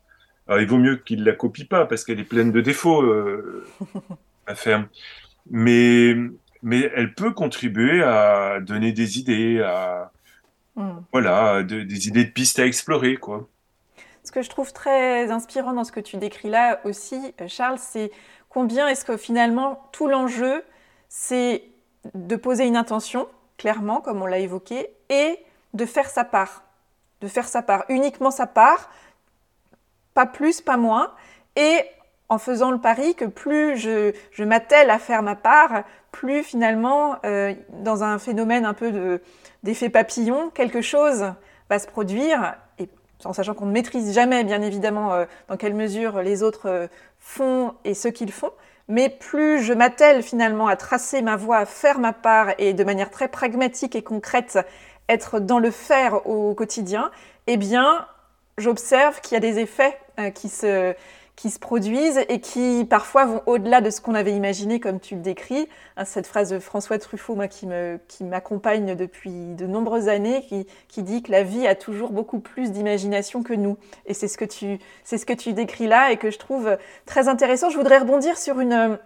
Alors 0.48 0.62
il 0.62 0.68
vaut 0.68 0.78
mieux 0.78 0.98
qu'il 0.98 1.24
la 1.24 1.34
copie 1.34 1.66
pas 1.66 1.86
parce 1.86 2.04
qu'elle 2.04 2.20
est 2.20 2.24
pleine 2.24 2.52
de 2.52 2.62
défauts, 2.62 3.02
euh, 3.02 3.66
la 4.48 4.56
ferme. 4.56 4.88
Mais, 5.50 6.16
mais 6.62 6.92
elle 6.96 7.14
peut 7.14 7.32
contribuer 7.32 8.04
à 8.04 8.60
donner 8.60 8.92
des 8.92 9.20
idées, 9.20 9.62
à 9.62 10.12
hmm. 10.76 11.00
voilà, 11.12 11.64
des 11.64 12.08
idées 12.08 12.26
de 12.26 12.32
pistes 12.32 12.60
à 12.60 12.66
explorer, 12.66 13.16
quoi. 13.16 13.48
Ce 14.28 14.32
que 14.34 14.42
je 14.42 14.50
trouve 14.50 14.74
très 14.74 15.32
inspirant 15.32 15.72
dans 15.72 15.86
ce 15.86 15.94
que 15.94 16.02
tu 16.02 16.18
décris 16.18 16.50
là 16.50 16.82
aussi, 16.84 17.34
Charles, 17.48 17.80
c'est 17.80 18.12
combien 18.50 18.90
est-ce 18.90 19.06
que 19.06 19.16
finalement 19.16 19.88
tout 19.94 20.10
l'enjeu, 20.10 20.66
c'est 21.08 21.64
de 22.14 22.36
poser 22.36 22.66
une 22.66 22.76
intention, 22.76 23.30
clairement, 23.58 24.02
comme 24.02 24.22
on 24.22 24.26
l'a 24.26 24.40
évoqué, 24.40 24.90
et 25.08 25.40
de 25.74 25.86
faire 25.86 26.10
sa 26.10 26.26
part. 26.26 26.64
De 27.22 27.30
faire 27.30 27.48
sa 27.48 27.62
part, 27.62 27.86
uniquement 27.88 28.30
sa 28.30 28.48
part, 28.48 28.90
pas 30.14 30.26
plus, 30.26 30.60
pas 30.60 30.76
moins, 30.76 31.14
et 31.56 31.86
en 32.28 32.38
faisant 32.38 32.72
le 32.72 32.82
pari 32.82 33.16
que 33.16 33.24
plus 33.24 33.78
je, 33.78 34.44
m'attelle 34.44 34.90
à 34.90 35.00
faire 35.00 35.24
ma 35.24 35.38
part, 35.38 35.84
plus 36.12 36.44
finalement, 36.44 37.16
euh, 37.24 37.54
dans 37.70 38.04
un 38.04 38.20
phénomène 38.20 38.66
un 38.66 38.74
peu 38.74 39.22
d'effet 39.64 39.88
papillon, 39.88 40.50
quelque 40.50 40.82
chose 40.82 41.32
va 41.70 41.80
se 41.80 41.88
produire, 41.88 42.58
en 43.26 43.34
sachant 43.34 43.53
qu'on 43.53 43.65
ne 43.65 43.72
maîtrise 43.72 44.13
jamais, 44.13 44.43
bien 44.43 44.61
évidemment, 44.61 45.13
euh, 45.13 45.26
dans 45.47 45.57
quelle 45.57 45.74
mesure 45.74 46.22
les 46.22 46.43
autres 46.43 46.70
euh, 46.70 46.88
font 47.20 47.74
et 47.84 47.93
ce 47.93 48.07
qu'ils 48.07 48.32
font, 48.32 48.51
mais 48.88 49.09
plus 49.09 49.61
je 49.61 49.74
m'attelle 49.74 50.24
finalement 50.24 50.68
à 50.68 50.76
tracer 50.76 51.22
ma 51.22 51.36
voie, 51.36 51.57
à 51.57 51.65
faire 51.65 51.99
ma 51.99 52.13
part 52.13 52.49
et 52.57 52.74
de 52.74 52.84
manière 52.84 53.09
très 53.09 53.28
pragmatique 53.28 53.95
et 53.95 54.03
concrète, 54.03 54.59
être 55.09 55.39
dans 55.39 55.59
le 55.59 55.72
faire 55.72 56.28
au 56.28 56.53
quotidien, 56.53 57.11
eh 57.47 57.57
bien, 57.57 58.05
j'observe 58.57 59.22
qu'il 59.22 59.34
y 59.34 59.38
a 59.38 59.41
des 59.41 59.59
effets 59.59 59.97
euh, 60.20 60.30
qui 60.30 60.49
se 60.49 60.93
qui 61.38 61.52
se 61.52 61.60
produisent 61.60 62.20
et 62.30 62.42
qui 62.42 62.84
parfois 62.90 63.26
vont 63.26 63.42
au-delà 63.46 63.80
de 63.80 63.92
ce 63.92 64.02
qu'on 64.02 64.16
avait 64.16 64.34
imaginé, 64.34 64.80
comme 64.80 65.00
tu 65.00 65.16
le 65.16 65.22
décris. 65.22 65.70
Hein, 65.96 66.04
cette 66.04 66.26
phrase 66.26 66.50
de 66.50 66.58
François 66.58 66.98
Truffaut, 66.98 67.36
moi, 67.36 67.48
qui, 67.48 67.68
qui 68.08 68.24
m'accompagne 68.24 68.96
depuis 68.96 69.54
de 69.54 69.68
nombreuses 69.68 70.10
années, 70.10 70.46
qui, 70.50 70.66
qui 70.88 71.04
dit 71.04 71.22
que 71.22 71.32
la 71.32 71.44
vie 71.44 71.68
a 71.68 71.76
toujours 71.76 72.12
beaucoup 72.12 72.40
plus 72.40 72.72
d'imagination 72.72 73.44
que 73.44 73.54
nous. 73.54 73.78
Et 74.08 74.16
c'est 74.16 74.28
ce 74.28 74.38
que 74.38 74.46
tu, 74.46 74.80
ce 75.06 75.16
que 75.26 75.34
tu 75.34 75.54
décris 75.54 75.88
là 75.88 76.12
et 76.12 76.18
que 76.18 76.32
je 76.32 76.40
trouve 76.40 76.76
très 77.06 77.28
intéressant. 77.28 77.70
Je 77.70 77.78
voudrais 77.78 78.00
rebondir 78.00 78.36
sur 78.36 78.60
une, 78.60 78.98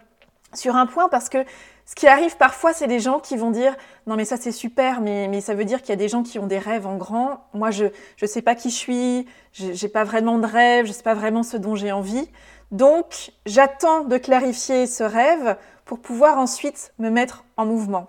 sur 0.54 0.74
un 0.74 0.86
point 0.86 1.10
parce 1.10 1.28
que 1.28 1.44
ce 1.84 1.94
qui 1.94 2.06
arrive 2.06 2.36
parfois, 2.36 2.72
c'est 2.72 2.86
des 2.86 3.00
gens 3.00 3.18
qui 3.18 3.36
vont 3.36 3.50
dire 3.50 3.76
non 4.06 4.16
mais 4.16 4.24
ça 4.24 4.36
c'est 4.36 4.52
super, 4.52 5.00
mais, 5.00 5.28
mais 5.28 5.40
ça 5.40 5.54
veut 5.54 5.64
dire 5.64 5.80
qu'il 5.80 5.90
y 5.90 5.92
a 5.92 5.96
des 5.96 6.08
gens 6.08 6.22
qui 6.22 6.38
ont 6.38 6.46
des 6.46 6.58
rêves 6.58 6.86
en 6.86 6.96
grand. 6.96 7.44
Moi 7.54 7.70
je 7.70 7.86
ne 8.20 8.26
sais 8.26 8.42
pas 8.42 8.54
qui 8.54 8.70
je 8.70 8.76
suis, 8.76 9.26
j'ai 9.52 9.88
pas 9.88 10.04
vraiment 10.04 10.38
de 10.38 10.46
rêve, 10.46 10.86
je 10.86 10.92
sais 10.92 11.02
pas 11.02 11.14
vraiment 11.14 11.42
ce 11.42 11.56
dont 11.56 11.74
j'ai 11.74 11.92
envie. 11.92 12.28
Donc 12.70 13.32
j'attends 13.46 14.04
de 14.04 14.16
clarifier 14.16 14.86
ce 14.86 15.04
rêve 15.04 15.56
pour 15.84 15.98
pouvoir 15.98 16.38
ensuite 16.38 16.92
me 16.98 17.10
mettre 17.10 17.44
en 17.56 17.66
mouvement. 17.66 18.08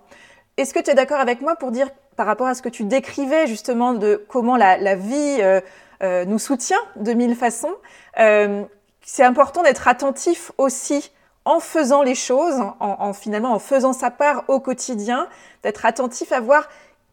Est-ce 0.56 0.72
que 0.72 0.80
tu 0.80 0.90
es 0.90 0.94
d'accord 0.94 1.20
avec 1.20 1.40
moi 1.42 1.56
pour 1.56 1.70
dire 1.70 1.88
par 2.16 2.26
rapport 2.26 2.46
à 2.46 2.54
ce 2.54 2.62
que 2.62 2.68
tu 2.68 2.84
décrivais 2.84 3.46
justement 3.46 3.92
de 3.92 4.24
comment 4.28 4.56
la, 4.56 4.94
vie 4.94 5.38
euh, 5.40 5.60
euh, 6.02 6.24
nous 6.24 6.38
soutient 6.38 6.78
de 6.96 7.12
mille 7.12 7.34
façons, 7.34 7.74
euh, 8.18 8.62
c'est 9.02 9.24
important 9.24 9.62
d'être 9.62 9.88
attentif 9.88 10.52
aussi 10.58 11.10
en 11.44 11.60
faisant 11.60 12.02
les 12.02 12.14
choses, 12.14 12.60
en, 12.80 13.12
finalement 13.12 13.52
en 13.52 13.58
faisant 13.58 13.92
sa 13.92 14.10
part 14.10 14.44
au 14.48 14.60
quotidien, 14.60 15.28
d'être 15.62 15.84
attentif 15.84 16.32
à 16.32 16.40
voir 16.40 16.68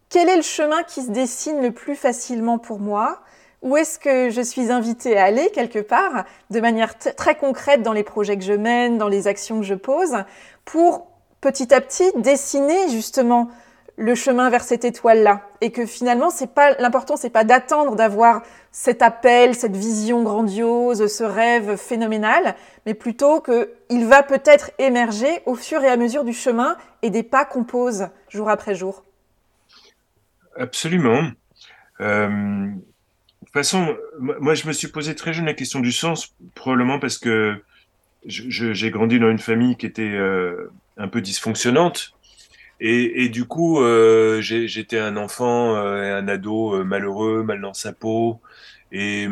quel 0.10 0.30
est 0.30 0.36
le 0.36 0.42
chemin 0.42 0.84
qui 0.84 1.02
se 1.02 1.12
dessine 1.12 1.62
le 1.62 1.72
plus 1.72 1.96
facilement 1.96 2.58
pour 2.58 2.80
moi, 2.80 3.20
où 3.62 3.78
est-ce 3.78 4.00
que 4.00 4.30
je 4.30 4.42
suis 4.42 4.72
invitée 4.72 5.18
à 5.18 5.26
aller 5.26 5.50
quelque 5.52 5.80
part, 5.80 6.26
de 6.50 6.60
manière 6.60 6.98
très 6.98 7.36
concrète 7.36 7.84
dans 7.84 7.94
les 7.94 8.04
projets 8.04 8.38
que 8.38 8.44
je 8.44 8.54
mène, 8.54 8.98
dans 8.98 9.08
les 9.08 9.28
actions 9.28 9.60
que 9.60 9.66
je 9.66 9.76
pose, 9.76 10.18
pour 10.66 11.08
petit 11.42 11.74
à 11.74 11.82
petit 11.82 12.12
dessiner 12.16 12.90
justement 12.90 13.50
le 13.98 14.16
chemin 14.16 14.50
vers 14.50 14.64
cette 14.64 14.86
étoile-là. 14.86 15.50
Et 15.62 15.72
que 15.72 15.86
finalement, 15.86 16.30
c'est 16.30 16.54
pas 16.54 16.74
l'important, 16.80 17.18
c'est 17.18 17.30
pas 17.30 17.44
d'attendre 17.44 17.96
d'avoir 17.96 18.42
cet 18.72 19.02
appel, 19.02 19.54
cette 19.54 19.76
vision 19.76 20.24
grandiose, 20.24 21.08
ce 21.08 21.24
rêve 21.24 21.76
phénoménal, 21.76 22.56
mais 22.86 22.94
plutôt 22.94 23.42
que 23.42 23.74
il 23.90 24.06
va 24.06 24.24
peut-être 24.24 24.72
émerger 24.80 25.42
au 25.46 25.56
fur 25.56 25.84
et 25.84 25.90
à 25.90 25.98
mesure 25.98 26.24
du 26.24 26.34
chemin 26.34 26.78
et 27.02 27.10
des 27.10 27.24
pas 27.24 27.46
qu'on 27.46 27.64
pose 27.64 28.08
jour 28.30 28.50
après 28.50 28.76
jour. 28.76 29.04
Absolument. 30.58 31.32
Euh, 32.00 32.28
de 32.28 33.46
toute 33.46 33.54
façon, 33.54 33.96
moi, 34.20 34.54
je 34.54 34.68
me 34.68 34.74
suis 34.74 34.88
posé 34.88 35.16
très 35.16 35.34
jeune 35.34 35.46
la 35.46 35.54
question 35.54 35.80
du 35.80 35.92
sens, 35.92 36.34
probablement 36.56 37.00
parce 37.00 37.18
que 37.18 37.62
j'ai 38.26 38.92
grandi 38.92 39.20
dans 39.20 39.30
une 39.30 39.40
famille 39.40 39.76
qui 39.76 39.86
était 39.86 40.04
euh, 40.04 40.72
un 40.98 41.08
peu 41.08 41.22
dysfonctionnante 41.22 42.14
et, 42.84 43.30
du 43.30 43.46
coup, 43.46 43.80
euh, 43.80 44.42
j'étais 44.42 44.98
un 44.98 45.16
enfant, 45.16 45.76
euh, 45.76 46.18
un 46.18 46.28
ado 46.28 46.74
euh, 46.76 46.84
malheureux, 46.84 47.44
mal 47.44 47.62
dans 47.62 47.76
sa 47.76 47.94
peau. 47.94 48.42
Et, 48.92 49.28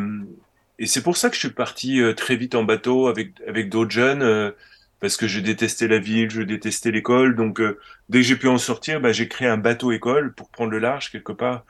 c'est 0.85 1.03
pour 1.03 1.17
ça 1.17 1.29
que 1.29 1.35
je 1.35 1.39
suis 1.41 1.49
parti 1.49 1.99
euh, 1.99 2.13
très 2.13 2.35
vite 2.35 2.53
en 2.55 2.63
bateau 2.63 3.07
avec, 3.07 3.33
avec 3.47 3.69
d'autres 3.69 3.91
jeunes, 3.91 4.53
parce 4.99 5.17
que 5.17 5.27
je 5.27 5.39
détestais 5.39 5.87
la 5.87 5.97
ville, 5.97 6.29
je 6.29 6.43
détestais 6.43 6.91
l'école. 6.91 7.35
Donc, 7.35 7.59
dès 8.09 8.19
que 8.19 8.23
j'ai 8.25 8.35
pu 8.35 8.47
en 8.47 8.59
sortir, 8.59 9.01
bah, 9.01 9.11
j'ai 9.13 9.27
créé 9.27 9.47
un 9.47 9.57
bateau-école 9.57 10.33
pour 10.33 10.49
prendre 10.49 10.71
le 10.71 10.79
large 10.79 11.11
quelque 11.11 11.31
part 11.31 11.65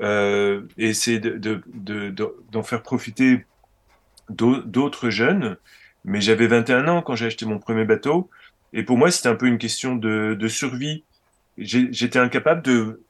et 0.00 0.60
essayer 0.78 1.18
d'en 1.18 1.38
de, 1.38 1.62
de, 1.74 2.10
de, 2.52 2.62
faire 2.62 2.82
profiter 2.82 3.44
d'autres 4.30 5.10
jeunes. 5.10 5.56
Mais 6.04 6.20
j'avais 6.20 6.46
21 6.46 6.86
ans 6.88 7.02
quand 7.02 7.16
j'ai 7.16 7.26
acheté 7.26 7.46
mon 7.46 7.58
premier 7.58 7.84
bateau. 7.84 8.30
Et 8.72 8.84
pour 8.84 8.96
moi, 8.96 9.10
c'était 9.10 9.28
un 9.28 9.34
peu 9.34 9.46
une 9.46 9.58
question 9.58 9.96
de 9.96 10.48
survie 10.48 11.02
j'étais 11.58 12.18
incapable 12.18 12.62
de, 12.62 13.02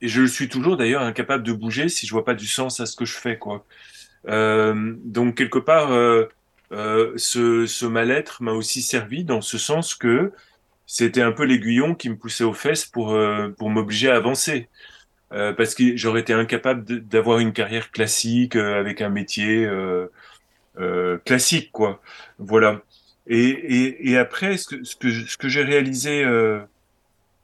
et 0.00 0.08
je 0.08 0.22
le 0.22 0.28
suis 0.28 0.48
toujours 0.48 0.76
d'ailleurs, 0.76 1.02
incapable 1.02 1.42
de 1.44 1.52
bouger 1.52 1.88
si 1.88 2.06
je 2.06 2.12
vois 2.12 2.24
pas 2.24 2.34
du 2.34 2.46
sens 2.46 2.80
à 2.80 2.86
ce 2.86 2.96
que 2.96 3.04
je 3.04 3.14
fais, 3.14 3.38
quoi. 3.38 3.64
Euh, 4.28 4.94
donc 5.04 5.36
quelque 5.36 5.58
part, 5.58 5.92
euh, 5.92 6.26
euh, 6.72 7.12
ce, 7.16 7.66
ce 7.66 7.86
mal-être 7.86 8.42
m'a 8.42 8.52
aussi 8.52 8.82
servi 8.82 9.24
dans 9.24 9.40
ce 9.40 9.58
sens 9.58 9.94
que 9.94 10.32
c'était 10.86 11.22
un 11.22 11.32
peu 11.32 11.44
l'aiguillon 11.44 11.94
qui 11.94 12.10
me 12.10 12.16
poussait 12.16 12.44
aux 12.44 12.52
fesses 12.52 12.84
pour 12.84 13.12
euh, 13.14 13.48
pour 13.58 13.70
m'obliger 13.70 14.10
à 14.10 14.16
avancer, 14.16 14.68
euh, 15.32 15.52
parce 15.52 15.74
que 15.74 15.96
j'aurais 15.96 16.20
été 16.20 16.32
incapable 16.32 16.84
d'avoir 17.06 17.38
une 17.38 17.52
carrière 17.52 17.90
classique 17.90 18.56
euh, 18.56 18.78
avec 18.80 19.00
un 19.00 19.10
métier 19.10 19.68
classique, 21.24 21.70
quoi. 21.72 22.00
Voilà. 22.38 22.82
Et, 23.26 23.48
et, 23.48 24.10
et 24.10 24.18
après, 24.18 24.56
ce 24.56 24.66
que 24.66 24.84
ce 24.84 24.96
que, 24.96 25.10
ce 25.10 25.36
que 25.36 25.48
j'ai 25.48 25.62
réalisé 25.62 26.24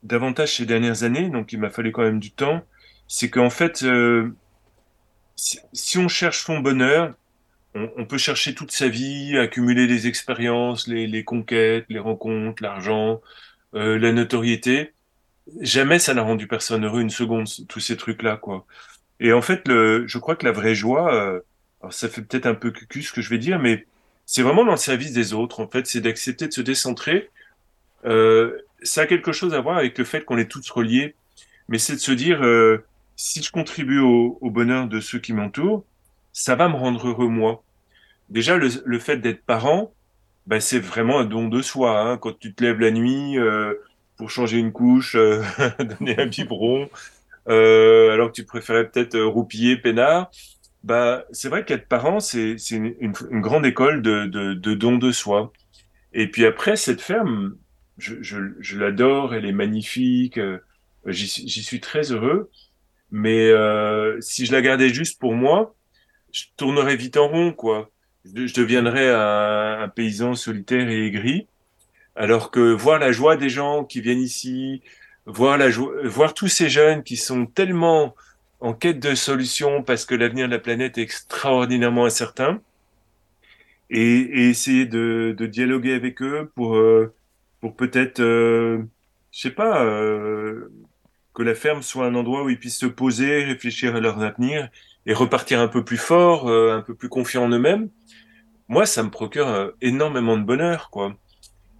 davantage 0.03 0.57
ces 0.57 0.67
dernières 0.67 1.03
années, 1.03 1.31
donc 1.31 1.53
il 1.53 1.59
m'a 1.59 1.71
fallu 1.71 1.93
quand 1.93 2.03
même 2.03 2.21
du 2.21 2.31
temps, 2.31 2.63
c'est 3.09 3.31
qu'en 3.31 3.51
fait, 3.51 3.83
euh, 3.83 4.31
si, 5.37 5.99
on 5.99 6.09
cherche 6.09 6.45
son 6.45 6.61
bonheur, 6.61 7.15
on, 7.75 8.07
peut 8.07 8.19
chercher 8.19 8.55
toute 8.55 8.73
sa 8.73 8.89
vie, 8.89 9.37
accumuler 9.37 9.87
des 9.87 10.07
expériences, 10.07 10.89
les, 10.89 11.25
conquêtes, 11.25 11.85
les 11.91 11.99
rencontres, 11.99 12.63
l'argent, 12.63 13.21
euh, 13.75 13.99
la 13.99 14.13
notoriété. 14.13 14.95
jamais 15.61 15.99
ça 15.99 16.15
n'a 16.15 16.23
rendu 16.23 16.47
personne 16.49 16.87
heureux 16.87 17.03
une 17.03 17.11
seconde, 17.11 17.47
tous 17.69 17.81
ces 17.81 17.97
trucs-là, 17.97 18.39
quoi. 18.39 18.67
Et 19.21 19.33
en 19.33 19.43
fait, 19.43 19.67
le, 19.69 20.07
je 20.07 20.19
crois 20.19 20.37
que 20.37 20.47
la 20.47 20.53
vraie 20.53 20.75
joie, 20.75 21.15
euh, 21.15 21.41
alors 21.83 21.93
ça 21.93 22.09
fait 22.09 22.23
peut-être 22.23 22.47
un 22.47 22.55
peu 22.55 22.71
cucu 22.71 23.03
ce 23.03 23.13
que 23.13 23.21
je 23.23 23.31
vais 23.31 23.39
dire, 23.39 23.59
mais 23.59 23.87
c'est 24.27 24.43
vraiment 24.43 24.65
dans 24.65 24.73
le 24.73 24.77
service 24.79 25.13
des 25.13 25.35
autres, 25.35 25.61
en 25.61 25.69
fait, 25.69 25.87
c'est 25.87 26.01
d'accepter 26.01 26.49
de 26.49 26.53
se 26.53 26.61
décentrer. 26.61 27.31
Euh, 28.05 28.59
ça 28.87 29.03
a 29.03 29.07
quelque 29.07 29.33
chose 29.33 29.55
à 29.55 29.61
voir 29.61 29.77
avec 29.77 29.99
le 29.99 30.05
fait 30.05 30.25
qu'on 30.25 30.39
est 30.39 30.51
tous 30.51 30.71
reliés, 30.71 31.15
mais 31.69 31.79
c'est 31.79 31.95
de 31.95 32.01
se 32.01 32.13
dire, 32.13 32.43
euh, 32.43 32.85
si 33.17 33.43
je 33.43 33.51
contribue 33.51 34.01
au, 34.01 34.39
bonheur 34.43 34.87
de 34.87 35.01
ceux 35.01 35.19
qui 35.19 35.33
m'entourent, 35.33 35.85
ça 36.33 36.55
va 36.55 36.69
me 36.69 36.75
rendre 36.75 37.09
heureux 37.09 37.29
moi. 37.29 37.63
Déjà, 38.29 38.57
le, 38.57 38.99
fait 38.99 39.19
d'être 39.19 39.45
parent, 39.45 39.93
ben, 40.47 40.61
c'est 40.61 40.79
vraiment 40.79 41.19
un 41.21 41.25
don 41.25 41.49
de 41.49 41.63
soi. 41.63 42.01
Hein. 42.01 42.19
Quand 42.19 42.39
tu 42.39 42.55
te 42.55 42.65
lèves 42.65 42.81
la 42.81 42.91
nuit 42.91 43.39
euh, 43.39 43.75
pour 44.17 44.31
changer 44.31 44.59
une 44.59 44.73
couche, 44.73 45.17
euh, 45.17 45.43
donner 45.79 46.19
un 46.19 46.27
biberon, 46.27 46.89
alors 47.47 48.29
que 48.29 48.33
tu 48.33 48.45
préférais 48.45 48.89
peut-être 48.89 49.19
roupiller, 49.21 49.77
peinard, 49.77 50.31
bah, 50.83 51.25
c'est 51.33 51.49
vrai 51.49 51.65
qu'être 51.65 51.89
parent, 51.89 52.21
c'est 52.21 52.57
une, 52.71 53.13
grande 53.41 53.67
école 53.67 54.03
de, 54.03 54.27
de, 54.27 54.55
de 54.55 54.75
don 54.75 54.99
de 54.99 55.13
soi. 55.13 55.53
Et 56.13 56.29
puis 56.29 56.47
après, 56.47 56.77
cette 56.77 57.01
ferme, 57.01 57.57
je, 57.99 58.23
je, 58.23 58.39
je 58.61 58.79
l'adore, 58.79 59.35
elle 59.35 59.47
est 59.47 59.53
magnifique, 59.53 60.39
j'y 61.07 61.63
suis 61.63 61.81
très 61.81 62.13
heureux. 62.13 62.51
Mais 63.11 63.51
euh, 63.51 64.21
si 64.21 64.47
je 64.47 64.53
la 64.53 64.63
gardais 64.63 64.89
juste 64.89 65.21
pour 65.21 65.35
moi, 65.35 65.75
je 66.33 66.45
tournerais 66.57 66.97
vite 66.97 67.17
en 67.17 67.29
rond, 67.29 67.53
quoi. 67.53 67.91
Je, 68.25 68.47
je 68.47 68.55
deviendrais 68.55 69.09
un, 69.11 69.81
un, 69.83 69.89
paysan 69.89 70.35
solitaire 70.35 70.89
et 70.89 71.07
aigri. 71.07 71.47
Alors 72.17 72.51
que 72.51 72.73
voir 72.73 72.99
la 72.99 73.13
joie 73.13 73.37
des 73.37 73.49
gens 73.49 73.85
qui 73.85 74.01
viennent 74.01 74.21
ici, 74.21 74.83
voir 75.27 75.59
la 75.59 75.71
joie, 75.71 75.93
voir 76.05 76.35
tous 76.35 76.49
ces 76.49 76.69
jeunes 76.69 77.03
qui 77.05 77.17
sont 77.17 77.47
tellement 77.47 78.15
en 78.61 78.73
quête 78.75 79.01
de 79.01 79.15
solutions 79.15 79.83
parce 79.83 80.07
que 80.07 80.15
l'avenir 80.15 80.47
de 80.49 80.53
la 80.53 80.59
planète 80.59 80.99
est 80.99 81.03
extraordinairement 81.03 82.07
incertain, 82.07 82.61
et, 83.91 84.21
et 84.21 84.49
essayer 84.51 84.87
de, 84.87 85.35
de, 85.37 85.47
dialoguer 85.47 85.95
avec 85.95 86.23
eux 86.23 86.51
pour 86.55 86.77
euh, 86.77 87.15
peut-être, 87.75 88.21
euh, 88.21 88.83
je 89.33 89.41
sais 89.41 89.51
pas, 89.51 89.85
euh, 89.85 90.69
que 91.35 91.43
la 91.43 91.55
ferme 91.55 91.83
soit 91.83 92.07
un 92.07 92.15
endroit 92.15 92.45
où 92.45 92.51
ils 92.51 92.59
puissent 92.59 92.79
se 92.79 92.87
poser, 92.87 93.45
réfléchir 93.45 93.97
à 93.97 94.01
leur 94.01 94.21
avenir 94.23 94.69
et 95.07 95.15
repartir 95.15 95.61
un 95.61 95.69
peu 95.69 95.85
plus 95.85 95.97
fort, 95.97 96.49
euh, 96.49 96.77
un 96.77 96.83
peu 96.83 96.95
plus 96.95 97.09
confiant 97.09 97.45
en 97.45 97.49
eux-mêmes. 97.51 97.89
Moi, 98.69 98.87
ça 98.87 99.03
me 99.03 99.11
procure 99.11 99.49
euh, 99.49 99.71
énormément 99.81 100.37
de 100.37 100.43
bonheur, 100.43 100.91
quoi. 100.91 101.17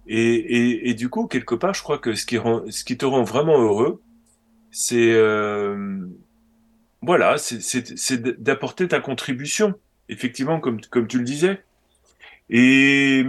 Et, 0.07 0.35
et, 0.35 0.89
et, 0.89 0.93
du 0.93 1.09
coup, 1.09 1.27
quelque 1.27 1.55
part, 1.55 1.73
je 1.73 1.83
crois 1.83 1.97
que 1.97 2.15
ce 2.15 2.25
qui, 2.25 2.37
rend, 2.37 2.63
ce 2.69 2.83
qui 2.85 2.97
te 2.97 3.05
rend 3.05 3.23
vraiment 3.23 3.59
heureux, 3.61 4.01
c'est 4.71 5.13
voilà, 7.01 7.37
c'est 7.37 8.41
d'apporter 8.41 8.87
ta 8.87 8.99
contribution, 8.99 9.75
effectivement, 10.09 10.59
comme, 10.59 10.81
comme 10.89 11.07
tu 11.07 11.19
le 11.19 11.23
disais. 11.23 11.63
Et 12.49 13.25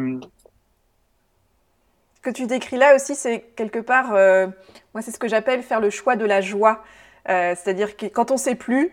que 2.29 2.37
tu 2.37 2.47
décris 2.47 2.77
là 2.77 2.95
aussi, 2.95 3.15
c'est 3.15 3.41
quelque 3.57 3.79
part, 3.79 4.15
euh, 4.15 4.47
moi, 4.95 5.03
c'est 5.03 5.11
ce 5.11 5.19
que 5.19 5.29
j'appelle 5.29 5.63
faire 5.63 5.81
le 5.81 5.91
choix 5.91 6.17
de 6.17 6.25
la 6.25 6.41
joie. 6.41 6.83
Euh, 7.29 7.55
C'est-à-dire 7.57 7.97
que 7.97 8.07
quand 8.07 8.31
on 8.31 8.37
sait 8.37 8.55
plus, 8.55 8.93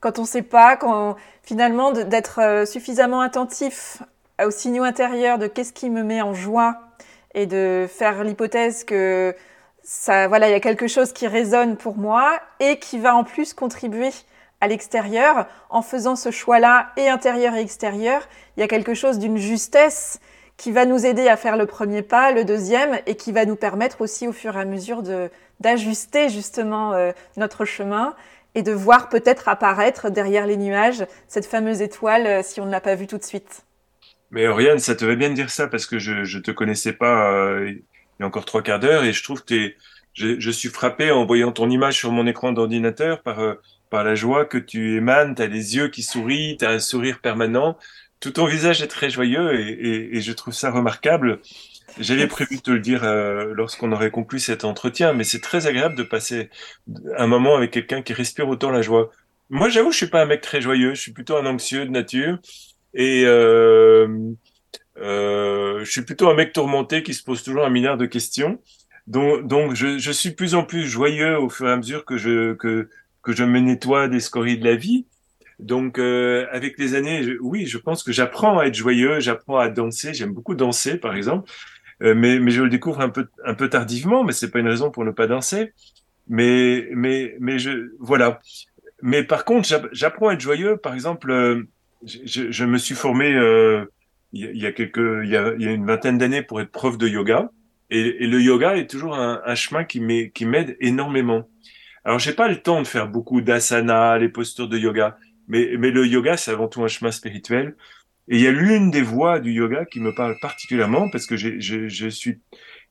quand 0.00 0.18
on 0.18 0.24
sait 0.24 0.42
pas, 0.42 0.76
quand 0.76 1.16
finalement 1.42 1.92
d'être 1.92 2.40
euh, 2.40 2.64
suffisamment 2.64 3.20
attentif 3.20 4.02
aux 4.44 4.50
signaux 4.50 4.84
intérieurs 4.84 5.38
de 5.38 5.46
qu'est-ce 5.46 5.72
qui 5.72 5.90
me 5.90 6.02
met 6.02 6.22
en 6.22 6.32
joie 6.32 6.80
et 7.34 7.46
de 7.46 7.86
faire 7.88 8.24
l'hypothèse 8.24 8.84
que 8.84 9.34
ça, 9.82 10.28
voilà, 10.28 10.48
il 10.48 10.52
y 10.52 10.54
a 10.54 10.60
quelque 10.60 10.88
chose 10.88 11.12
qui 11.12 11.26
résonne 11.26 11.76
pour 11.76 11.96
moi 11.96 12.40
et 12.60 12.78
qui 12.78 12.98
va 12.98 13.14
en 13.14 13.24
plus 13.24 13.52
contribuer 13.52 14.10
à 14.62 14.68
l'extérieur 14.68 15.46
en 15.68 15.82
faisant 15.82 16.16
ce 16.16 16.30
choix-là 16.30 16.88
et 16.96 17.08
intérieur 17.08 17.54
et 17.54 17.60
extérieur. 17.60 18.26
Il 18.56 18.60
y 18.60 18.62
a 18.62 18.68
quelque 18.68 18.94
chose 18.94 19.18
d'une 19.18 19.36
justesse 19.36 20.20
qui 20.60 20.72
va 20.72 20.84
nous 20.84 21.06
aider 21.06 21.26
à 21.26 21.38
faire 21.38 21.56
le 21.56 21.64
premier 21.64 22.02
pas, 22.02 22.32
le 22.32 22.44
deuxième, 22.44 22.98
et 23.06 23.16
qui 23.16 23.32
va 23.32 23.46
nous 23.46 23.56
permettre 23.56 24.02
aussi 24.02 24.28
au 24.28 24.32
fur 24.32 24.58
et 24.58 24.60
à 24.60 24.66
mesure 24.66 25.02
d'ajuster 25.58 26.28
justement 26.28 26.92
euh, 26.92 27.12
notre 27.38 27.64
chemin 27.64 28.14
et 28.54 28.62
de 28.62 28.70
voir 28.70 29.08
peut-être 29.08 29.48
apparaître 29.48 30.10
derrière 30.10 30.46
les 30.46 30.58
nuages 30.58 31.06
cette 31.28 31.46
fameuse 31.46 31.80
étoile 31.80 32.26
euh, 32.26 32.40
si 32.44 32.60
on 32.60 32.66
ne 32.66 32.70
l'a 32.70 32.82
pas 32.82 32.94
vue 32.94 33.06
tout 33.06 33.16
de 33.16 33.24
suite. 33.24 33.64
Mais 34.30 34.48
Oriane, 34.48 34.78
ça 34.78 34.94
te 34.94 35.06
va 35.06 35.14
bien 35.14 35.30
de 35.30 35.34
dire 35.34 35.48
ça 35.48 35.66
parce 35.66 35.86
que 35.86 35.98
je 35.98 36.24
je 36.24 36.38
te 36.38 36.50
connaissais 36.50 36.92
pas 36.92 37.32
euh, 37.32 37.70
il 37.70 38.20
y 38.20 38.22
a 38.22 38.26
encore 38.26 38.44
trois 38.44 38.60
quarts 38.60 38.80
d'heure 38.80 39.04
et 39.04 39.14
je 39.14 39.24
trouve 39.24 39.42
que 39.42 39.72
je, 40.12 40.50
suis 40.50 40.68
frappé 40.68 41.10
en 41.10 41.24
voyant 41.24 41.52
ton 41.52 41.70
image 41.70 41.94
sur 41.94 42.12
mon 42.12 42.26
écran 42.26 42.52
d'ordinateur 42.52 43.22
par 43.22 43.38
par 43.88 44.04
la 44.04 44.14
joie 44.14 44.44
que 44.44 44.58
tu 44.58 44.96
émanes, 44.96 45.34
tu 45.34 45.40
as 45.40 45.46
les 45.46 45.76
yeux 45.76 45.88
qui 45.88 46.02
sourient, 46.02 46.58
tu 46.58 46.66
as 46.66 46.70
un 46.70 46.78
sourire 46.78 47.20
permanent 47.20 47.78
tout 48.20 48.32
ton 48.32 48.46
visage 48.46 48.82
est 48.82 48.86
très 48.86 49.10
joyeux 49.10 49.58
et, 49.58 49.70
et, 49.70 50.16
et 50.16 50.20
je 50.20 50.32
trouve 50.32 50.54
ça 50.54 50.70
remarquable. 50.70 51.40
J'avais 51.98 52.26
prévu 52.28 52.56
de 52.56 52.62
te 52.62 52.70
le 52.70 52.80
dire 52.80 53.04
euh, 53.04 53.52
lorsqu'on 53.54 53.92
aurait 53.92 54.10
conclu 54.10 54.38
cet 54.38 54.64
entretien, 54.64 55.12
mais 55.12 55.24
c'est 55.24 55.40
très 55.40 55.66
agréable 55.66 55.96
de 55.96 56.02
passer 56.04 56.50
un 57.16 57.26
moment 57.26 57.56
avec 57.56 57.72
quelqu'un 57.72 58.02
qui 58.02 58.12
respire 58.12 58.48
autant 58.48 58.70
la 58.70 58.82
joie. 58.82 59.10
Moi, 59.48 59.68
j'avoue, 59.68 59.90
je 59.90 59.96
suis 59.96 60.06
pas 60.06 60.22
un 60.22 60.26
mec 60.26 60.40
très 60.40 60.60
joyeux. 60.60 60.94
Je 60.94 61.00
suis 61.00 61.12
plutôt 61.12 61.36
un 61.36 61.46
anxieux 61.46 61.84
de 61.84 61.90
nature 61.90 62.38
et 62.94 63.24
euh, 63.26 64.06
euh, 64.98 65.84
je 65.84 65.90
suis 65.90 66.02
plutôt 66.02 66.28
un 66.28 66.34
mec 66.34 66.52
tourmenté 66.52 67.02
qui 67.02 67.14
se 67.14 67.22
pose 67.24 67.42
toujours 67.42 67.64
un 67.64 67.70
milliard 67.70 67.96
de 67.96 68.06
questions. 68.06 68.60
Donc, 69.06 69.46
donc 69.46 69.74
je, 69.74 69.98
je 69.98 70.12
suis 70.12 70.30
plus 70.32 70.54
en 70.54 70.64
plus 70.64 70.86
joyeux 70.86 71.38
au 71.38 71.48
fur 71.48 71.68
et 71.68 71.72
à 71.72 71.76
mesure 71.76 72.04
que 72.04 72.16
je 72.16 72.54
que 72.54 72.88
que 73.22 73.32
je 73.32 73.44
me 73.44 73.60
nettoie 73.60 74.08
des 74.08 74.20
scories 74.20 74.58
de 74.58 74.64
la 74.64 74.76
vie. 74.76 75.06
Donc, 75.60 75.98
euh, 75.98 76.46
avec 76.50 76.78
les 76.78 76.94
années, 76.94 77.36
oui, 77.40 77.66
je 77.66 77.78
pense 77.78 78.02
que 78.02 78.12
j'apprends 78.12 78.58
à 78.58 78.66
être 78.66 78.74
joyeux, 78.74 79.20
j'apprends 79.20 79.58
à 79.58 79.68
danser. 79.68 80.14
J'aime 80.14 80.32
beaucoup 80.32 80.54
danser, 80.54 80.96
par 80.96 81.14
exemple, 81.14 81.50
euh, 82.02 82.14
mais, 82.14 82.38
mais 82.38 82.50
je 82.50 82.62
le 82.62 82.70
découvre 82.70 83.00
un 83.00 83.10
peu, 83.10 83.28
un 83.44 83.54
peu 83.54 83.68
tardivement. 83.68 84.24
Mais 84.24 84.32
c'est 84.32 84.50
pas 84.50 84.58
une 84.58 84.68
raison 84.68 84.90
pour 84.90 85.04
ne 85.04 85.10
pas 85.10 85.26
danser. 85.26 85.72
Mais, 86.28 86.88
mais, 86.92 87.36
mais 87.40 87.58
je, 87.58 87.92
voilà. 87.98 88.40
Mais 89.02 89.22
par 89.22 89.44
contre, 89.44 89.68
j'apprends 89.92 90.28
à 90.28 90.34
être 90.34 90.40
joyeux. 90.40 90.76
Par 90.76 90.94
exemple, 90.94 91.30
euh, 91.30 91.62
je, 92.04 92.50
je, 92.50 92.64
me 92.64 92.78
suis 92.78 92.94
formé 92.94 93.34
euh, 93.34 93.84
il 94.32 94.56
y 94.56 94.66
a 94.66 94.72
quelques, 94.72 94.98
il 95.24 95.30
y 95.30 95.36
a, 95.36 95.54
y 95.56 95.66
a 95.66 95.72
une 95.72 95.86
vingtaine 95.86 96.18
d'années 96.18 96.42
pour 96.42 96.60
être 96.60 96.70
prof 96.70 96.96
de 96.96 97.06
yoga. 97.06 97.50
Et, 97.90 98.24
et 98.24 98.26
le 98.26 98.40
yoga 98.40 98.76
est 98.76 98.88
toujours 98.88 99.16
un, 99.16 99.42
un 99.44 99.54
chemin 99.54 99.84
qui 99.84 100.00
m'aide 100.00 100.76
énormément. 100.80 101.48
Alors, 102.04 102.18
j'ai 102.18 102.32
pas 102.32 102.48
le 102.48 102.56
temps 102.56 102.80
de 102.80 102.86
faire 102.86 103.08
beaucoup 103.08 103.40
d'asana, 103.40 104.16
les 104.18 104.28
postures 104.28 104.68
de 104.68 104.78
yoga. 104.78 105.18
Mais, 105.50 105.72
mais 105.78 105.90
le 105.90 106.06
yoga, 106.06 106.36
c'est 106.36 106.50
avant 106.50 106.68
tout 106.68 106.82
un 106.82 106.88
chemin 106.88 107.10
spirituel. 107.10 107.76
Et 108.28 108.36
il 108.36 108.42
y 108.42 108.46
a 108.46 108.52
l'une 108.52 108.90
des 108.90 109.02
voies 109.02 109.40
du 109.40 109.52
yoga 109.52 109.84
qui 109.84 110.00
me 110.00 110.14
parle 110.14 110.36
particulièrement 110.40 111.10
parce 111.10 111.26
que 111.26 111.36
je, 111.36 111.58
je 111.58 112.08
suis 112.08 112.38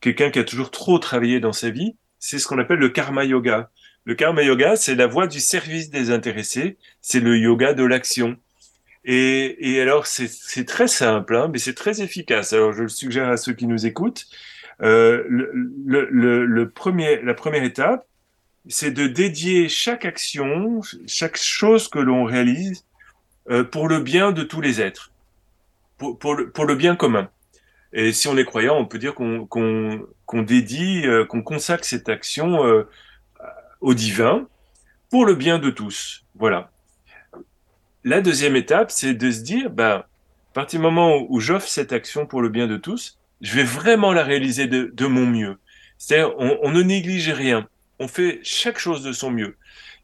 quelqu'un 0.01 0.29
qui 0.29 0.39
a 0.39 0.43
toujours 0.43 0.69
trop 0.69 0.99
travaillé 0.99 1.39
dans 1.39 1.53
sa 1.53 1.69
vie. 1.69 1.95
C'est 2.19 2.37
ce 2.39 2.47
qu'on 2.47 2.59
appelle 2.59 2.79
le 2.79 2.89
karma 2.89 3.23
yoga. 3.23 3.71
Le 4.03 4.15
karma 4.15 4.43
yoga, 4.43 4.75
c'est 4.75 4.95
la 4.95 5.07
voie 5.07 5.27
du 5.27 5.39
service 5.39 5.89
des 5.89 6.11
intéressés. 6.11 6.77
C'est 7.01 7.21
le 7.21 7.37
yoga 7.37 7.73
de 7.73 7.83
l'action. 7.83 8.37
Et, 9.05 9.71
et 9.71 9.81
alors, 9.81 10.07
c'est 10.07 10.65
très 10.65 10.87
simple, 10.87 11.35
hein, 11.35 11.49
mais 11.51 11.57
c'est 11.57 11.73
très 11.73 12.01
efficace. 12.01 12.51
Alors, 12.53 12.73
je 12.73 12.83
le 12.83 12.89
suggère 12.89 13.29
à 13.29 13.37
ceux 13.37 13.53
qui 13.53 13.65
nous 13.65 13.85
écoutent. 13.85 14.25
Euh, 14.81 15.23
le, 15.29 15.51
le, 16.11 16.45
le 16.45 16.69
premier, 16.69 17.21
la 17.21 17.33
première 17.33 17.63
étape, 17.63 18.05
c'est 18.67 18.91
de 18.91 19.07
dédier 19.07 19.69
chaque 19.69 20.05
action, 20.05 20.81
chaque 21.07 21.37
chose 21.37 21.87
que 21.87 21.99
l'on 21.99 22.25
réalise 22.25 22.85
euh, 23.49 23.63
pour 23.63 23.87
le 23.87 23.99
bien 23.99 24.31
de 24.31 24.43
tous 24.43 24.61
les 24.61 24.81
êtres, 24.81 25.11
pour, 25.97 26.35
le, 26.35 26.75
bien 26.75 26.95
commun. 26.95 27.29
Et 27.93 28.13
si 28.13 28.27
on 28.27 28.37
est 28.37 28.45
croyant, 28.45 28.77
on 28.77 28.85
peut 28.85 28.99
dire 28.99 29.15
qu'on 29.15 30.41
dédie, 30.43 31.03
euh, 31.05 31.25
qu'on 31.25 31.41
consacre 31.41 31.85
cette 31.85 32.09
action 32.09 32.65
euh, 32.65 32.87
au 33.81 33.93
divin 33.93 34.47
pour 35.09 35.25
le 35.25 35.35
bien 35.35 35.57
de 35.57 35.69
tous. 35.69 36.25
Voilà. 36.35 36.71
La 38.03 38.21
deuxième 38.21 38.55
étape, 38.55 38.91
c'est 38.91 39.13
de 39.13 39.31
se 39.31 39.41
dire, 39.41 39.69
ben, 39.69 40.03
à 40.51 40.53
partir 40.53 40.79
du 40.79 40.83
moment 40.83 41.25
où 41.27 41.39
j'offre 41.39 41.67
cette 41.67 41.91
action 41.91 42.25
pour 42.25 42.41
le 42.41 42.49
bien 42.49 42.67
de 42.67 42.77
tous, 42.77 43.17
je 43.41 43.55
vais 43.55 43.63
vraiment 43.63 44.13
la 44.13 44.23
réaliser 44.23 44.67
de, 44.67 45.07
mon 45.07 45.25
mieux. 45.25 45.57
C'est-à-dire, 45.97 46.35
on 46.37 46.71
ne 46.71 46.81
néglige 46.81 47.29
rien 47.29 47.67
on 47.99 48.07
fait 48.07 48.39
chaque 48.43 48.79
chose 48.79 49.03
de 49.03 49.11
son 49.11 49.29
mieux. 49.29 49.55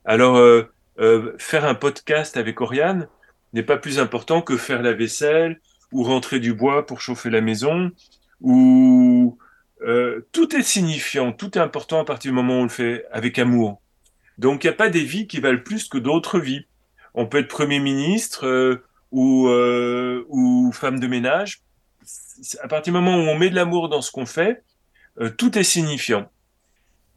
Alors, 0.04 0.36
euh, 0.38 0.72
euh, 1.00 1.34
faire 1.40 1.66
un 1.66 1.76
podcast 1.76 2.38
avec 2.38 2.62
Oriane 2.62 3.08
n'est 3.54 3.64
pas 3.64 3.78
plus 3.78 4.00
important 4.00 4.42
que 4.42 4.58
faire 4.58 4.82
la 4.82 4.94
vaisselle 4.94 5.60
ou 5.92 6.04
rentrer 6.04 6.40
du 6.40 6.54
bois 6.54 6.86
pour 6.86 7.02
chauffer 7.02 7.30
la 7.30 7.42
maison 7.42 7.92
euh, 9.82 10.26
tout 10.32 10.56
est 10.56 10.64
signifiant, 10.64 11.32
tout 11.32 11.58
est 11.58 11.62
important 11.62 12.00
à 12.00 12.06
partir 12.06 12.32
du 12.32 12.36
moment 12.36 12.58
où 12.58 12.62
on 12.62 12.64
le 12.64 12.70
fait 12.70 13.06
avec 13.12 13.38
amour. 13.40 13.82
Donc, 14.38 14.64
il 14.64 14.68
n'y 14.68 14.74
a 14.74 14.76
pas 14.76 14.90
des 14.90 15.04
vies 15.04 15.28
qui 15.28 15.40
valent 15.40 15.62
plus 15.64 15.88
que 15.88 15.98
d'autres 15.98 16.40
vies. 16.40 16.66
On 17.14 17.28
peut 17.28 17.40
être 17.40 17.48
Premier 17.48 17.80
ministre 17.80 18.82
ou, 19.12 19.48
ou 19.48 20.72
femme 20.74 21.00
de 21.00 21.08
ménage. 21.08 21.62
À 22.62 22.68
partir 22.68 22.94
du 22.94 23.00
moment 23.00 23.16
où 23.16 23.28
on 23.28 23.38
met 23.38 23.50
de 23.50 23.56
l'amour 23.56 23.90
dans 23.90 24.02
ce 24.02 24.12
qu'on 24.12 24.26
fait, 24.26 24.64
tout 25.38 25.58
est 25.58 25.64
signifiant. 25.64 26.30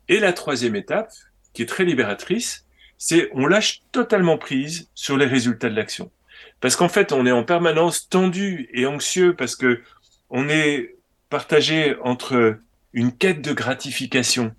Et 0.09 0.21
la 0.21 0.33
troisième 0.33 0.77
étape, 0.77 1.11
qui 1.53 1.63
est 1.63 1.67
très 1.67 1.85
libératrice, 1.85 2.67
c'est 2.97 3.31
on 3.33 3.47
lâche 3.47 3.83
totalement 3.93 4.39
prise 4.39 4.91
sur 4.95 5.17
les 5.17 5.27
résultats 5.27 5.69
de 5.69 5.77
l'action. 5.77 6.11
Parce 6.61 6.77
qu'en 6.77 6.89
fait, 6.89 7.13
on 7.13 7.27
est 7.27 7.33
en 7.33 7.45
permanence 7.45 8.09
tendu 8.09 8.69
et 8.73 8.87
anxieux 8.87 9.35
parce 9.35 9.55
que 9.55 9.81
on 10.31 10.49
est 10.49 10.97
partagé 11.31 11.97
entre 12.03 12.59
une 12.93 13.17
quête 13.17 13.43
de 13.43 13.53
gratification. 13.53 14.55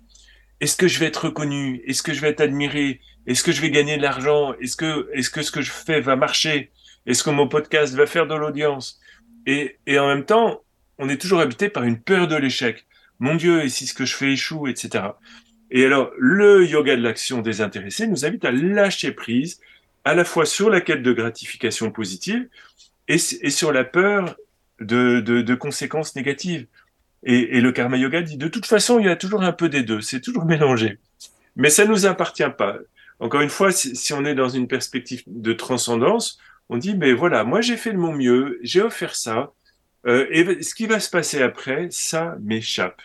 Est-ce 0.60 0.76
que 0.76 0.88
je 0.88 0.98
vais 0.98 1.06
être 1.06 1.26
reconnu? 1.26 1.82
Est-ce 1.86 2.02
que 2.02 2.12
je 2.12 2.20
vais 2.20 2.28
être 2.28 2.40
admiré? 2.40 3.00
Est-ce 3.26 3.42
que 3.42 3.52
je 3.52 3.60
vais 3.60 3.70
gagner 3.70 3.96
de 3.96 4.02
l'argent? 4.02 4.54
Est-ce 4.60 4.76
que, 4.76 5.10
est-ce 5.12 5.30
que 5.30 5.42
ce 5.42 5.50
que 5.50 5.62
je 5.62 5.70
fais 5.70 6.00
va 6.00 6.16
marcher? 6.16 6.70
Est-ce 7.06 7.22
que 7.22 7.30
mon 7.30 7.48
podcast 7.48 7.94
va 7.94 8.06
faire 8.06 8.26
de 8.26 8.34
l'audience? 8.34 9.00
Et, 9.46 9.78
et 9.86 9.98
en 9.98 10.06
même 10.06 10.24
temps, 10.24 10.62
on 10.98 11.08
est 11.08 11.20
toujours 11.20 11.40
habité 11.40 11.68
par 11.68 11.84
une 11.84 12.00
peur 12.00 12.28
de 12.28 12.36
l'échec. 12.36 12.86
Mon 13.20 13.34
Dieu, 13.34 13.62
et 13.62 13.68
si 13.68 13.86
ce 13.86 13.94
que 13.94 14.04
je 14.04 14.16
fais 14.16 14.32
échoue, 14.32 14.66
etc. 14.66 15.04
Et 15.70 15.84
alors, 15.84 16.10
le 16.18 16.66
yoga 16.66 16.96
de 16.96 17.02
l'action 17.02 17.42
désintéressée 17.42 18.06
nous 18.06 18.24
invite 18.24 18.44
à 18.44 18.50
lâcher 18.50 19.12
prise 19.12 19.60
à 20.04 20.14
la 20.14 20.24
fois 20.24 20.46
sur 20.46 20.70
la 20.70 20.80
quête 20.80 21.02
de 21.02 21.12
gratification 21.12 21.90
positive 21.90 22.48
et, 23.08 23.18
sur 23.18 23.72
la 23.72 23.84
peur 23.84 24.36
de, 24.80 25.54
conséquences 25.54 26.16
négatives. 26.16 26.66
Et, 27.22 27.60
le 27.60 27.70
karma 27.72 27.98
yoga 27.98 28.22
dit 28.22 28.38
de 28.38 28.48
toute 28.48 28.66
façon, 28.66 28.98
il 28.98 29.06
y 29.06 29.10
a 29.10 29.16
toujours 29.16 29.42
un 29.42 29.52
peu 29.52 29.68
des 29.68 29.82
deux, 29.82 30.00
c'est 30.00 30.20
toujours 30.20 30.46
mélangé. 30.46 30.98
Mais 31.56 31.70
ça 31.70 31.84
nous 31.84 32.06
appartient 32.06 32.50
pas. 32.56 32.78
Encore 33.18 33.42
une 33.42 33.50
fois, 33.50 33.70
si, 33.70 33.94
si, 33.94 34.14
on 34.14 34.24
est 34.24 34.34
dans 34.34 34.48
une 34.48 34.66
perspective 34.66 35.22
de 35.26 35.52
transcendance, 35.52 36.38
on 36.70 36.78
dit, 36.78 36.96
mais 36.96 37.12
voilà, 37.12 37.44
moi 37.44 37.60
j'ai 37.60 37.76
fait 37.76 37.92
de 37.92 37.98
mon 37.98 38.12
mieux, 38.14 38.58
j'ai 38.62 38.80
offert 38.80 39.14
ça, 39.14 39.52
euh, 40.06 40.26
et 40.30 40.62
ce 40.62 40.74
qui 40.74 40.86
va 40.86 41.00
se 41.00 41.10
passer 41.10 41.42
après, 41.42 41.88
ça 41.90 42.36
m'échappe. 42.40 43.02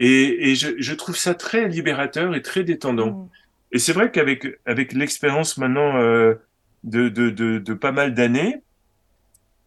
Et, 0.00 0.50
et 0.50 0.54
je, 0.54 0.70
je, 0.78 0.94
trouve 0.94 1.16
ça 1.16 1.34
très 1.34 1.68
libérateur 1.68 2.34
et 2.34 2.42
très 2.42 2.64
détendant. 2.64 3.10
Mmh. 3.10 3.28
Et 3.72 3.78
c'est 3.78 3.92
vrai 3.92 4.10
qu'avec 4.10 4.58
avec 4.66 4.92
l'expérience 4.92 5.56
maintenant 5.56 5.96
euh, 5.96 6.34
de, 6.82 7.08
de, 7.08 7.30
de, 7.30 7.58
de, 7.58 7.74
pas 7.74 7.92
mal 7.92 8.14
d'années, 8.14 8.62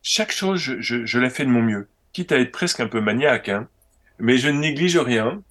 chaque 0.03 0.31
chose, 0.31 0.59
je, 0.59 0.81
je, 0.81 1.05
je, 1.05 1.19
la 1.19 1.29
fais 1.29 1.45
de 1.45 1.49
mon 1.49 1.61
mieux, 1.61 1.87
quitte 2.13 2.31
à 2.31 2.39
être 2.39 2.51
presque 2.51 2.79
un 2.79 2.87
peu 2.87 3.01
maniaque, 3.01 3.49
hein, 3.49 3.67
mais 4.19 4.37
je 4.37 4.49
ne 4.49 4.59
néglige 4.59 4.97
rien. 4.97 5.41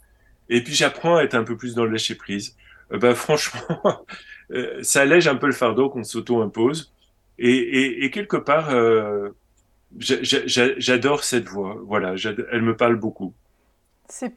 Et 0.48 0.62
puis 0.62 0.74
j'apprends 0.74 1.16
à 1.16 1.22
être 1.22 1.34
un 1.34 1.44
peu 1.44 1.56
plus 1.56 1.74
dans 1.74 1.84
le 1.84 1.90
lâcher 1.92 2.14
prise. 2.14 2.56
Euh, 2.92 2.98
bah, 2.98 3.14
franchement, 3.14 4.04
euh, 4.50 4.82
ça 4.82 5.02
allège 5.02 5.28
un 5.28 5.36
peu 5.36 5.46
le 5.46 5.52
fardeau 5.52 5.90
qu'on 5.90 6.04
s'auto-impose. 6.04 6.92
Et, 7.38 7.50
et, 7.50 8.04
et, 8.04 8.10
quelque 8.10 8.36
part, 8.38 8.70
euh, 8.70 9.30
j'adore 9.98 11.24
cette 11.24 11.48
voix. 11.48 11.76
Voilà, 11.84 12.14
elle 12.50 12.62
me 12.62 12.76
parle 12.76 12.96
beaucoup. 12.96 13.34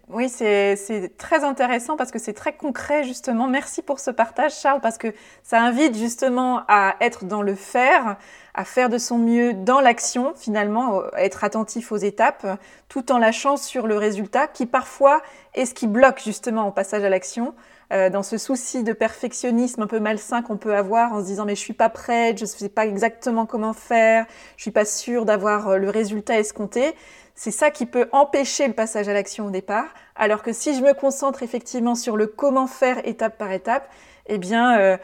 Oui, 0.09 0.29
c'est 0.29 1.17
très 1.17 1.43
intéressant 1.43 1.95
parce 1.95 2.11
que 2.11 2.17
c'est 2.17 2.33
très 2.33 2.53
concret 2.53 3.03
justement. 3.03 3.47
Merci 3.47 3.81
pour 3.83 3.99
ce 3.99 4.09
partage, 4.09 4.53
Charles, 4.59 4.81
parce 4.81 4.97
que 4.97 5.13
ça 5.43 5.61
invite 5.61 5.95
justement 5.95 6.63
à 6.67 6.95
être 7.01 7.25
dans 7.25 7.43
le 7.43 7.53
faire, 7.53 8.17
à 8.55 8.65
faire 8.65 8.89
de 8.89 8.97
son 8.97 9.19
mieux 9.19 9.53
dans 9.53 9.79
l'action, 9.79 10.33
finalement, 10.35 11.01
à 11.13 11.23
être 11.23 11.43
attentif 11.43 11.91
aux 11.91 11.97
étapes, 11.97 12.47
tout 12.87 13.11
en 13.11 13.19
lâchant 13.19 13.57
sur 13.57 13.85
le 13.85 13.97
résultat, 13.97 14.47
qui 14.47 14.65
parfois 14.65 15.21
est 15.53 15.65
ce 15.65 15.75
qui 15.75 15.85
bloque 15.85 16.21
justement 16.23 16.67
au 16.67 16.71
passage 16.71 17.03
à 17.03 17.09
l'action. 17.09 17.53
Euh, 17.91 18.11
dans 18.11 18.21
ce 18.21 18.37
souci 18.37 18.83
de 18.83 18.93
perfectionnisme 18.93 19.81
un 19.81 19.87
peu 19.87 19.99
malsain 19.99 20.43
qu'on 20.43 20.57
peut 20.57 20.75
avoir 20.75 21.11
en 21.11 21.21
se 21.21 21.25
disant 21.25 21.45
mais 21.45 21.55
je 21.55 21.59
suis 21.59 21.73
pas 21.73 21.89
prête, 21.89 22.37
je 22.37 22.45
sais 22.45 22.69
pas 22.69 22.85
exactement 22.85 23.47
comment 23.47 23.73
faire, 23.73 24.27
je 24.57 24.61
suis 24.61 24.71
pas 24.71 24.85
sûre 24.85 25.25
d'avoir 25.25 25.69
euh, 25.69 25.77
le 25.77 25.89
résultat 25.89 26.37
escompté. 26.37 26.93
C'est 27.41 27.51
ça 27.51 27.71
qui 27.71 27.85
peut 27.85 28.09
empêcher 28.11 28.67
le 28.67 28.73
passage 28.73 29.07
à 29.07 29.13
l'action 29.13 29.45
au 29.45 29.49
départ. 29.49 29.85
Alors 30.17 30.43
que 30.43 30.51
si 30.51 30.75
je 30.75 30.81
me 30.81 30.93
concentre 30.93 31.41
effectivement 31.41 31.95
sur 31.95 32.17
le 32.17 32.27
comment 32.27 32.67
faire 32.67 33.07
étape 33.07 33.37
par 33.37 33.53
étape, 33.53 33.89
eh 34.27 34.37
bien, 34.37 34.77
euh, 34.77 34.97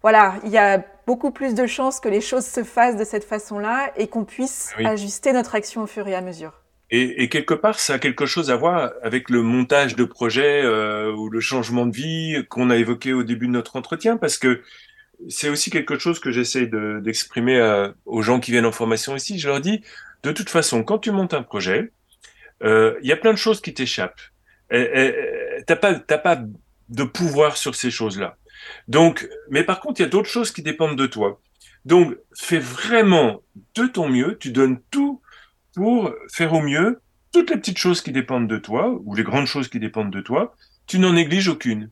voilà, 0.00 0.36
il 0.44 0.52
y 0.52 0.56
a 0.56 0.84
beaucoup 1.08 1.32
plus 1.32 1.52
de 1.52 1.66
chances 1.66 1.98
que 1.98 2.08
les 2.08 2.20
choses 2.20 2.46
se 2.46 2.62
fassent 2.62 2.96
de 2.96 3.02
cette 3.02 3.24
façon-là 3.24 3.92
et 3.96 4.06
qu'on 4.06 4.24
puisse 4.24 4.72
oui. 4.78 4.86
ajuster 4.86 5.32
notre 5.32 5.56
action 5.56 5.82
au 5.82 5.88
fur 5.88 6.06
et 6.06 6.14
à 6.14 6.20
mesure. 6.20 6.52
Et, 6.92 7.24
et, 7.24 7.28
quelque 7.28 7.54
part, 7.54 7.80
ça 7.80 7.94
a 7.94 7.98
quelque 7.98 8.24
chose 8.24 8.52
à 8.52 8.56
voir 8.56 8.92
avec 9.02 9.28
le 9.28 9.42
montage 9.42 9.96
de 9.96 10.04
projet 10.04 10.62
euh, 10.62 11.10
ou 11.10 11.28
le 11.28 11.40
changement 11.40 11.86
de 11.86 11.92
vie 11.92 12.46
qu'on 12.48 12.70
a 12.70 12.76
évoqué 12.76 13.12
au 13.12 13.24
début 13.24 13.48
de 13.48 13.52
notre 13.52 13.74
entretien, 13.74 14.16
parce 14.16 14.38
que 14.38 14.62
c'est 15.28 15.48
aussi 15.48 15.70
quelque 15.70 15.98
chose 15.98 16.20
que 16.20 16.30
j'essaie 16.30 16.66
d'exprimer 16.66 17.58
de, 17.58 17.94
aux 18.06 18.22
gens 18.22 18.38
qui 18.38 18.52
viennent 18.52 18.64
en 18.64 18.70
formation 18.72 19.16
ici. 19.16 19.40
Je 19.40 19.48
leur 19.48 19.60
dis, 19.60 19.82
de 20.22 20.32
toute 20.32 20.50
façon, 20.50 20.82
quand 20.82 20.98
tu 20.98 21.10
montes 21.10 21.34
un 21.34 21.42
projet, 21.42 21.92
il 22.60 22.66
euh, 22.66 22.98
y 23.02 23.12
a 23.12 23.16
plein 23.16 23.32
de 23.32 23.38
choses 23.38 23.60
qui 23.60 23.72
t'échappent. 23.74 24.20
T'as 24.70 25.76
pas, 25.76 25.94
t'as 25.94 26.18
pas 26.18 26.40
de 26.88 27.04
pouvoir 27.04 27.56
sur 27.56 27.74
ces 27.74 27.90
choses-là. 27.90 28.36
Donc, 28.88 29.28
mais 29.50 29.64
par 29.64 29.80
contre, 29.80 30.00
il 30.00 30.04
y 30.04 30.06
a 30.06 30.08
d'autres 30.08 30.28
choses 30.28 30.52
qui 30.52 30.62
dépendent 30.62 30.96
de 30.96 31.06
toi. 31.06 31.40
Donc, 31.84 32.16
fais 32.36 32.58
vraiment 32.58 33.42
de 33.74 33.86
ton 33.86 34.08
mieux. 34.08 34.36
Tu 34.38 34.52
donnes 34.52 34.80
tout 34.90 35.20
pour 35.74 36.12
faire 36.30 36.52
au 36.52 36.60
mieux 36.60 37.00
toutes 37.32 37.50
les 37.50 37.56
petites 37.56 37.78
choses 37.78 38.02
qui 38.02 38.12
dépendent 38.12 38.48
de 38.48 38.58
toi 38.58 38.98
ou 39.04 39.14
les 39.14 39.22
grandes 39.22 39.46
choses 39.46 39.68
qui 39.68 39.80
dépendent 39.80 40.10
de 40.10 40.20
toi. 40.20 40.54
Tu 40.86 40.98
n'en 40.98 41.12
négliges 41.12 41.48
aucune. 41.48 41.90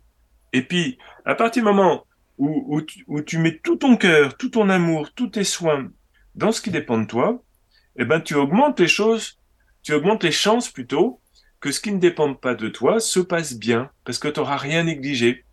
Et 0.53 0.63
puis, 0.63 0.99
à 1.25 1.35
partir 1.35 1.63
du 1.63 1.69
moment 1.69 2.07
où, 2.37 2.65
où, 2.69 2.83
tu, 2.83 3.05
où 3.07 3.21
tu 3.21 3.39
mets 3.39 3.59
tout 3.63 3.77
ton 3.77 3.97
cœur, 3.97 4.37
tout 4.37 4.51
ton 4.51 4.69
amour, 4.69 5.13
tous 5.15 5.29
tes 5.29 5.45
soins 5.45 5.89
dans 6.35 6.53
ce 6.53 6.61
qui 6.61 6.71
dépend 6.71 6.99
de 6.99 7.07
toi, 7.07 7.43
eh 7.99 8.05
ben, 8.05 8.21
tu 8.21 8.35
augmentes 8.35 8.81
les 8.81 8.89
choses, 8.89 9.39
tu 9.83 9.93
augmentes 9.93 10.25
les 10.25 10.33
chances 10.33 10.71
plutôt 10.71 11.21
que 11.61 11.73
ce 11.73 11.81
qui 11.81 11.93
ne 11.93 11.99
dépend 11.99 12.35
pas 12.35 12.55
de 12.55 12.69
toi 12.69 13.01
se 13.01 13.21
passe 13.21 13.55
bien, 13.55 13.91
parce 14.05 14.19
que 14.19 14.29
tu 14.29 14.41
n'auras 14.41 14.57
rien 14.57 14.85
négligé. 14.85 15.45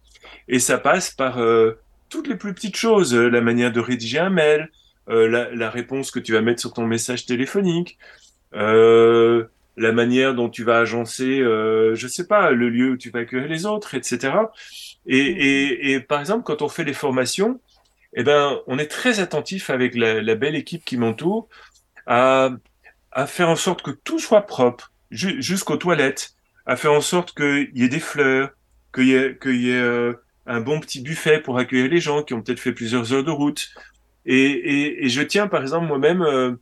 Et 0.47 0.59
ça 0.59 0.77
passe 0.77 1.09
par 1.09 1.39
euh, 1.39 1.79
toutes 2.09 2.27
les 2.27 2.35
plus 2.35 2.53
petites 2.53 2.75
choses, 2.75 3.15
euh, 3.15 3.29
la 3.29 3.41
manière 3.41 3.71
de 3.71 3.79
rédiger 3.79 4.19
un 4.19 4.29
mail, 4.29 4.69
euh, 5.09 5.27
la, 5.27 5.53
la, 5.53 5.69
réponse 5.69 6.11
que 6.11 6.19
tu 6.19 6.33
vas 6.33 6.41
mettre 6.41 6.61
sur 6.61 6.73
ton 6.73 6.85
message 6.85 7.25
téléphonique, 7.25 7.97
euh, 8.55 9.45
la 9.77 9.91
manière 9.91 10.33
dont 10.33 10.49
tu 10.49 10.63
vas 10.63 10.79
agencer, 10.79 11.39
euh, 11.41 11.95
je 11.95 12.07
sais 12.07 12.27
pas, 12.27 12.51
le 12.51 12.69
lieu 12.69 12.91
où 12.91 12.97
tu 12.97 13.09
vas 13.09 13.19
accueillir 13.19 13.47
les 13.47 13.65
autres, 13.65 13.95
etc. 13.95 14.33
Et, 15.05 15.17
et, 15.17 15.91
et 15.91 15.99
par 15.99 16.19
exemple, 16.19 16.43
quand 16.43 16.61
on 16.61 16.69
fait 16.69 16.83
les 16.83 16.93
formations, 16.93 17.59
eh 18.15 18.23
ben, 18.23 18.59
on 18.67 18.79
est 18.79 18.87
très 18.87 19.19
attentif 19.19 19.69
avec 19.69 19.95
la, 19.95 20.21
la 20.21 20.35
belle 20.35 20.55
équipe 20.55 20.85
qui 20.85 20.97
m'entoure 20.97 21.49
à, 22.07 22.49
à 23.11 23.27
faire 23.27 23.49
en 23.49 23.55
sorte 23.55 23.81
que 23.81 23.91
tout 23.91 24.19
soit 24.19 24.41
propre, 24.41 24.91
ju 25.09 25.41
jusqu'aux 25.41 25.77
toilettes, 25.77 26.35
à 26.65 26.75
faire 26.75 26.93
en 26.93 27.01
sorte 27.01 27.33
qu'il 27.35 27.71
y 27.73 27.83
ait 27.83 27.89
des 27.89 27.99
fleurs, 27.99 28.49
qu'il 28.93 29.07
y 29.07 29.13
ait, 29.13 29.37
y 29.45 29.69
ait 29.69 29.73
euh, 29.75 30.13
un 30.45 30.61
bon 30.61 30.79
petit 30.79 31.01
buffet 31.01 31.39
pour 31.39 31.57
accueillir 31.57 31.89
les 31.89 31.99
gens 31.99 32.23
qui 32.23 32.33
ont 32.33 32.41
peut-être 32.41 32.59
fait 32.59 32.73
plusieurs 32.73 33.13
heures 33.13 33.23
de 33.23 33.31
route. 33.31 33.69
Et, 34.25 35.07
je 35.07 35.21
tiens, 35.21 35.47
par 35.47 35.61
exemple, 35.61 35.85
moi-même, 35.85 36.23
euh, 36.23 36.53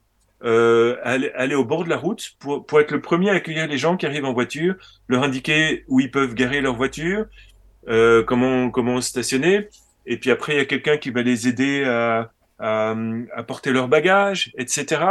euh, 0.43 0.97
aller, 1.03 1.31
aller, 1.35 1.55
au 1.55 1.63
bord 1.63 1.85
de 1.85 1.89
la 1.89 1.97
route 1.97 2.33
pour, 2.39 2.65
pour 2.65 2.81
être 2.81 2.91
le 2.91 3.01
premier 3.01 3.29
à 3.29 3.35
accueillir 3.35 3.67
les 3.67 3.77
gens 3.77 3.95
qui 3.95 4.05
arrivent 4.05 4.25
en 4.25 4.33
voiture, 4.33 4.75
leur 5.07 5.23
indiquer 5.23 5.85
où 5.87 6.01
ils 6.01 6.11
peuvent 6.11 6.33
garer 6.33 6.59
leur 6.59 6.75
voiture, 6.75 7.25
comment, 8.27 8.69
comment 8.69 8.99
stationner. 8.99 9.69
Et 10.05 10.17
puis 10.17 10.31
après, 10.31 10.53
il 10.53 10.57
y 10.57 10.61
a 10.61 10.65
quelqu'un 10.65 10.97
qui 10.97 11.11
va 11.11 11.21
les 11.21 11.47
aider 11.47 11.85
à, 11.85 12.31
à, 12.63 12.95
à 13.35 13.43
porter 13.43 13.71
leur 13.71 13.87
bagage, 13.87 14.51
etc. 14.57 15.01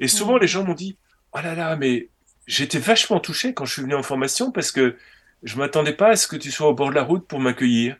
Et 0.00 0.08
souvent, 0.08 0.38
les 0.38 0.46
gens 0.46 0.64
m'ont 0.64 0.74
dit, 0.74 0.96
oh 1.32 1.38
là 1.42 1.54
là, 1.54 1.76
mais 1.76 2.08
j'étais 2.46 2.78
vachement 2.78 3.20
touché 3.20 3.54
quand 3.54 3.64
je 3.64 3.72
suis 3.72 3.82
venu 3.82 3.94
en 3.94 4.02
formation 4.02 4.52
parce 4.52 4.72
que 4.72 4.96
je 5.42 5.56
m'attendais 5.56 5.92
pas 5.92 6.10
à 6.10 6.16
ce 6.16 6.26
que 6.26 6.36
tu 6.36 6.50
sois 6.50 6.68
au 6.68 6.74
bord 6.74 6.90
de 6.90 6.94
la 6.94 7.02
route 7.02 7.26
pour 7.26 7.40
m'accueillir. 7.40 7.96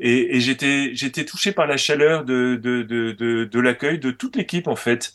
Et, 0.00 0.36
et 0.36 0.40
j'étais, 0.40 0.90
j'étais 0.94 1.24
touché 1.24 1.52
par 1.52 1.66
la 1.66 1.76
chaleur 1.76 2.24
de, 2.24 2.56
de, 2.60 2.82
de, 2.82 3.12
de, 3.12 3.44
de 3.44 3.60
l'accueil 3.60 3.98
de 3.98 4.10
toute 4.10 4.36
l'équipe, 4.36 4.66
en 4.68 4.76
fait. 4.76 5.14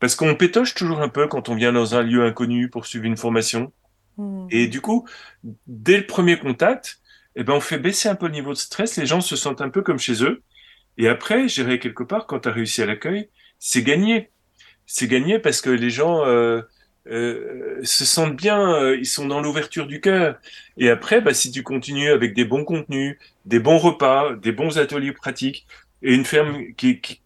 Parce 0.00 0.16
qu'on 0.16 0.34
pétoche 0.34 0.74
toujours 0.74 1.00
un 1.00 1.08
peu 1.08 1.26
quand 1.28 1.48
on 1.48 1.54
vient 1.54 1.72
dans 1.72 1.94
un 1.94 2.02
lieu 2.02 2.24
inconnu 2.24 2.68
pour 2.68 2.86
suivre 2.86 3.04
une 3.04 3.16
formation. 3.16 3.72
Mmh. 4.16 4.46
Et 4.50 4.66
du 4.68 4.80
coup, 4.80 5.06
dès 5.66 5.96
le 5.96 6.06
premier 6.06 6.38
contact, 6.38 7.00
eh 7.36 7.42
ben, 7.42 7.54
on 7.54 7.60
fait 7.60 7.78
baisser 7.78 8.08
un 8.08 8.14
peu 8.14 8.26
le 8.26 8.32
niveau 8.32 8.52
de 8.52 8.58
stress. 8.58 8.96
Les 8.96 9.06
gens 9.06 9.20
se 9.20 9.34
sentent 9.34 9.60
un 9.60 9.70
peu 9.70 9.82
comme 9.82 9.98
chez 9.98 10.22
eux. 10.22 10.42
Et 10.98 11.08
après, 11.08 11.48
j'irai 11.48 11.78
quelque 11.78 12.02
part, 12.02 12.26
quand 12.26 12.40
tu 12.40 12.48
as 12.48 12.52
réussi 12.52 12.82
à 12.82 12.86
l'accueil, 12.86 13.28
c'est 13.58 13.82
gagné. 13.82 14.30
C'est 14.86 15.08
gagné 15.08 15.38
parce 15.38 15.60
que 15.60 15.70
les 15.70 15.90
gens 15.90 16.24
euh, 16.26 16.62
euh, 17.10 17.80
se 17.82 18.04
sentent 18.04 18.36
bien, 18.36 18.74
euh, 18.74 18.96
ils 18.96 19.06
sont 19.06 19.26
dans 19.26 19.40
l'ouverture 19.40 19.86
du 19.86 20.00
cœur. 20.00 20.38
Et 20.76 20.90
après, 20.90 21.20
bah, 21.20 21.34
si 21.34 21.50
tu 21.50 21.62
continues 21.62 22.10
avec 22.10 22.34
des 22.34 22.44
bons 22.44 22.64
contenus, 22.64 23.18
des 23.44 23.58
bons 23.58 23.78
repas, 23.78 24.34
des 24.36 24.52
bons 24.52 24.78
ateliers 24.78 25.12
pratiques, 25.12 25.66
et 26.02 26.14
une 26.14 26.24
ferme 26.24 26.74
qui, 26.76 27.00
qui, 27.00 27.22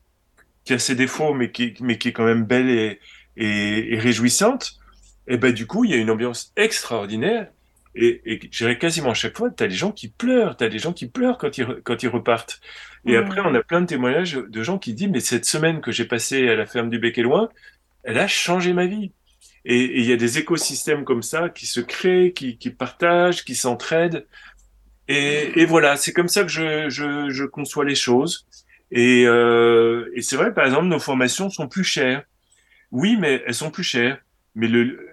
qui 0.65 0.73
a 0.73 0.79
ses 0.79 0.95
défauts, 0.95 1.35
mais 1.35 1.51
qui, 1.51 1.75
mais 1.81 1.99
qui 1.99 2.09
est 2.09 2.13
quand 2.13 2.25
même 2.25 2.45
belle 2.45 2.71
et, 2.71 3.01
et, 3.37 3.95
et 3.95 3.99
réjouissante, 3.99 4.79
et 5.27 5.37
ben 5.37 5.53
du 5.53 5.67
coup, 5.67 5.85
il 5.85 5.91
y 5.91 5.95
a 5.95 5.97
une 5.97 6.11
ambiance 6.11 6.53
extraordinaire. 6.57 7.49
Et, 7.95 8.21
et 8.25 8.41
j'irais 8.51 8.79
quasiment 8.79 9.11
à 9.11 9.15
chaque 9.15 9.37
fois, 9.37 9.51
tu 9.51 9.65
as 9.65 9.69
des 9.69 9.75
gens 9.75 9.93
qui 9.93 10.09
pleurent, 10.09 10.57
tu 10.57 10.65
as 10.65 10.69
des 10.69 10.79
gens 10.79 10.93
qui 10.93 11.09
pleurent 11.09 11.39
quand 11.39 11.59
ils, 11.59 11.67
quand 11.85 12.03
ils 12.03 12.09
repartent. 12.09 12.61
Et 13.07 13.13
mmh. 13.13 13.17
après, 13.17 13.41
on 13.41 13.55
a 13.55 13.63
plein 13.63 13.81
de 13.81 13.87
témoignages 13.87 14.35
de 14.35 14.63
gens 14.63 14.79
qui 14.79 14.95
disent, 14.95 15.09
mais 15.09 15.21
cette 15.21 15.45
semaine 15.45 15.81
que 15.81 15.93
j'ai 15.93 16.05
passée 16.05 16.49
à 16.49 16.57
la 16.57 16.67
ferme 16.67 16.91
du 16.91 16.99
Bec 16.99 17.19
et 17.19 17.23
Loin, 17.23 17.49
elle 18.03 18.19
a 18.19 18.27
changé 18.27 18.73
ma 18.73 18.87
vie. 18.87 19.13
Et 19.65 20.01
il 20.01 20.07
y 20.07 20.13
a 20.13 20.17
des 20.17 20.39
écosystèmes 20.39 21.05
comme 21.05 21.23
ça 21.23 21.49
qui 21.49 21.67
se 21.67 21.81
créent, 21.81 22.33
qui, 22.33 22.57
qui 22.59 22.71
partagent, 22.71 23.45
qui 23.45 23.55
s'entraident. 23.55 24.27
Et, 25.09 25.61
et 25.61 25.67
voilà, 25.67 25.97
c'est 25.97 26.13
comme 26.13 26.29
ça 26.29 26.43
que 26.43 26.49
je, 26.49 26.89
je, 26.89 27.29
je, 27.31 27.45
conçois 27.45 27.85
les 27.85 27.95
choses. 27.95 28.47
Et, 28.91 29.25
euh, 29.27 30.11
et 30.15 30.23
c'est 30.23 30.37
vrai, 30.37 30.55
par 30.55 30.65
exemple, 30.65 30.87
nos 30.87 30.99
formations 30.99 31.51
sont 31.51 31.69
plus 31.69 31.85
chères. 31.85 32.23
Oui, 32.91 33.17
mais 33.19 33.43
elles 33.47 33.55
sont 33.55 33.71
plus 33.71 33.85
chères. 33.85 34.19
Mais 34.55 34.69
le, 34.69 35.07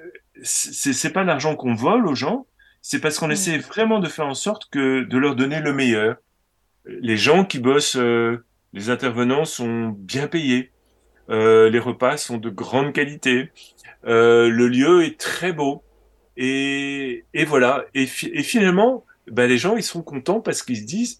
c'est 0.43 1.13
pas 1.13 1.23
l'argent 1.23 1.55
qu'on 1.55 1.75
vole 1.75 2.07
aux 2.07 2.15
gens, 2.15 2.47
c'est 2.81 2.99
parce 2.99 3.17
qu'on 3.17 3.27
mm. 3.29 3.31
essaie 3.31 3.57
vraiment 3.57 3.99
de 3.99 4.07
faire 4.07 4.27
en 4.27 4.33
sorte 4.33 4.69
que 4.69 5.03
de 5.03 5.17
leur 5.17 5.35
donner 5.35 5.59
le 5.59 5.73
meilleur. 5.73 6.17
Les 6.85 7.17
gens 7.17 7.45
qui 7.45 7.59
bossent, 7.59 7.97
euh, 7.97 8.45
les 8.73 8.89
intervenants 8.89 9.45
sont 9.45 9.89
bien 9.89 10.27
payés. 10.27 10.71
Euh, 11.29 11.69
les 11.69 11.79
repas 11.79 12.17
sont 12.17 12.37
de 12.37 12.49
grande 12.49 12.93
qualité. 12.93 13.51
Euh, 14.05 14.49
le 14.49 14.67
lieu 14.67 15.03
est 15.03 15.19
très 15.19 15.53
beau. 15.53 15.83
Et, 16.37 17.25
et 17.33 17.45
voilà. 17.45 17.85
Et, 17.93 18.03
et 18.03 18.43
finalement, 18.43 19.05
ben, 19.31 19.47
les 19.47 19.57
gens, 19.57 19.75
ils 19.77 19.83
sont 19.83 20.03
contents 20.03 20.41
parce 20.41 20.61
qu'ils 20.61 20.77
se 20.77 20.83
disent, 20.83 21.19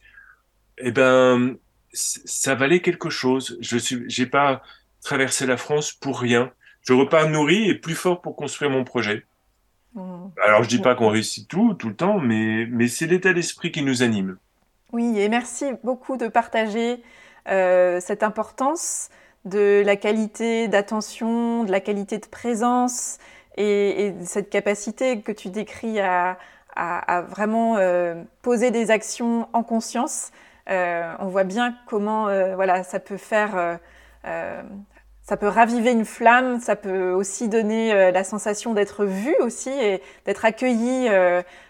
eh 0.77 0.91
ben, 0.91 1.57
ça 1.93 2.55
valait 2.55 2.81
quelque 2.81 3.09
chose. 3.09 3.57
Je 3.61 3.77
suis, 3.77 4.03
j'ai 4.07 4.25
pas 4.27 4.61
traversé 5.01 5.45
la 5.45 5.57
France 5.57 5.91
pour 5.93 6.19
rien. 6.19 6.51
Je 6.81 6.93
repars 6.93 7.29
nourri 7.29 7.67
et 7.69 7.75
plus 7.75 7.95
fort 7.95 8.21
pour 8.21 8.35
construire 8.35 8.69
mon 8.69 8.83
projet. 8.83 9.25
Mmh. 9.95 10.27
Alors, 10.43 10.63
je 10.63 10.69
dis 10.69 10.79
pas 10.79 10.93
qu'on 10.93 11.09
réussit 11.09 11.47
tout, 11.47 11.73
tout 11.73 11.89
le 11.89 11.95
temps, 11.95 12.19
mais, 12.19 12.67
mais 12.67 12.87
c'est 12.87 13.07
l'état 13.07 13.33
d'esprit 13.33 13.71
qui 13.71 13.81
nous 13.81 14.03
anime. 14.03 14.37
Oui, 14.95 15.19
et 15.19 15.27
merci 15.27 15.65
beaucoup 15.83 16.15
de 16.15 16.29
partager 16.29 17.03
euh, 17.49 17.99
cette 17.99 18.23
importance 18.23 19.09
de 19.43 19.83
la 19.85 19.97
qualité 19.97 20.69
d'attention, 20.69 21.65
de 21.65 21.71
la 21.73 21.81
qualité 21.81 22.17
de 22.17 22.25
présence 22.27 23.17
et, 23.57 24.05
et 24.05 24.15
cette 24.23 24.49
capacité 24.49 25.19
que 25.19 25.33
tu 25.33 25.49
décris 25.49 25.99
à, 25.99 26.37
vraiment 27.27 27.75
euh, 27.75 28.23
poser 28.41 28.71
des 28.71 28.89
actions 28.89 29.49
en 29.51 29.63
conscience. 29.63 30.31
Euh, 30.69 31.13
on 31.19 31.27
voit 31.27 31.43
bien 31.43 31.75
comment 31.87 32.27
voilà, 32.55 32.83
ça 32.85 33.01
peut 33.01 33.17
faire, 33.17 33.79
ça 35.27 35.37
peut 35.37 35.47
raviver 35.47 35.91
une 35.91 36.05
flamme, 36.05 36.59
ça 36.59 36.75
peut 36.75 37.11
aussi 37.11 37.49
donner 37.49 38.11
la 38.11 38.23
sensation 38.23 38.73
d'être 38.73 39.05
vu 39.05 39.35
aussi 39.39 39.71
et 39.71 40.01
d'être 40.25 40.45
accueilli 40.45 41.09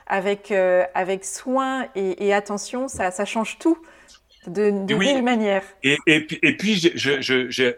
avec, 0.08 0.52
avec 0.52 1.24
soin 1.24 1.88
et, 1.96 2.34
attention. 2.34 2.90
Ça, 2.90 3.12
ça, 3.12 3.24
change 3.24 3.58
tout 3.58 3.78
de, 4.48 4.86
de 4.86 4.96
mille 4.96 5.24
manières. 5.24 5.64
Et, 5.84 5.98
et, 6.06 6.26
puis, 6.26 6.40
et 6.44 6.58
puis 6.58 6.76
je, 6.76 6.90
je, 7.22 7.50
je, 7.50 7.72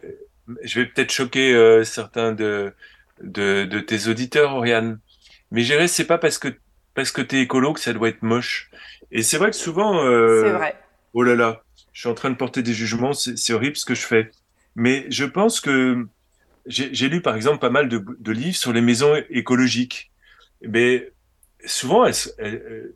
je 0.64 0.80
vais 0.80 0.88
peut-être 0.88 1.12
choquer 1.12 1.84
certains 1.84 2.32
de, 2.32 2.74
de, 3.22 3.66
de, 3.66 3.80
tes 3.80 4.08
auditeurs, 4.08 4.56
Oriane. 4.56 5.00
Mais 5.52 5.62
gérer, 5.62 5.88
c'est 5.88 6.06
pas 6.06 6.18
parce 6.18 6.40
que 6.40 6.50
parce 6.94 7.12
que 7.12 7.22
t'es 7.22 7.42
écolo 7.42 7.74
que 7.74 7.80
ça 7.80 7.94
doit 7.94 8.10
être 8.10 8.24
moche. 8.24 8.72
Et 9.12 9.22
c'est 9.22 9.38
vrai 9.38 9.52
que 9.52 9.56
souvent, 9.56 10.04
euh, 10.04 10.44
c'est 10.44 10.52
vrai. 10.52 10.76
oh 11.14 11.22
là 11.22 11.36
là, 11.36 11.62
je 11.94 12.02
suis 12.02 12.10
en 12.10 12.16
train 12.16 12.32
de 12.32 12.36
porter 12.36 12.64
des 12.64 12.74
jugements, 12.74 13.14
c'est 13.14 13.54
horrible 13.54 13.78
ce 13.78 13.86
que 13.86 13.94
je 13.94 14.06
fais. 14.06 14.32
Mais 14.78 15.08
je 15.10 15.26
pense 15.26 15.60
que 15.60 16.08
j'ai 16.68 17.10
lu 17.10 17.22
par 17.22 17.36
exemple 17.36 17.58
pas 17.58 17.72
mal 17.72 17.90
de, 17.90 18.32
livres 18.32 18.56
sur 18.56 18.72
les 18.72 18.82
maisons 18.82 19.16
écologiques. 19.32 20.12
Mais 20.62 21.12
souvent, 21.66 22.06
elles, 22.06 22.94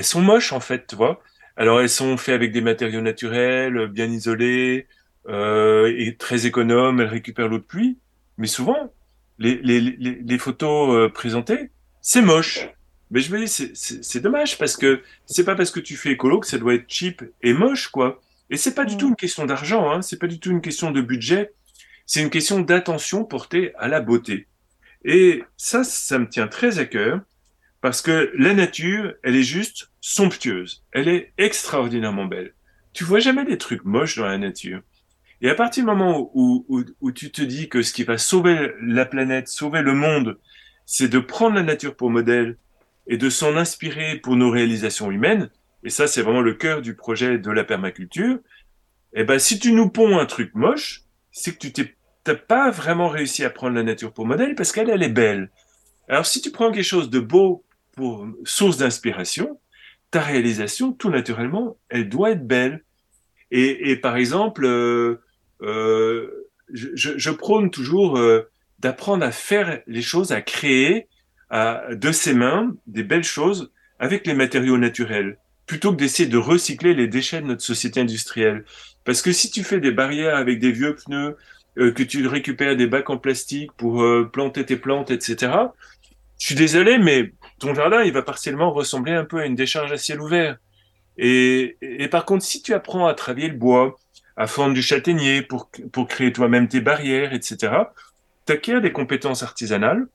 sont 0.00 0.22
moches 0.22 0.52
en 0.52 0.60
fait, 0.60 0.86
tu 0.86 0.96
vois. 0.96 1.22
Alors 1.56 1.82
elles 1.82 1.90
sont 1.90 2.16
faites 2.16 2.34
avec 2.34 2.52
des 2.52 2.62
matériaux 2.62 3.02
naturels, 3.02 3.88
bien 3.88 4.06
isolés 4.06 4.86
euh, 5.28 5.94
et 5.94 6.16
très 6.16 6.46
économes. 6.46 7.00
Elles 7.02 7.08
récupèrent 7.08 7.48
l'eau 7.48 7.58
de 7.58 7.64
pluie. 7.64 7.98
Mais 8.38 8.46
souvent, 8.46 8.90
les, 9.38 9.60
les 9.60 10.38
photos 10.38 10.94
euh, 10.94 11.08
présentées, 11.10 11.70
c'est 12.00 12.22
moche. 12.22 12.66
Mais 13.10 13.20
je 13.20 13.30
me 13.30 13.44
dis, 13.44 13.72
c'est 13.74 14.20
dommage 14.20 14.56
parce 14.56 14.76
que 14.76 15.02
c'est 15.26 15.44
pas 15.44 15.54
parce 15.54 15.70
que 15.70 15.80
tu 15.80 15.96
fais 15.96 16.12
écolo 16.12 16.40
que 16.40 16.46
ça 16.46 16.56
doit 16.56 16.74
être 16.74 16.88
cheap 16.88 17.22
et 17.42 17.52
moche, 17.52 17.88
quoi. 17.88 18.22
Et 18.50 18.56
c'est 18.56 18.74
pas 18.74 18.84
du 18.84 18.94
mm. 18.94 18.98
tout 18.98 19.08
une 19.08 19.16
question 19.16 19.46
d'argent, 19.46 19.90
hein. 19.90 20.02
C'est 20.02 20.18
pas 20.18 20.26
du 20.26 20.38
tout 20.40 20.50
une 20.50 20.60
question 20.60 20.90
de 20.90 21.00
budget. 21.00 21.52
C'est 22.06 22.22
une 22.22 22.30
question 22.30 22.60
d'attention 22.60 23.24
portée 23.24 23.72
à 23.76 23.88
la 23.88 24.00
beauté. 24.00 24.46
Et 25.04 25.44
ça, 25.56 25.84
ça 25.84 26.18
me 26.18 26.28
tient 26.28 26.48
très 26.48 26.78
à 26.78 26.84
cœur 26.84 27.20
parce 27.80 28.02
que 28.02 28.32
la 28.36 28.54
nature, 28.54 29.14
elle 29.22 29.36
est 29.36 29.42
juste 29.42 29.90
somptueuse. 30.00 30.84
Elle 30.92 31.08
est 31.08 31.32
extraordinairement 31.38 32.24
belle. 32.24 32.54
Tu 32.92 33.04
vois 33.04 33.20
jamais 33.20 33.44
des 33.44 33.58
trucs 33.58 33.84
moches 33.84 34.16
dans 34.16 34.26
la 34.26 34.38
nature. 34.38 34.80
Et 35.40 35.50
à 35.50 35.54
partir 35.54 35.84
du 35.84 35.86
moment 35.86 36.30
où, 36.34 36.64
où, 36.68 36.82
où 37.00 37.12
tu 37.12 37.30
te 37.30 37.42
dis 37.42 37.68
que 37.68 37.82
ce 37.82 37.92
qui 37.92 38.02
va 38.02 38.18
sauver 38.18 38.72
la 38.82 39.04
planète, 39.04 39.48
sauver 39.48 39.82
le 39.82 39.94
monde, 39.94 40.38
c'est 40.84 41.08
de 41.08 41.20
prendre 41.20 41.54
la 41.54 41.62
nature 41.62 41.94
pour 41.94 42.10
modèle 42.10 42.56
et 43.06 43.18
de 43.18 43.30
s'en 43.30 43.56
inspirer 43.56 44.16
pour 44.16 44.36
nos 44.36 44.50
réalisations 44.50 45.10
humaines, 45.10 45.50
et 45.84 45.90
ça 45.90 46.06
c'est 46.06 46.22
vraiment 46.22 46.40
le 46.40 46.54
cœur 46.54 46.82
du 46.82 46.94
projet 46.94 47.38
de 47.38 47.50
la 47.50 47.64
permaculture, 47.64 48.38
eh 49.14 49.24
ben 49.24 49.38
si 49.38 49.58
tu 49.58 49.72
nous 49.72 49.88
ponds 49.88 50.18
un 50.18 50.26
truc 50.26 50.54
moche, 50.54 51.02
c'est 51.32 51.56
que 51.56 51.66
tu 51.66 51.72
t'es 51.72 52.34
pas 52.36 52.70
vraiment 52.70 53.08
réussi 53.08 53.44
à 53.44 53.50
prendre 53.50 53.74
la 53.74 53.82
nature 53.82 54.12
pour 54.12 54.26
modèle 54.26 54.54
parce 54.54 54.72
qu'elle 54.72 54.90
elle 54.90 55.02
est 55.02 55.08
belle. 55.08 55.50
Alors 56.08 56.26
si 56.26 56.40
tu 56.40 56.50
prends 56.50 56.70
quelque 56.72 56.84
chose 56.84 57.10
de 57.10 57.20
beau 57.20 57.64
pour 57.96 58.26
source 58.44 58.76
d'inspiration, 58.76 59.60
ta 60.10 60.20
réalisation 60.20 60.92
tout 60.92 61.10
naturellement 61.10 61.76
elle 61.88 62.08
doit 62.08 62.30
être 62.30 62.46
belle. 62.46 62.84
Et, 63.50 63.96
par 63.96 64.16
exemple, 64.16 64.66
euh, 64.66 65.22
euh, 65.62 66.48
je, 66.70 66.88
je, 66.94 67.30
prône 67.30 67.70
toujours 67.70 68.18
euh, 68.18 68.50
d'apprendre 68.78 69.24
à 69.24 69.32
faire 69.32 69.80
les 69.86 70.02
choses, 70.02 70.32
à 70.32 70.42
créer 70.42 71.08
de 71.50 72.12
ses 72.12 72.34
mains 72.34 72.76
des 72.86 73.02
belles 73.02 73.24
choses 73.24 73.72
avec 73.98 74.26
les 74.26 74.34
matériaux 74.34 74.76
naturels, 74.76 75.38
plutôt 75.68 75.92
que 75.92 75.98
d'essayer 75.98 76.28
de 76.28 76.38
recycler 76.38 76.94
les 76.94 77.06
déchets 77.06 77.42
de 77.42 77.46
notre 77.46 77.62
société 77.62 78.00
industrielle. 78.00 78.64
Parce 79.04 79.22
que 79.22 79.30
si 79.30 79.50
tu 79.50 79.62
fais 79.62 79.78
des 79.78 79.92
barrières 79.92 80.34
avec 80.34 80.58
des 80.58 80.72
vieux 80.72 80.96
pneus, 80.96 81.36
euh, 81.78 81.92
que 81.92 82.02
tu 82.02 82.26
récupères 82.26 82.74
des 82.74 82.88
bacs 82.88 83.10
en 83.10 83.18
plastique 83.18 83.70
pour 83.76 84.02
euh, 84.02 84.28
planter 84.32 84.64
tes 84.64 84.76
plantes, 84.76 85.10
etc., 85.12 85.52
je 86.38 86.46
suis 86.46 86.54
désolé, 86.54 86.98
mais 86.98 87.32
ton 87.58 87.74
jardin, 87.74 88.02
il 88.02 88.12
va 88.12 88.22
partiellement 88.22 88.72
ressembler 88.72 89.12
un 89.12 89.24
peu 89.24 89.40
à 89.40 89.46
une 89.46 89.54
décharge 89.54 89.92
à 89.92 89.98
ciel 89.98 90.20
ouvert. 90.20 90.56
Et, 91.18 91.76
par 92.10 92.24
contre, 92.24 92.44
si 92.44 92.62
tu 92.62 92.74
apprends 92.74 93.06
à 93.06 93.14
travailler 93.14 93.48
le 93.48 93.56
bois, 93.56 93.96
à 94.36 94.46
fendre 94.46 94.72
du 94.72 94.82
châtaignier 94.82 95.42
pour, 95.42 95.68
pour 95.92 96.06
créer 96.06 96.32
toi-même 96.32 96.68
tes 96.68 96.80
barrières, 96.80 97.34
etc., 97.34 97.72
tu 98.46 98.52
acquiers 98.52 98.80
des 98.80 98.92
compétences 98.92 99.42
artisanales 99.42 100.06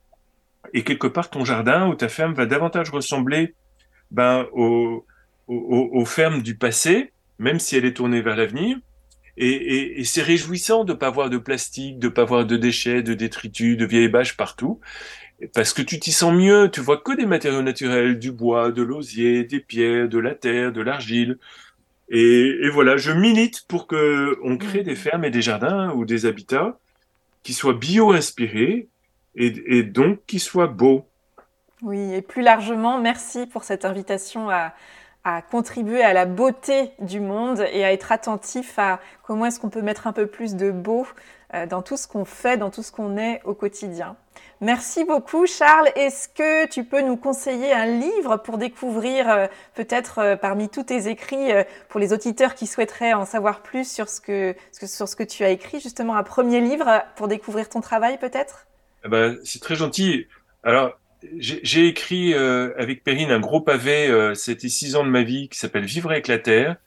et 0.74 0.84
quelque 0.86 1.08
part 1.08 1.30
ton 1.30 1.43
jardin 1.43 1.88
ou 1.88 1.95
ta 1.95 2.08
ferme 2.08 2.34
va 2.34 2.45
davantage 2.45 2.89
ressembler 2.89 3.54
ben, 4.12 4.47
aux, 4.54 5.06
aux, 5.54 5.89
aux 5.93 6.06
fermes 6.06 6.41
du 6.41 6.56
passé, 6.56 7.12
même 7.39 7.60
si 7.60 7.76
elle 7.76 7.86
est 7.86 7.93
tournée 7.93 8.22
vers 8.22 8.36
l'avenir. 8.36 8.78
Et, 9.38 9.49
et, 9.49 9.99
et 9.99 10.04
c'est 10.04 10.22
réjouissant 10.22 10.84
de 10.84 10.93
pas 10.93 11.10
voir 11.10 11.30
de 11.30 11.38
plastique, 11.38 11.99
de 11.99 12.08
pas 12.08 12.24
voir 12.24 12.45
de 12.45 12.56
déchets, 12.56 13.01
de 13.01 13.14
détritus, 13.14 13.78
de 13.78 13.86
vieilles 13.86 14.08
bâches 14.10 14.38
partout, 14.38 14.80
parce 15.54 15.74
que 15.74 15.82
tu 15.82 15.99
t'y 15.99 16.12
sens 16.12 16.34
mieux. 16.34 16.70
Tu 16.72 16.82
vois 16.82 16.97
que 16.97 17.16
des 17.16 17.26
matériaux 17.26 17.64
naturels, 17.64 18.20
du 18.20 18.32
bois, 18.32 18.72
de 18.72 18.84
l'osier, 18.84 19.43
des 19.43 19.60
pierres, 19.60 20.08
de 20.08 20.20
la 20.20 20.36
terre, 20.36 20.72
de 20.72 20.82
l'argile. 20.82 21.39
Et, 22.10 22.58
et, 22.62 22.70
voilà, 22.70 22.97
je 22.97 23.12
milite 23.12 23.66
pour 23.68 23.88
que 23.88 24.38
on 24.43 24.58
crée 24.58 24.84
des 24.84 24.95
fermes 24.95 25.26
et 25.26 25.32
des 25.32 25.41
jardins 25.41 25.91
ou 25.93 26.06
des 26.06 26.26
habitats 26.26 26.78
qui 27.41 27.54
soient 27.54 27.74
bio-inspirés 27.74 28.88
et, 29.36 29.84
donc 29.84 30.20
qu'il 30.28 30.39
soit 30.39 30.68
beau. 30.68 31.08
Oui, 31.82 32.14
et 32.14 32.22
plus 32.22 32.43
largement, 32.43 32.99
merci 32.99 33.45
pour 33.47 33.64
cette 33.64 33.84
invitation 33.84 34.49
à, 34.49 34.74
à 35.24 35.42
contribuer 35.42 36.04
à 36.04 36.14
la 36.14 36.26
beauté 36.26 36.92
du 37.00 37.20
monde 37.20 37.66
et 37.72 37.86
à 37.86 37.94
être 37.94 38.12
attentif 38.12 38.78
à 38.78 39.00
comment 39.24 39.46
est-ce 39.46 39.60
qu'on 39.60 39.70
peut 39.70 39.82
mettre 39.82 40.08
un 40.08 40.14
peu 40.14 40.28
plus 40.28 40.56
de 40.56 40.72
beau 40.72 41.08
euh, 41.54 41.66
dans 41.66 41.82
tout 41.82 41.98
ce 41.98 42.08
qu'on 42.08 42.26
fait, 42.26 42.58
dans 42.58 42.70
tout 42.70 42.84
ce 42.84 42.92
qu'on 42.92 43.18
est 43.18 43.42
au 43.46 43.54
quotidien. 43.54 44.18
Merci 44.60 45.06
beaucoup 45.06 45.46
Charles. 45.46 45.90
Est-ce 45.96 46.28
que 46.28 46.68
tu 46.68 46.84
peux 46.84 47.02
nous 47.02 47.16
conseiller 47.16 47.72
un 47.72 47.86
livre 47.86 48.38
pour 48.38 48.58
découvrir 48.58 49.30
euh, 49.30 49.48
peut-être 49.76 50.20
euh, 50.20 50.36
parmi 50.36 50.68
tous 50.68 50.84
tes 50.84 51.08
écrits 51.08 51.52
pour 51.90 52.00
les 52.00 52.12
auditeurs 52.12 52.56
qui 52.56 52.68
souhaiteraient 52.68 53.14
en 53.14 53.26
savoir 53.26 53.62
plus 53.62 53.90
sur 53.90 54.10
ce 54.10 54.20
que, 54.20 54.56
sur 54.72 55.08
ce 55.08 55.16
que 55.16 55.24
tu 55.24 55.44
as 55.44 55.50
écrit, 55.50 55.80
justement 55.80 56.16
un 56.16 56.24
premier 56.24 56.60
livre 56.60 57.04
pour 57.16 57.28
découvrir 57.28 57.70
ton 57.70 57.82
travail 57.82 58.18
peut-être? 58.18 58.66
Eh 59.06 59.10
ben, 59.10 59.38
c'est 59.44 59.62
très 59.62 59.76
gentil. 59.76 60.28
Alors, 60.64 60.98
j'ai 61.38 61.88
écrit 61.88 62.34
euh, 62.34 62.74
avec 62.78 63.04
Perrine 63.04 63.32
un 63.32 63.40
gros 63.40 63.62
pavé, 63.62 64.08
euh, 64.08 64.34
c'était 64.34 64.70
six 64.70 64.96
ans 64.96 65.04
de 65.04 65.10
ma 65.10 65.24
vie, 65.24 65.50
qui 65.50 65.58
s'appelle 65.58 65.86
Vivre 65.86 66.12
avec 66.12 66.28
la 66.28 66.40
terre, 66.40 66.78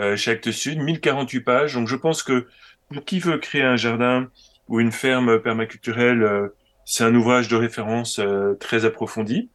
euh, 0.00 0.16
chez 0.16 0.30
Actes 0.30 0.50
Sud, 0.50 0.78
1048 0.78 1.40
pages. 1.40 1.74
Donc 1.74 1.88
je 1.88 1.96
pense 1.96 2.22
que 2.22 2.46
pour 2.88 3.04
qui 3.04 3.18
veut 3.18 3.38
créer 3.38 3.62
un 3.62 3.76
jardin 3.76 4.28
ou 4.68 4.80
une 4.80 4.92
ferme 4.92 5.40
permaculturelle, 5.40 6.22
euh, 6.22 6.48
c'est 6.84 7.04
un 7.04 7.14
ouvrage 7.14 7.48
de 7.48 7.56
référence 7.56 8.20
très 8.58 8.84
approfondi. 8.84 9.50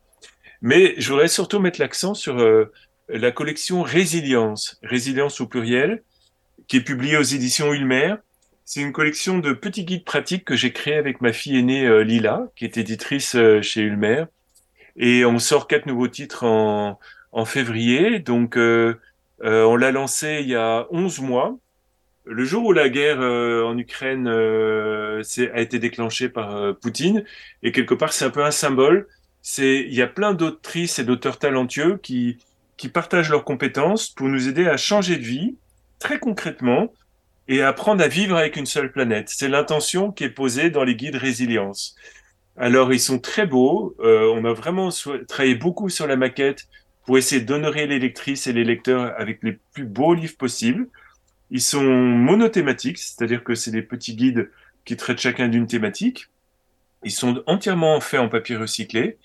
Mais 0.62 0.96
je 0.98 1.10
voudrais 1.10 1.28
surtout 1.28 1.60
mettre 1.60 1.82
l'accent 1.82 2.14
sur 2.14 2.38
la 3.10 3.32
collection 3.32 3.82
Résilience, 3.82 4.80
Résilience 4.82 5.42
au 5.42 5.46
pluriel, 5.46 6.04
qui 6.70 6.78
est 6.78 6.82
publiée 6.82 7.18
aux 7.18 7.24
éditions 7.24 7.74
Ulmer 7.74 8.16
c'est 8.68 8.82
une 8.82 8.92
collection 8.92 9.40
de 9.40 9.54
petits 9.54 9.86
guides 9.86 10.04
pratiques 10.04 10.44
que 10.44 10.58
j'ai 10.58 10.74
créé 10.74 10.96
avec 10.96 11.22
ma 11.22 11.32
fille 11.32 11.58
aînée 11.58 11.86
euh, 11.86 12.04
Lila, 12.04 12.50
qui 12.58 12.66
est 12.66 12.76
éditrice 12.76 13.34
euh, 13.36 13.62
chez 13.62 13.80
Ulmer. 13.80 14.26
Et 14.98 15.24
on 15.24 15.40
sort 15.40 15.70
quatre 15.70 15.86
nouveaux 15.86 16.10
titres 16.10 16.44
en, 16.44 17.00
février. 17.46 18.20
Donc, 18.20 18.58
euh, 18.58 18.96
on 19.40 19.78
l'a 19.78 19.92
lancé 19.92 20.40
il 20.42 20.50
y 20.50 20.56
a 20.56 20.86
11 20.92 21.22
mois. 21.22 21.58
Le 22.26 22.44
jour 22.44 22.66
où 22.66 22.74
la 22.74 22.90
guerre 22.90 23.20
en 23.20 23.78
Ukraine 23.78 24.28
a 24.28 25.62
été 25.62 25.80
déclenchée 25.80 26.28
par 26.28 26.76
Poutine, 26.80 27.24
et 27.64 27.72
quelque 27.72 27.94
part, 27.94 28.12
c'est 28.12 28.26
un 28.26 28.32
peu 28.32 28.44
un 28.44 28.52
symbole. 28.52 29.08
C'est, 29.42 29.86
il 29.88 29.94
y 29.94 30.02
a 30.02 30.08
plein 30.08 30.34
d'autrices 30.34 31.00
et 31.00 31.06
d'auteurs 31.06 31.38
talentueux 31.38 31.98
qui 32.02 32.38
partagent 32.92 33.30
leurs 33.30 33.46
compétences 33.46 34.10
pour 34.10 34.28
nous 34.28 34.50
aider 34.50 34.68
à 34.68 34.76
changer 34.76 35.16
de 35.16 35.24
vie, 35.24 35.56
très 36.00 36.20
concrètement, 36.20 36.92
et 37.48 37.62
apprendre 37.62 38.04
à 38.04 38.08
vivre 38.08 38.36
avec 38.36 38.56
une 38.58 38.66
seule 38.66 38.92
planète. 38.92 39.30
C'est 39.30 39.48
l'intention 39.48 40.12
qui 40.12 40.24
est 40.24 40.30
posée 40.30 40.70
dans 40.70 40.84
les 40.84 40.96
guides 40.96 41.16
résilience. 41.16 41.96
Alors, 42.58 42.92
ils 42.92 43.00
sont 43.00 43.20
très 43.20 43.46
beaux. 43.46 43.96
Euh, 44.00 44.32
on 44.34 44.44
a 44.46 44.54
vraiment 44.54 44.90
travaillé 45.28 45.56
beaucoup 45.56 45.90
sur 45.90 46.08
la 46.08 46.16
maquette 46.16 46.68
pour 47.06 47.18
essayer 47.18 47.42
d'honorer 47.42 47.88
les 47.88 48.00
lectrices 48.00 48.48
et 48.48 48.54
les 48.54 48.64
lecteurs 48.64 49.14
avec 49.18 49.40
les 49.44 49.58
plus 49.74 49.86
beaux 49.86 50.14
livres 50.14 50.36
possibles. 50.38 50.88
Ils 51.52 51.62
sont 51.62 51.84
monothématiques, 51.84 52.98
c'est-à-dire 52.98 53.44
que 53.44 53.56
c'est 53.56 53.72
des 53.72 53.82
petits 53.82 54.16
guides 54.16 54.50
qui 54.84 54.98
traitent 54.98 55.20
chacun 55.20 55.48
d'une 55.48 55.68
thématique. 55.68 56.28
Ils 57.04 57.12
sont 57.12 57.44
entièrement 57.46 58.02
faits 58.02 58.20
en 58.20 58.28
papier 58.28 58.58
recyclé. 58.58 59.18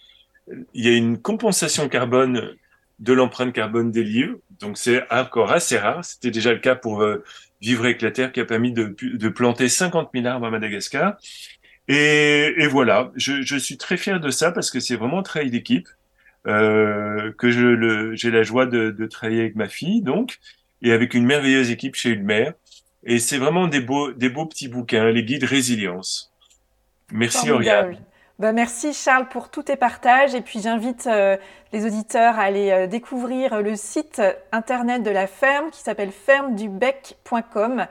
Il 0.75 0.85
y 0.85 0.89
a 0.89 0.97
une 0.97 1.19
compensation 1.19 1.89
carbone 1.89 2.55
de 3.03 3.13
l'empreinte 3.13 3.53
carbone 3.53 3.91
des 3.91 4.05
livres, 4.05 4.39
donc 4.61 4.79
c'est 4.79 5.03
encore 5.13 5.51
assez 5.51 5.77
rare. 5.77 6.05
C'était 6.05 6.31
déjà 6.31 6.53
le 6.53 6.61
cas 6.61 6.77
pour 6.77 7.03
euh, 7.03 7.25
Vivre 7.61 7.85
avec 7.85 8.03
la 8.03 8.11
Terre 8.11 8.33
qui 8.33 8.41
a 8.41 8.45
permis 8.45 8.73
de, 8.73 9.29
planter 9.29 9.69
50 9.69 10.11
000 10.15 10.27
arbres 10.27 10.47
à 10.47 10.51
Madagascar. 10.51 11.17
Et, 11.89 12.67
voilà, 12.69 13.13
je, 13.15 13.57
suis 13.57 13.77
très 13.77 13.97
fier 13.97 14.19
de 14.19 14.31
ça 14.31 14.51
parce 14.51 14.71
que 14.71 14.81
c'est 14.81 14.97
vraiment 14.97 15.21
un 15.21 15.23
travail 15.23 15.51
d'équipe, 15.51 15.89
euh, 16.49 17.33
que 17.39 18.15
j'ai 18.15 18.31
la 18.31 18.43
joie 18.43 18.67
de, 18.67 19.07
travailler 19.07 19.41
avec 19.41 19.55
ma 19.55 19.69
fille, 19.69 20.03
donc, 20.03 20.39
et 20.81 20.93
avec 20.93 21.15
une 21.15 21.25
merveilleuse 21.25 21.71
équipe 21.71 21.95
chez 21.95 22.11
Ulmer. 22.11 22.51
Et 23.05 23.19
c'est 23.19 23.39
vraiment 23.39 23.69
des 23.69 23.81
beaux, 23.81 24.13
petits 24.47 24.69
bouquins, 24.69 25.11
les 25.11 25.25
guides 25.25 25.45
résilience. 25.45 26.33
Merci 27.13 27.51
Oriane. 27.51 27.97
Bah, 28.43 28.51
merci 28.51 28.93
Charles 28.93 29.29
pour 29.29 29.51
tous 29.51 29.63
tes 29.63 29.77
partages 29.77 30.35
et 30.35 30.41
puis 30.41 30.61
j'invite 30.61 31.07
euh, 31.07 31.37
les 31.73 31.87
auditeurs 31.87 32.41
à 32.41 32.43
aller 32.43 32.73
euh, 32.73 32.87
découvrir 32.89 33.63
le 33.63 33.77
site 33.77 34.21
internet 34.51 35.05
de 35.05 35.13
la 35.13 35.29
ferme 35.29 35.71
qui 35.71 35.79
s'appelle 35.79 36.11
fermedubec.com. 36.11 37.87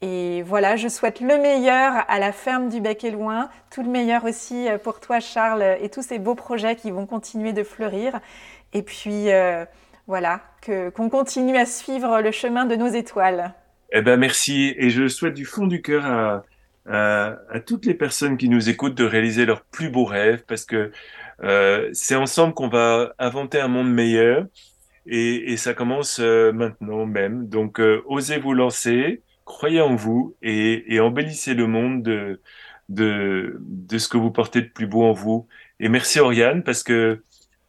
Et 0.00 0.40
voilà, 0.40 0.76
je 0.76 0.88
souhaite 0.88 1.20
le 1.20 1.36
meilleur 1.36 2.02
à 2.08 2.18
la 2.18 2.32
ferme 2.32 2.70
du 2.70 2.80
Bec 2.80 3.04
et 3.04 3.10
Loin, 3.10 3.50
tout 3.70 3.82
le 3.82 3.90
meilleur 3.90 4.24
aussi 4.24 4.70
euh, 4.70 4.78
pour 4.78 5.00
toi 5.00 5.20
Charles 5.20 5.76
et 5.82 5.90
tous 5.90 6.00
ces 6.00 6.18
beaux 6.18 6.34
projets 6.34 6.76
qui 6.76 6.90
vont 6.90 7.04
continuer 7.04 7.52
de 7.52 7.62
fleurir. 7.62 8.20
Et 8.72 8.80
puis 8.80 9.26
voilà, 10.06 10.40
qu'on 10.64 11.10
continue 11.10 11.58
à 11.58 11.66
suivre 11.66 12.22
le 12.22 12.30
chemin 12.30 12.64
de 12.64 12.74
nos 12.74 12.88
étoiles. 12.88 13.52
Eh 13.92 14.00
ben 14.00 14.18
merci 14.18 14.74
et 14.78 14.88
je 14.88 15.08
souhaite 15.08 15.34
du 15.34 15.44
fond 15.44 15.66
du 15.66 15.82
cœur 15.82 16.06
à 16.06 16.42
à, 16.86 17.36
toutes 17.66 17.86
les 17.86 17.94
personnes 17.94 18.36
qui 18.36 18.48
nous 18.48 18.68
écoutent 18.68 18.96
de 18.96 19.04
réaliser 19.04 19.46
leurs 19.46 19.64
plus 19.64 19.90
beaux 19.90 20.04
rêves 20.04 20.44
parce 20.46 20.64
que 20.64 20.90
euh, 21.42 21.88
c'est 21.92 22.14
ensemble 22.16 22.54
qu'on 22.54 22.68
va 22.68 23.14
inventer 23.18 23.60
un 23.60 23.68
monde 23.68 23.92
meilleur 23.92 24.46
et, 25.06 25.52
et 25.52 25.56
ça 25.56 25.74
commence 25.74 26.18
euh, 26.20 26.52
maintenant 26.52 27.06
même. 27.06 27.48
Donc 27.48 27.80
euh, 27.80 28.02
osez 28.06 28.38
vous 28.38 28.54
lancer, 28.54 29.22
croyez 29.44 29.80
en 29.80 29.94
vous 29.94 30.36
et, 30.42 30.94
et 30.94 31.00
embellissez 31.00 31.54
le 31.54 31.66
monde 31.66 32.02
de, 32.02 32.40
de, 32.88 33.56
de 33.60 33.98
ce 33.98 34.08
que 34.08 34.18
vous 34.18 34.30
portez 34.30 34.62
de 34.62 34.68
plus 34.68 34.86
beau 34.86 35.04
en 35.04 35.12
vous. 35.12 35.48
Et 35.80 35.88
merci 35.88 36.20
Oriane 36.20 36.62
parce 36.62 36.82
que 36.82 37.22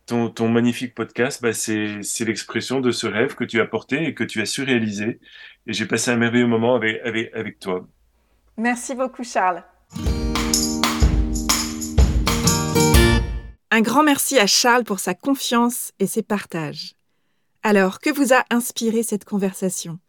ton, 0.05 0.29
ton 0.29 0.49
magnifique 0.49 0.95
podcast, 0.95 1.41
bah, 1.41 1.53
c'est 1.53 2.25
l'expression 2.25 2.81
de 2.81 2.91
ce 2.91 3.07
rêve 3.07 3.35
que 3.35 3.43
tu 3.45 3.61
as 3.61 3.65
porté 3.65 4.03
et 4.05 4.13
que 4.13 4.23
tu 4.23 4.41
as 4.41 4.45
su 4.45 4.63
réaliser. 4.63 5.19
Et 5.67 5.73
j'ai 5.73 5.85
passé 5.85 6.11
un 6.11 6.17
merveilleux 6.17 6.47
moment 6.47 6.75
avec, 6.75 7.01
avec, 7.05 7.33
avec 7.33 7.59
toi. 7.59 7.87
Merci 8.57 8.95
beaucoup 8.95 9.23
Charles. 9.23 9.63
Un 13.73 13.81
grand 13.81 14.03
merci 14.03 14.37
à 14.37 14.47
Charles 14.47 14.83
pour 14.83 14.99
sa 14.99 15.13
confiance 15.13 15.91
et 15.99 16.07
ses 16.07 16.23
partages. 16.23 16.95
Alors, 17.63 17.99
que 17.99 18.09
vous 18.09 18.33
a 18.33 18.43
inspiré 18.49 19.01
cette 19.01 19.23
conversation? 19.23 19.99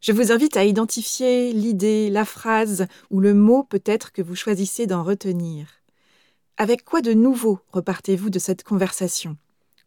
Je 0.00 0.12
vous 0.12 0.30
invite 0.30 0.56
à 0.56 0.64
identifier 0.64 1.52
l'idée, 1.52 2.10
la 2.10 2.24
phrase 2.24 2.86
ou 3.10 3.20
le 3.20 3.34
mot 3.34 3.64
peut-être 3.64 4.12
que 4.12 4.22
vous 4.22 4.36
choisissez 4.36 4.86
d'en 4.86 5.02
retenir. 5.02 5.66
Avec 6.56 6.84
quoi 6.84 7.00
de 7.00 7.12
nouveau 7.12 7.60
repartez-vous 7.72 8.30
de 8.30 8.38
cette 8.38 8.62
conversation? 8.62 9.36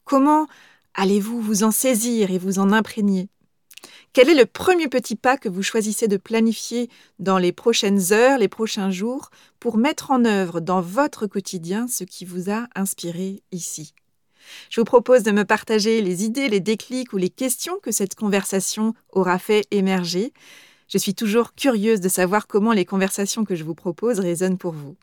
Comment 0.04 0.48
allez-vous 0.93 1.41
vous 1.41 1.64
en 1.64 1.72
saisir 1.72 2.32
et 2.32 2.38
vous 2.38 2.60
en 2.60 2.72
imprégner? 2.72 3.30
Quel 4.13 4.29
est 4.29 4.36
le 4.36 4.45
premier 4.45 4.88
petit 4.88 5.15
pas 5.15 5.38
que 5.38 5.49
vous 5.49 5.63
choisissez 5.63 6.07
de 6.07 6.17
planifier 6.17 6.89
dans 7.19 7.38
les 7.38 7.51
prochaines 7.51 8.13
heures, 8.13 8.38
les 8.38 8.47
prochains 8.47 8.89
jours, 8.89 9.29
pour 9.59 9.77
mettre 9.77 10.11
en 10.11 10.25
œuvre 10.25 10.59
dans 10.59 10.81
votre 10.81 11.27
quotidien 11.27 11.88
ce 11.88 12.03
qui 12.03 12.25
vous 12.25 12.49
a 12.49 12.67
inspiré 12.75 13.41
ici? 13.51 13.93
Je 14.69 14.79
vous 14.79 14.86
propose 14.86 15.23
de 15.23 15.31
me 15.31 15.43
partager 15.43 16.01
les 16.01 16.23
idées, 16.23 16.49
les 16.49 16.59
déclics 16.59 17.13
ou 17.13 17.17
les 17.17 17.29
questions 17.29 17.79
que 17.81 17.91
cette 17.91 18.15
conversation 18.15 18.93
aura 19.11 19.39
fait 19.39 19.65
émerger. 19.71 20.33
Je 20.88 20.97
suis 20.97 21.15
toujours 21.15 21.53
curieuse 21.55 21.99
de 21.99 22.09
savoir 22.09 22.47
comment 22.47 22.73
les 22.73 22.86
conversations 22.86 23.43
que 23.43 23.55
je 23.55 23.63
vous 23.63 23.75
propose 23.75 24.19
résonnent 24.19 24.57
pour 24.57 24.73
vous. 24.73 24.95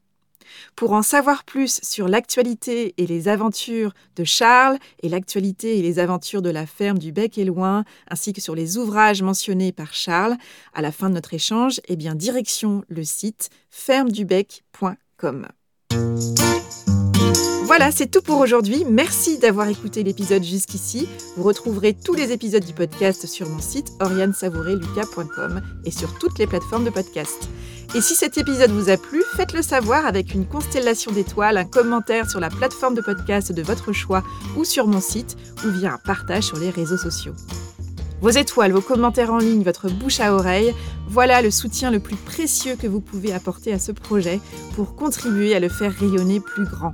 Pour 0.77 0.93
en 0.93 1.03
savoir 1.03 1.45
plus 1.45 1.81
sur 1.83 2.09
l'actualité 2.09 2.95
et 2.97 3.07
les 3.07 3.29
aventures 3.29 3.93
de 4.17 4.25
Charles 4.25 4.79
et 5.03 5.09
l'actualité 5.09 5.79
et 5.79 5.83
les 5.83 5.99
aventures 5.99 6.43
de 6.43 6.51
la 6.51 6.67
ferme 6.67 6.99
du 6.99 7.13
Bec 7.13 7.39
et 7.39 7.45
Loin, 7.45 7.85
ainsi 8.09 8.33
que 8.33 8.41
sur 8.41 8.55
les 8.55 8.79
ouvrages 8.79 9.23
mentionnés 9.23 9.73
par 9.73 9.95
Charles 9.95 10.37
à 10.75 10.83
la 10.83 10.93
fin 10.93 11.09
de 11.09 11.15
notre 11.15 11.35
échange, 11.35 11.81
eh 11.89 11.97
bien 11.97 12.15
direction 12.15 12.85
le 12.89 13.05
site 13.05 13.51
fermedubec.com. 13.71 15.49
Voilà, 17.75 17.91
c'est 17.91 18.11
tout 18.11 18.21
pour 18.21 18.39
aujourd'hui. 18.39 18.85
Merci 18.87 19.39
d'avoir 19.39 19.67
écouté 19.67 20.03
l'épisode 20.03 20.45
jusqu'ici. 20.45 21.09
Vous 21.39 21.43
retrouverez 21.43 21.95
tous 21.95 22.13
les 22.13 22.31
épisodes 22.31 22.63
du 22.63 22.75
podcast 22.75 23.27
sur 23.27 23.49
mon 23.49 23.61
site 23.61 23.95
oriansavoureluca.com 23.99 25.63
et 25.87 25.91
sur 25.91 26.19
toutes 26.19 26.39
les 26.39 26.47
plateformes 26.47 26.85
de 26.85 26.91
podcast. 26.91 27.49
Et 27.95 28.03
si 28.03 28.15
cet 28.15 28.37
épisode 28.37 28.73
vous 28.73 28.91
a 28.91 28.99
plu, 28.99 29.23
faites-le 29.39 29.63
savoir 29.63 30.05
avec 30.05 30.35
une 30.35 30.45
constellation 30.45 31.13
d'étoiles, 31.13 31.57
un 31.57 31.65
commentaire 31.65 32.29
sur 32.29 32.41
la 32.41 32.51
plateforme 32.51 32.95
de 32.95 33.01
podcast 33.01 33.53
de 33.53 33.63
votre 33.63 33.95
choix 33.95 34.23
ou 34.55 34.67
sur 34.67 34.87
mon 34.87 35.01
site 35.01 35.39
ou 35.65 35.71
via 35.71 35.95
un 35.95 35.99
partage 36.05 36.45
sur 36.45 36.59
les 36.59 36.69
réseaux 36.69 36.99
sociaux. 36.99 37.33
Vos 38.21 38.29
étoiles, 38.29 38.73
vos 38.73 38.83
commentaires 38.83 39.33
en 39.33 39.39
ligne, 39.39 39.63
votre 39.63 39.89
bouche 39.89 40.21
à 40.21 40.35
oreille, 40.35 40.75
voilà 41.09 41.41
le 41.41 41.51
soutien 41.51 41.91
le 41.91 42.01
plus 42.01 42.17
précieux 42.17 42.77
que 42.77 42.87
vous 42.87 43.01
pouvez 43.01 43.33
apporter 43.33 43.73
à 43.73 43.79
ce 43.79 43.93
projet 43.93 44.41
pour 44.75 44.95
contribuer 44.95 45.55
à 45.55 45.59
le 45.59 45.71
faire 45.71 45.95
rayonner 45.99 46.39
plus 46.39 46.67
grand. 46.67 46.93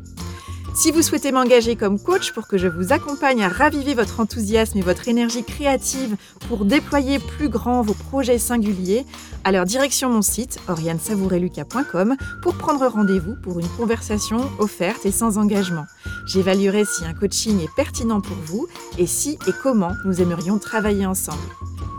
Si 0.79 0.93
vous 0.93 1.03
souhaitez 1.03 1.33
m'engager 1.33 1.75
comme 1.75 1.99
coach 1.99 2.31
pour 2.31 2.47
que 2.47 2.57
je 2.57 2.69
vous 2.69 2.93
accompagne 2.93 3.43
à 3.43 3.49
raviver 3.49 3.95
votre 3.95 4.21
enthousiasme 4.21 4.79
et 4.79 4.81
votre 4.81 5.09
énergie 5.09 5.43
créative 5.43 6.17
pour 6.47 6.65
déployer 6.65 7.19
plus 7.19 7.49
grand 7.49 7.83
vos 7.83 7.95
projets 7.95 8.39
singuliers, 8.39 9.05
alors 9.43 9.65
direction 9.65 10.09
mon 10.09 10.23
site 10.23 10.61
oriansavoureluca.com 10.69 12.15
pour 12.43 12.55
prendre 12.55 12.87
rendez-vous 12.87 13.35
pour 13.43 13.59
une 13.59 13.67
conversation 13.67 14.49
offerte 14.61 15.05
et 15.05 15.11
sans 15.11 15.37
engagement. 15.37 15.85
J'évaluerai 16.29 16.85
si 16.85 17.05
un 17.05 17.13
coaching 17.13 17.61
est 17.61 17.75
pertinent 17.75 18.21
pour 18.21 18.37
vous 18.37 18.69
et 18.99 19.09
si 19.09 19.37
et 19.49 19.53
comment 19.65 19.95
nous 20.05 20.23
aimerions 20.23 20.61
travailler 20.61 21.07
ensemble. 21.07 21.43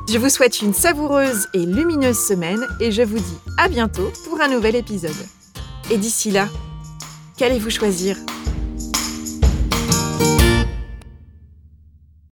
Je 0.10 0.18
vous 0.18 0.30
souhaite 0.30 0.62
une 0.62 0.74
savoureuse 0.74 1.50
et 1.54 1.66
lumineuse 1.66 2.18
semaine 2.18 2.66
et 2.80 2.94
je 2.94 3.02
vous 3.02 3.20
dis 3.20 3.38
à 3.58 3.68
bientôt 3.68 4.10
pour 4.24 4.40
un 4.40 4.48
nouvel 4.48 4.78
épisode. 4.78 5.12
Et 5.92 5.98
d'ici 5.98 6.32
là, 6.32 6.48
qu'allez-vous 7.36 7.72
choisir? 7.72 8.16
Bye. 10.20 10.49